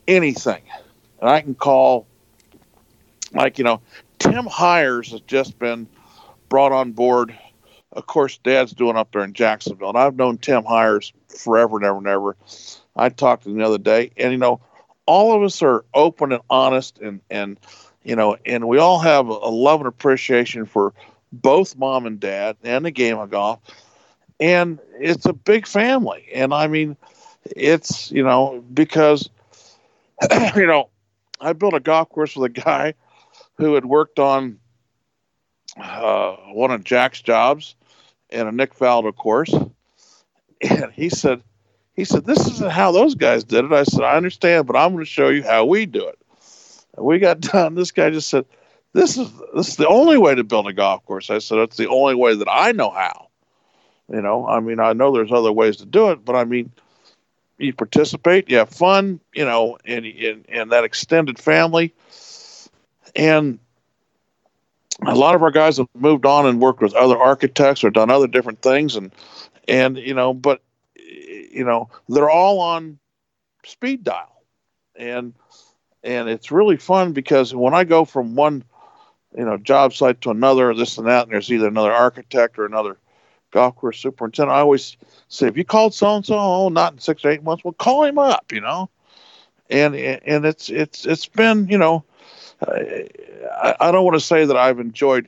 [0.08, 0.64] anything,
[1.22, 2.08] and I can call,
[3.34, 3.82] like you know,
[4.20, 5.88] Tim Hires has just been
[6.50, 7.38] brought on board
[7.94, 11.86] of course, Dad's doing up there in Jacksonville, and I've known Tim Hires forever and
[11.86, 12.38] ever and ever.
[12.96, 14.62] I talked to him the other day, and you know,
[15.06, 17.60] all of us are open and honest, and and
[18.04, 20.94] you know, and we all have a love and appreciation for
[21.34, 23.60] both mom and dad and the game of golf,
[24.40, 26.96] and it's a big family, and I mean,
[27.46, 29.30] it's you know because
[30.56, 30.90] you know,
[31.42, 32.94] I built a golf course with a guy
[33.56, 34.60] who had worked on
[35.78, 37.76] uh, one of Jack's jobs
[38.32, 39.54] and a Nick Faldo course.
[40.62, 41.42] And he said,
[41.96, 43.72] he said, this isn't how those guys did it.
[43.74, 46.20] I said, I understand, but I'm going to show you how we do it.
[46.96, 47.76] And we got done.
[47.76, 48.46] This guy just said,
[48.94, 51.30] this is this is the only way to build a golf course.
[51.30, 53.28] I said, that's the only way that I know how.
[54.12, 56.72] You know, I mean, I know there's other ways to do it, but I mean,
[57.58, 61.94] you participate, you have fun, you know, and in and that extended family.
[63.16, 63.60] And
[65.06, 68.10] a lot of our guys have moved on and worked with other architects or done
[68.10, 69.12] other different things and
[69.68, 70.62] and you know but
[70.96, 73.00] you know they're all on
[73.66, 74.44] speed dial.
[74.96, 75.34] And
[76.04, 78.64] and it's really fun because when i go from one
[79.38, 82.66] you know job site to another this and that and there's either another architect or
[82.66, 82.98] another
[83.52, 84.98] golf course superintendent i always
[85.28, 88.04] say if you called so and so not in six or eight months well call
[88.04, 88.90] him up you know?
[89.70, 92.04] And and it's it's it's been you know
[92.68, 95.28] I, I don't want to say that I've enjoyed,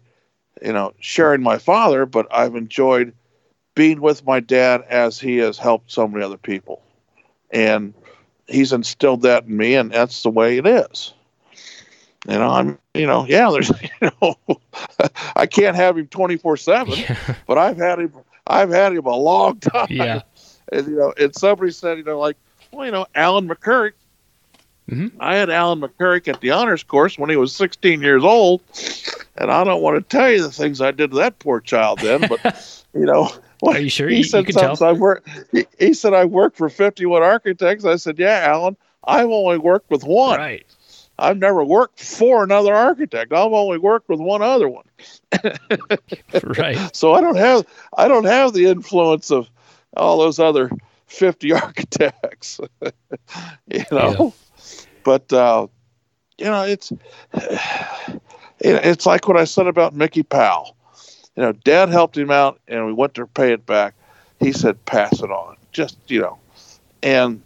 [0.62, 3.14] you know, sharing my father, but I've enjoyed
[3.76, 6.82] being with my dad as he has helped so many other people,
[7.52, 7.94] and
[8.48, 11.14] he's instilled that in me, and that's the way it is.
[12.28, 13.70] You know, I'm, you know, yeah, there's,
[14.02, 14.38] you know,
[15.36, 17.00] I can't have him 24 seven,
[17.48, 18.14] but I've had him,
[18.48, 19.88] I've had him a long time.
[19.90, 20.22] Yeah.
[20.72, 22.38] And, you know, and somebody said, you know, like,
[22.72, 23.94] well, you know, Alan MacCurrach,
[24.90, 25.22] Mm-hmm.
[25.22, 28.62] I had Alan MacCurrach at the honors course when he was 16 years old,
[29.38, 32.00] and I don't want to tell you the things I did to that poor child
[32.00, 33.32] then, but you know.
[33.66, 34.10] Are you sure?
[34.10, 34.86] He you, said you.
[34.86, 35.26] I work.
[35.54, 37.86] He, he, said I worked for 51 architects.
[37.86, 38.76] I said, yeah, Alan.
[39.06, 40.38] I've only worked with one.
[40.38, 40.66] Right.
[41.20, 43.34] I've never worked for another architect.
[43.34, 44.86] I've only worked with one other one.
[46.44, 46.78] right.
[46.94, 47.66] So I don't have
[47.98, 49.50] I don't have the influence of
[49.96, 50.70] all those other
[51.08, 52.60] 50 architects.
[53.68, 54.34] you know.
[54.34, 54.53] Yeah.
[55.04, 55.68] But uh,
[56.38, 56.92] you know, it's
[58.60, 60.76] it's like what I said about Mickey Powell.
[61.36, 63.96] You know, Dad helped him out, and we went to pay it back.
[64.40, 66.38] He said, "Pass it on." Just you know,
[67.02, 67.42] and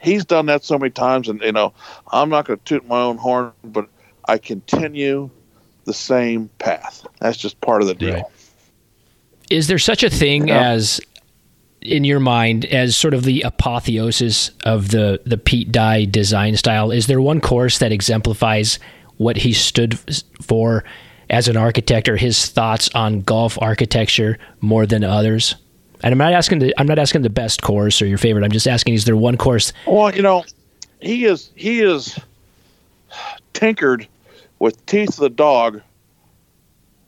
[0.00, 1.28] he's done that so many times.
[1.28, 1.72] And you know,
[2.12, 3.88] I'm not going to toot my own horn, but
[4.26, 5.30] I continue
[5.84, 7.06] the same path.
[7.20, 8.14] That's just part of the deal.
[8.14, 8.24] Right.
[9.50, 10.60] Is there such a thing you know?
[10.60, 11.00] as
[11.82, 16.90] in your mind as sort of the apotheosis of the the Pete Dye design style?
[16.90, 18.78] Is there one course that exemplifies
[19.16, 19.98] what he stood
[20.42, 20.84] for
[21.28, 25.54] as an architect or his thoughts on golf architecture more than others?
[26.02, 28.44] And I'm not asking the I'm not asking the best course or your favorite.
[28.44, 29.72] I'm just asking is there one course?
[29.86, 30.44] Well, you know,
[31.00, 32.18] he is he is
[33.52, 34.06] tinkered
[34.58, 35.82] with teeth of the dog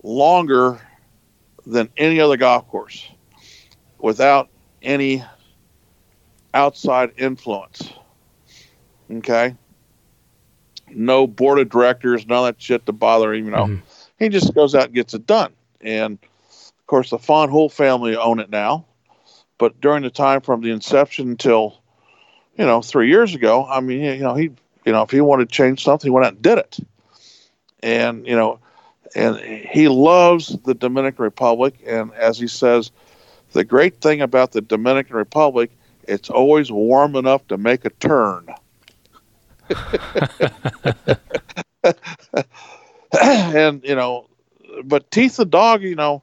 [0.02, 0.80] longer
[1.66, 3.08] than any other golf course
[3.98, 4.48] without
[4.82, 5.24] any
[6.54, 7.92] outside influence.
[9.10, 9.56] Okay.
[10.90, 13.46] No board of directors, none of that shit to bother him.
[13.46, 13.84] You know, mm-hmm.
[14.18, 15.52] he just goes out and gets it done.
[15.80, 16.18] And
[16.50, 18.84] of course, the Fanjul family own it now,
[19.58, 21.80] but during the time from the inception until,
[22.58, 24.50] you know, three years ago, I mean, you know, he,
[24.84, 26.78] you know, if he wanted to change something, he went out and did it.
[27.82, 28.58] And, you know,
[29.14, 31.82] and he loves the Dominican Republic.
[31.86, 32.90] And as he says,
[33.52, 35.70] the great thing about the Dominican Republic,
[36.04, 38.46] it's always warm enough to make a turn.
[43.22, 44.26] and, you know,
[44.84, 46.22] but Teeth the Dog, you know,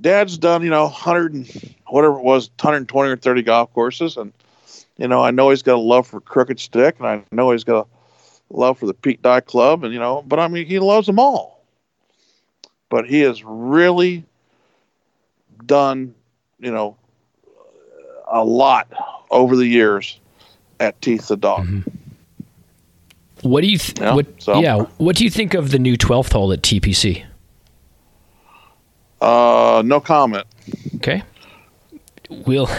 [0.00, 4.16] Dad's done, you know, 100 and whatever it was, 120 or 30 golf courses.
[4.16, 4.32] And,
[4.96, 7.64] you know, I know he's got a love for Crooked Stick, and I know he's
[7.64, 10.78] got a love for the Pete Dye Club, and, you know, but I mean, he
[10.78, 11.62] loves them all.
[12.90, 14.24] But he is really
[15.66, 16.14] done,
[16.58, 16.96] you know,
[18.30, 18.88] a lot
[19.30, 20.18] over the years
[20.80, 21.66] at Teeth the Dog.
[21.66, 21.90] Mm-hmm.
[23.42, 24.60] What do you th- yeah, what so.
[24.60, 27.24] yeah, what do you think of the new 12th hole at TPC?
[29.20, 30.46] Uh, no comment.
[30.96, 31.22] Okay.
[32.28, 32.68] We'll.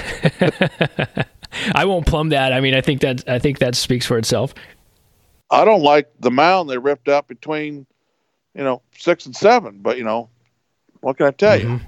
[1.73, 2.53] I won't plumb that.
[2.53, 4.53] I mean, I think that I think that speaks for itself.
[5.49, 7.88] I don't like the mound they ripped up between,
[8.53, 9.80] you know, six and seven.
[9.81, 10.30] But you know,
[11.01, 11.73] what can I tell mm-hmm.
[11.73, 11.81] you?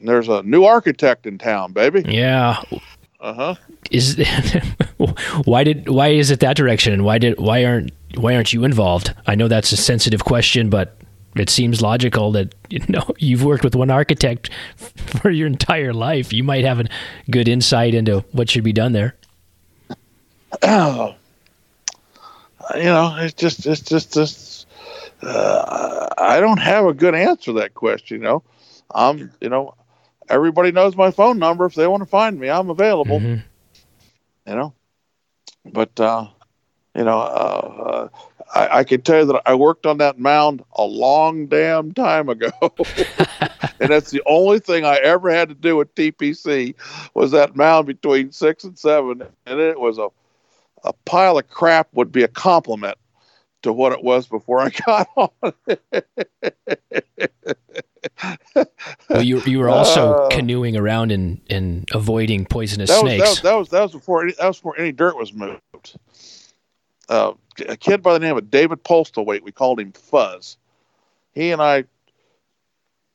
[0.00, 2.04] There's a new architect in town, baby.
[2.06, 2.62] Yeah.
[3.20, 3.54] Uh huh.
[3.90, 4.16] Is
[5.44, 6.92] why did why is it that direction?
[6.92, 9.14] And why did why aren't why aren't you involved?
[9.26, 10.96] I know that's a sensitive question, but
[11.36, 16.32] it seems logical that you know you've worked with one architect for your entire life.
[16.32, 16.88] You might have a
[17.30, 19.14] good insight into what should be done there.
[20.62, 21.14] Oh,
[22.74, 24.66] you know, it's just it's just just
[25.22, 28.18] uh, I don't have a good answer to that question.
[28.18, 28.42] You know,
[28.94, 29.74] I'm you know
[30.28, 31.66] everybody knows my phone number.
[31.66, 33.20] If they want to find me, I'm available.
[33.20, 34.50] Mm-hmm.
[34.50, 34.74] You know,
[35.64, 36.28] but uh,
[36.94, 38.08] you know, uh,
[38.54, 42.28] I, I, can tell you that I worked on that mound a long damn time
[42.28, 42.50] ago,
[43.80, 46.74] and that's the only thing I ever had to do with TPC
[47.14, 50.08] was that mound between six and seven, and it was a
[50.84, 52.98] a pile of crap would be a compliment
[53.62, 55.30] to what it was before I got on.
[59.08, 63.20] well, you you were also uh, canoeing around and, and avoiding poisonous that snakes.
[63.20, 65.32] Was, that, was, that was that was before any, that was before any dirt was
[65.32, 65.96] moved
[67.08, 67.32] uh,
[67.68, 69.42] a kid by the name of David Postlethwaite.
[69.42, 70.56] We called him Fuzz.
[71.32, 71.84] He and I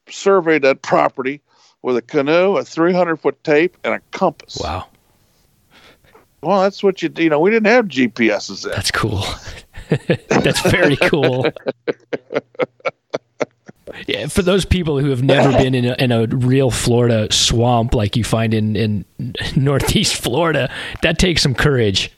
[0.10, 1.42] surveyed that property
[1.82, 4.58] with a canoe, a 300 foot tape, and a compass.
[4.62, 4.88] Wow.
[6.42, 7.40] Well, that's what you you know.
[7.40, 8.74] We didn't have GPSs then.
[8.74, 9.26] That's cool.
[10.30, 11.46] that's very cool.
[14.08, 17.94] yeah, for those people who have never been in a, in a real Florida swamp
[17.94, 19.06] like you find in in
[19.56, 20.72] Northeast Florida,
[21.02, 22.12] that takes some courage.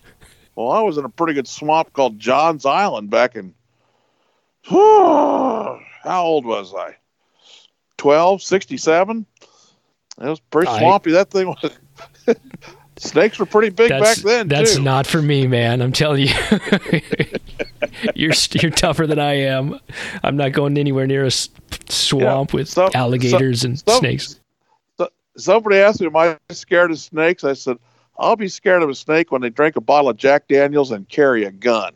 [0.56, 3.54] Well, I was in a pretty good swamp called John's Island back in.
[4.64, 6.96] how old was I?
[7.98, 9.26] 12, 67?
[10.20, 11.12] It was pretty swampy.
[11.12, 11.78] I, that thing was.
[13.02, 14.48] Snakes were pretty big back then.
[14.48, 14.84] That's too.
[14.84, 15.82] not for me, man.
[15.82, 16.34] I'm telling you,
[18.16, 19.80] you're you're tougher than I am.
[20.24, 21.32] I'm not going anywhere near a
[21.90, 24.40] swamp yeah, with some, alligators some, and some, snakes.
[25.36, 27.78] Somebody asked me, "Am I scared of snakes?" I said,
[28.22, 31.10] I'll be scared of a snake when they drink a bottle of Jack Daniels and
[31.10, 31.94] carry a gun.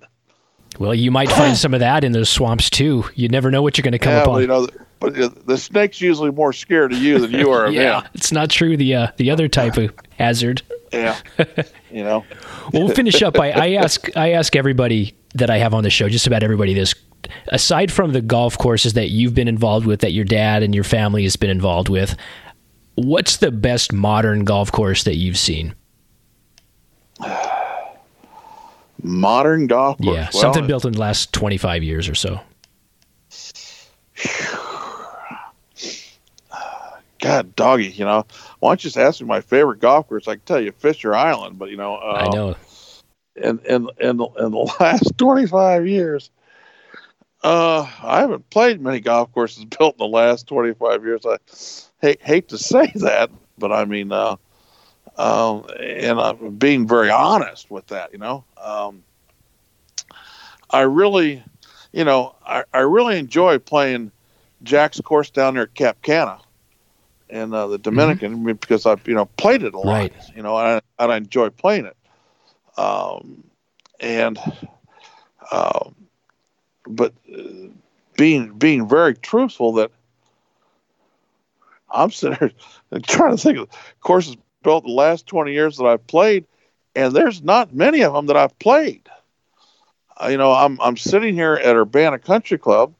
[0.79, 3.05] Well, you might find some of that in those swamps too.
[3.13, 4.41] You never know what you're going to come yeah, upon.
[4.41, 4.67] You know,
[4.99, 8.09] but the snake's usually more scared of you than you are of yeah, him.
[8.15, 8.75] It's not true.
[8.75, 10.63] The uh, the other type of hazard.
[10.95, 11.19] Yeah,
[11.91, 12.25] you know.
[12.71, 13.39] well, we'll finish up.
[13.39, 16.73] I, I ask I ask everybody that I have on the show, just about everybody,
[16.73, 16.95] this.
[17.47, 20.83] Aside from the golf courses that you've been involved with, that your dad and your
[20.83, 22.15] family has been involved with,
[22.95, 25.73] what's the best modern golf course that you've seen?
[29.01, 30.15] Modern golf course.
[30.15, 32.39] Yeah, well, something built in the last 25 years or so.
[37.25, 38.23] God, doggy, you know,
[38.59, 40.27] why don't you just ask me my favorite golf course?
[40.27, 42.55] I can tell you Fisher Island, but you know, uh, I know.
[43.35, 46.29] In in in the, in the last 25 years,
[47.43, 51.25] uh, I haven't played many golf courses built in the last 25 years.
[51.25, 51.37] I
[51.99, 54.35] hate hate to say that, but I mean, uh,
[55.17, 58.13] um, and I'm being very honest with that.
[58.13, 59.03] You know, um,
[60.69, 61.43] I really,
[61.91, 64.11] you know, I, I really enjoy playing
[64.61, 66.39] Jack's course down there at Cap Cana
[67.29, 68.53] and uh, the Dominican mm-hmm.
[68.53, 69.93] because I've you know played it a lot.
[69.93, 70.13] Right.
[70.35, 71.97] You know, and I, and I enjoy playing it.
[72.77, 73.43] Um,
[73.99, 74.37] and
[75.51, 75.89] uh,
[76.87, 77.41] but uh,
[78.15, 79.91] being being very truthful that
[81.89, 82.51] I'm sitting
[82.89, 83.69] there trying to think of
[84.01, 86.45] courses built the last 20 years that I've played,
[86.95, 89.07] and there's not many of them that I've played.
[90.21, 92.93] Uh, you know, I'm I'm sitting here at Urbana Country Club,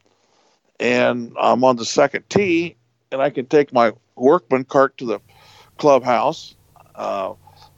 [0.78, 2.76] and I'm on the second tee,
[3.10, 5.20] and I can take my workman cart to the
[5.78, 6.54] clubhouse.
[6.94, 7.34] Uh,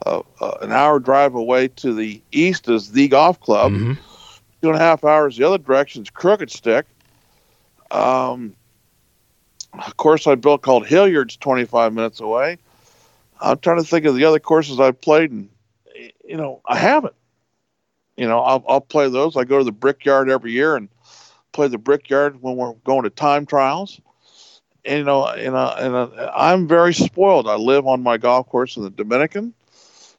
[0.06, 3.72] uh, uh, an hour drive away to the east is the golf club.
[3.72, 3.92] hmm
[4.60, 6.84] Two and a half hours the other direction is Crooked Stick.
[7.92, 8.56] Um,
[9.74, 12.58] a course I built called Hilliard's 25 minutes away.
[13.40, 15.48] I'm trying to think of the other courses I've played, and
[16.24, 17.14] you know I haven't.
[18.16, 19.36] You know I'll, I'll play those.
[19.36, 20.88] I go to the Brickyard every year and
[21.52, 24.00] play the Brickyard when we're going to time trials.
[24.84, 27.48] And you know, and, uh, and uh, I'm very spoiled.
[27.48, 29.54] I live on my golf course in the Dominican.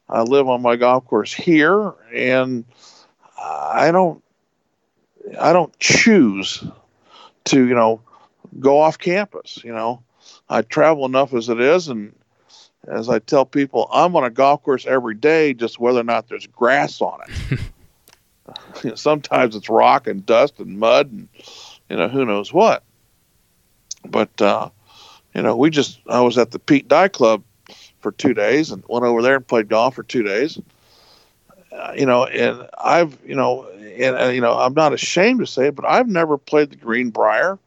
[0.08, 2.64] I live on my golf course here, and
[3.38, 4.22] I don't
[5.38, 6.64] I don't choose
[7.44, 8.00] to, you know,
[8.58, 9.60] go off campus.
[9.64, 10.02] You know,
[10.48, 12.14] I travel enough as it is, and
[12.86, 16.28] as I tell people, I'm on a golf course every day, just whether or not
[16.28, 17.50] there's grass on it.
[17.50, 17.56] You
[18.90, 21.28] know, Sometimes it's rock and dust and mud, and
[21.88, 22.82] you know who knows what.
[24.04, 24.70] But uh,
[25.34, 27.42] you know, we just I was at the Pete Dye Club
[28.00, 30.58] for two days and went over there and played golf for two days.
[31.72, 35.46] Uh, you know, and I've, you know, and, and you know, I'm not ashamed to
[35.46, 37.58] say it, but I've never played the Greenbrier,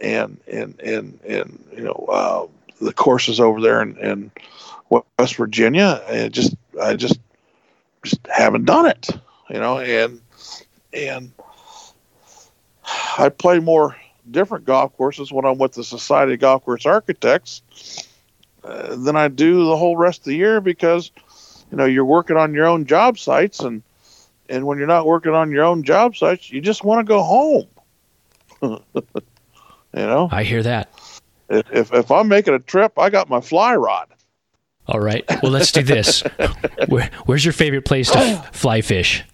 [0.00, 2.46] and and and and you know, uh,
[2.80, 4.30] the courses over there in, in
[5.18, 7.18] West Virginia, and just I just
[8.04, 9.08] just haven't done it,
[9.48, 10.20] you know, and
[10.92, 11.32] and
[13.18, 13.96] I play more
[14.30, 17.62] different golf courses when I'm with the Society of Golf Course Architects
[18.62, 21.10] uh, than I do the whole rest of the year because
[21.70, 23.82] you know you're working on your own job sites and
[24.48, 27.22] and when you're not working on your own job sites you just want to go
[27.22, 27.66] home
[28.62, 28.78] you
[29.94, 30.92] know I hear that.
[31.48, 34.08] if, if if i'm making a trip i got my fly rod
[34.86, 35.24] All right.
[35.42, 36.22] Well, let's do this.
[36.88, 39.24] Where, where's your favorite place to f- fly fish?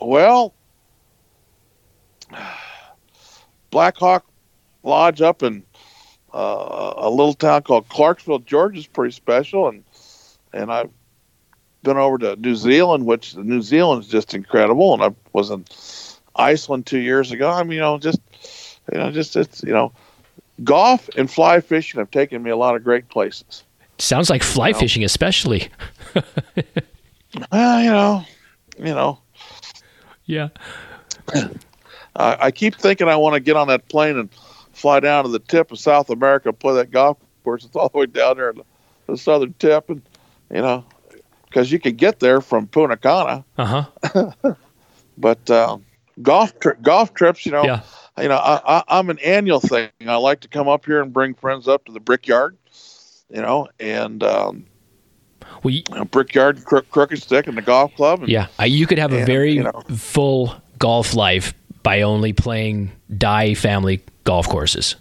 [0.00, 0.54] well
[3.70, 4.24] black hawk
[4.82, 5.62] lodge up in
[6.32, 9.68] uh, a little town called clarkesville georgia is pretty special.
[9.68, 9.84] And
[10.52, 10.90] and i've
[11.82, 14.94] been over to new zealand which new zealand is just incredible.
[14.94, 15.64] And i was in
[16.36, 17.50] iceland two years ago.
[17.50, 18.20] I mean you know just
[18.92, 19.92] you know just it's you know
[20.62, 23.64] golf and fly fishing have taken me a lot of great places.
[23.98, 25.68] Sounds like fly fishing, especially.
[27.52, 28.24] well you know
[28.78, 29.18] you know.
[30.24, 30.48] Yeah.
[32.16, 34.28] I, I keep thinking I want to get on that plane and
[34.72, 37.64] fly down to the tip of South America, and play that golf course.
[37.64, 38.64] It's all the way down there in the,
[39.06, 40.02] the southern tip, and
[40.52, 40.84] you know,
[41.46, 43.44] because you could get there from Punta Cana.
[43.58, 44.32] Uh huh.
[45.18, 45.84] But um,
[46.22, 47.80] golf tri- golf trips, you know, Yeah.
[48.18, 49.90] you know, I, I, I'm an annual thing.
[50.06, 52.56] I like to come up here and bring friends up to the Brickyard,
[53.28, 54.64] you know, and um,
[55.62, 58.20] Well, you, you know, Brickyard, Crook, Crooked Stick, and the golf club.
[58.20, 58.46] And, yeah.
[58.64, 64.02] You could have a very you know- full golf life by only playing Dye family
[64.24, 64.96] golf courses.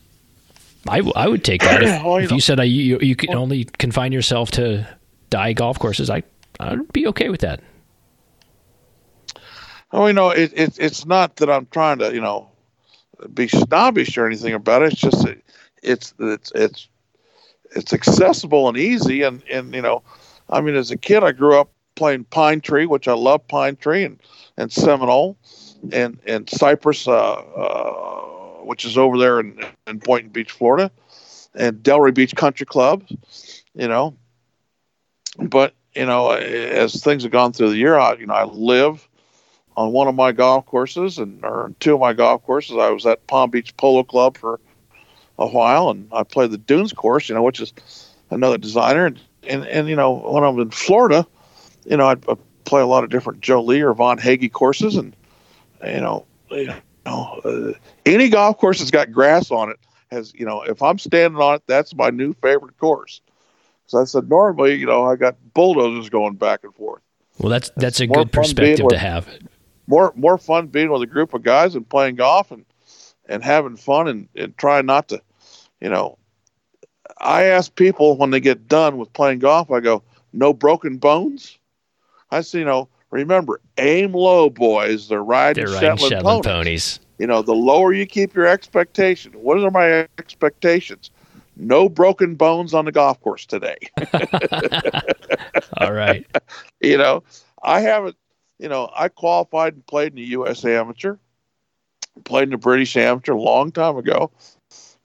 [0.88, 1.84] I, I would take that.
[1.84, 3.40] If, oh, you if you said I, you, you could oh.
[3.40, 4.88] only confine yourself to
[5.30, 6.24] Dye golf courses, I,
[6.60, 7.62] I'd be okay with that.
[9.92, 12.50] Oh, you know, it, it it's not that I'm trying to, you know,
[13.34, 14.94] be snobbish or anything about it.
[14.94, 15.42] It's just that
[15.82, 16.88] it's it's it's
[17.76, 20.04] it's accessible and easy, and and you know,
[20.50, 23.76] I mean, as a kid, I grew up playing Pine Tree, which I love Pine
[23.76, 24.20] Tree, and
[24.58, 25.38] and Seminole,
[25.92, 28.22] and and Cypress, uh, uh,
[28.64, 30.92] which is over there in, in Boynton Beach, Florida,
[31.56, 33.04] and Delray Beach Country Club,
[33.74, 34.16] you know.
[35.38, 39.08] But you know, as things have gone through the year, I you know I live
[39.76, 42.78] on one of my golf courses and or two of my golf courses.
[42.78, 44.60] I was at Palm Beach Polo Club for
[45.38, 47.74] a while, and I played the Dunes course, you know, which is
[48.30, 49.06] another designer.
[49.06, 51.26] And and, and you know, when I'm in Florida,
[51.86, 52.36] you know, I, I
[52.66, 55.16] play a lot of different Joe Lee or Von Hagge courses, and
[55.86, 56.68] you know, you
[57.06, 57.74] know, uh,
[58.06, 59.78] any golf course that's got grass on it
[60.12, 63.22] has, you know, if I'm standing on it, that's my new favorite course.
[63.88, 67.02] So I said, normally, you know, I got bulldozers going back and forth.
[67.40, 69.28] Well, that's that's a good perspective with- to have.
[69.88, 72.66] more more fun being with a group of guys and playing golf and
[73.28, 75.22] and having fun and, and trying not to
[75.80, 76.18] you know
[77.20, 80.04] i ask people when they get done with playing golf i go
[80.34, 81.58] no broken bones
[82.32, 86.98] i say you know remember aim low boys they're riding, They're riding Shetland, Shetland ponies.
[86.98, 87.00] ponies.
[87.18, 91.10] you know the lower you keep your expectation what are my expectations
[91.56, 93.78] no broken bones on the golf course today
[95.78, 96.26] All right.
[96.82, 97.24] you know,
[97.64, 98.16] I haven't,
[98.58, 100.66] you know, I qualified and played in the U.S.
[100.66, 101.16] Amateur,
[102.26, 104.32] played in the British Amateur a long time ago,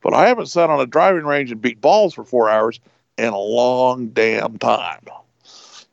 [0.02, 2.80] but I haven't sat on a driving range and beat balls for four hours
[3.18, 5.04] in a long damn time.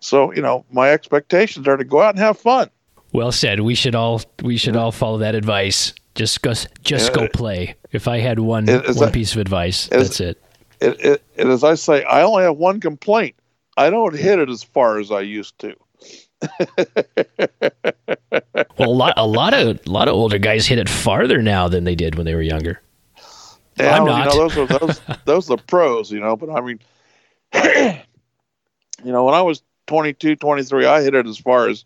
[0.02, 2.70] So, you know, my expectations are to go out and have fun.
[3.14, 3.62] Well said.
[3.62, 5.94] We should all we should all follow that advice.
[6.16, 6.54] Just go,
[6.84, 7.16] just Yeah.
[7.16, 7.76] go play.
[7.92, 10.42] If I had one one piece of advice, that's it.
[10.82, 13.36] it, it, it, as I say, I only have one complaint.
[13.78, 15.76] I don't hit it as far as I used to.
[18.78, 21.68] well, a lot, a lot of, a lot of older guys hit it farther now
[21.68, 22.82] than they did when they were younger.
[23.78, 24.34] Yeah, I'm not.
[24.34, 26.36] You know, those are those, those are the pros, you know.
[26.36, 26.80] But I mean,
[29.04, 31.86] you know, when I was 22, 23, I hit it as far as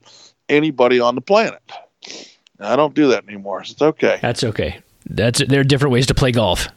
[0.50, 1.62] anybody on the planet.
[2.60, 3.64] I don't do that anymore.
[3.64, 4.20] So it's okay.
[4.22, 4.80] That's okay.
[5.08, 6.68] That's there are different ways to play golf.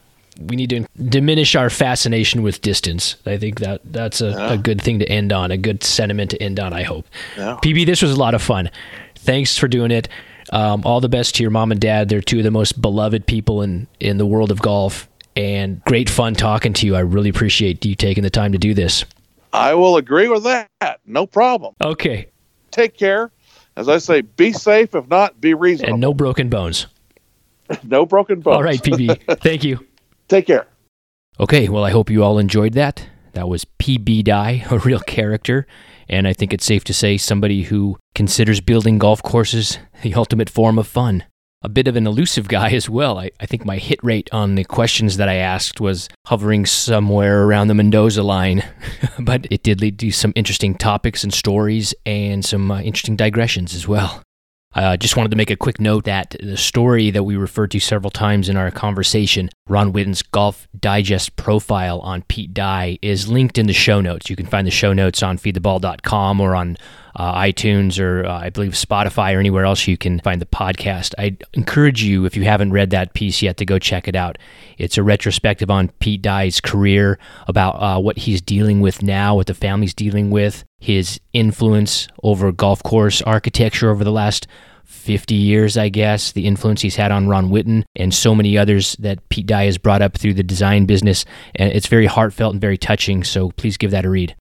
[0.40, 3.16] We need to diminish our fascination with distance.
[3.26, 4.52] I think that that's a, yeah.
[4.52, 6.72] a good thing to end on, a good sentiment to end on.
[6.72, 7.06] I hope.
[7.36, 7.58] Yeah.
[7.62, 8.70] PB, this was a lot of fun.
[9.16, 10.08] Thanks for doing it.
[10.50, 12.08] Um, all the best to your mom and dad.
[12.08, 16.08] They're two of the most beloved people in in the world of golf, and great
[16.08, 16.96] fun talking to you.
[16.96, 19.04] I really appreciate you taking the time to do this.
[19.52, 21.00] I will agree with that.
[21.06, 21.74] No problem.
[21.82, 22.28] Okay.
[22.70, 23.30] Take care.
[23.76, 24.94] As I say, be safe.
[24.94, 25.94] If not, be reasonable.
[25.94, 26.86] And no broken bones.
[27.84, 28.56] no broken bones.
[28.56, 29.40] All right, PB.
[29.40, 29.86] Thank you.
[30.28, 30.66] Take care.
[31.40, 33.06] Okay, well, I hope you all enjoyed that.
[33.34, 35.66] That was PB Dye, a real character,
[36.08, 40.50] and I think it's safe to say somebody who considers building golf courses the ultimate
[40.50, 41.24] form of fun
[41.62, 43.18] a bit of an elusive guy as well.
[43.18, 47.44] I, I, think my hit rate on the questions that I asked was hovering somewhere
[47.44, 48.64] around the Mendoza line,
[49.18, 53.74] but it did lead to some interesting topics and stories and some uh, interesting digressions
[53.74, 54.22] as well.
[54.74, 57.70] I uh, just wanted to make a quick note that the story that we referred
[57.70, 63.28] to several times in our conversation, Ron Whitten's Golf Digest profile on Pete Dye, is
[63.28, 64.28] linked in the show notes.
[64.28, 66.76] You can find the show notes on feedtheball.com or on
[67.14, 71.14] uh, iTunes or uh, I believe Spotify or anywhere else you can find the podcast.
[71.18, 74.38] I encourage you, if you haven't read that piece yet, to go check it out.
[74.76, 79.46] It's a retrospective on Pete Dye's career, about uh, what he's dealing with now, what
[79.46, 84.46] the family's dealing with, his influence over golf course architecture over the last
[84.84, 88.96] 50 years, I guess, the influence he's had on Ron Whitten and so many others
[88.98, 91.26] that Pete Dye has brought up through the design business.
[91.54, 94.34] And it's very heartfelt and very touching, so please give that a read.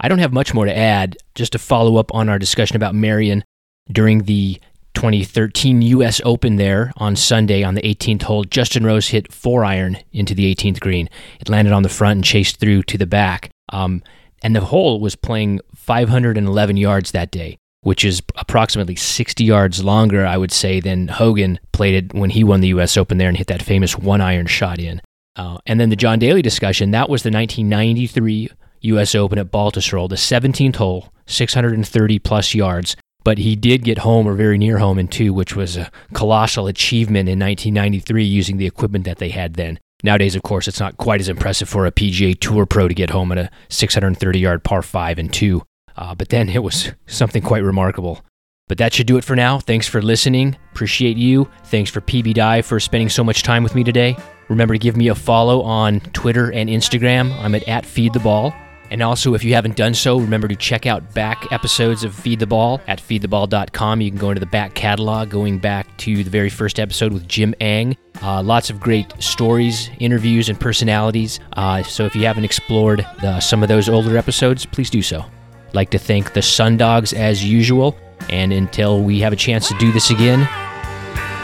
[0.00, 2.94] I don't have much more to add, just to follow up on our discussion about
[2.94, 3.44] Merion
[3.90, 4.60] during the
[4.94, 6.20] 2013 U.S.
[6.24, 8.44] Open there on Sunday on the 18th hole.
[8.44, 11.08] Justin Rose hit four iron into the 18th green.
[11.40, 13.50] It landed on the front and chased through to the back.
[13.72, 14.02] Um,
[14.42, 20.24] and the hole was playing 511 yards that day, which is approximately 60 yards longer,
[20.24, 22.96] I would say, than Hogan played it when he won the U.S.
[22.96, 25.00] Open there and hit that famous one iron shot in.
[25.36, 28.50] Uh, and then the John Daly discussion, that was the 1993
[28.84, 29.14] U.S.
[29.14, 32.96] Open at Baltusrol, the 17th hole, 630 plus yards.
[33.24, 36.66] But he did get home or very near home in two, which was a colossal
[36.66, 39.80] achievement in 1993 using the equipment that they had then.
[40.02, 43.08] Nowadays, of course, it's not quite as impressive for a PGA Tour pro to get
[43.08, 45.62] home at a 630 yard par 5 and 2.
[45.96, 48.22] Uh, but then it was something quite remarkable.
[48.68, 49.58] But that should do it for now.
[49.58, 50.56] Thanks for listening.
[50.72, 51.48] Appreciate you.
[51.64, 54.16] Thanks for PB Dye for spending so much time with me today.
[54.48, 57.32] Remember to give me a follow on Twitter and Instagram.
[57.40, 58.54] I'm at, at Feed the Ball.
[58.94, 62.38] And also, if you haven't done so, remember to check out back episodes of Feed
[62.38, 64.00] the Ball at feedtheball.com.
[64.00, 67.26] You can go into the back catalog, going back to the very first episode with
[67.26, 67.96] Jim Ang.
[68.22, 71.40] Uh, lots of great stories, interviews, and personalities.
[71.54, 75.24] Uh, so if you haven't explored the, some of those older episodes, please do so.
[75.66, 77.98] I'd like to thank the Sundogs as usual.
[78.30, 80.48] And until we have a chance to do this again,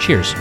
[0.00, 0.36] cheers.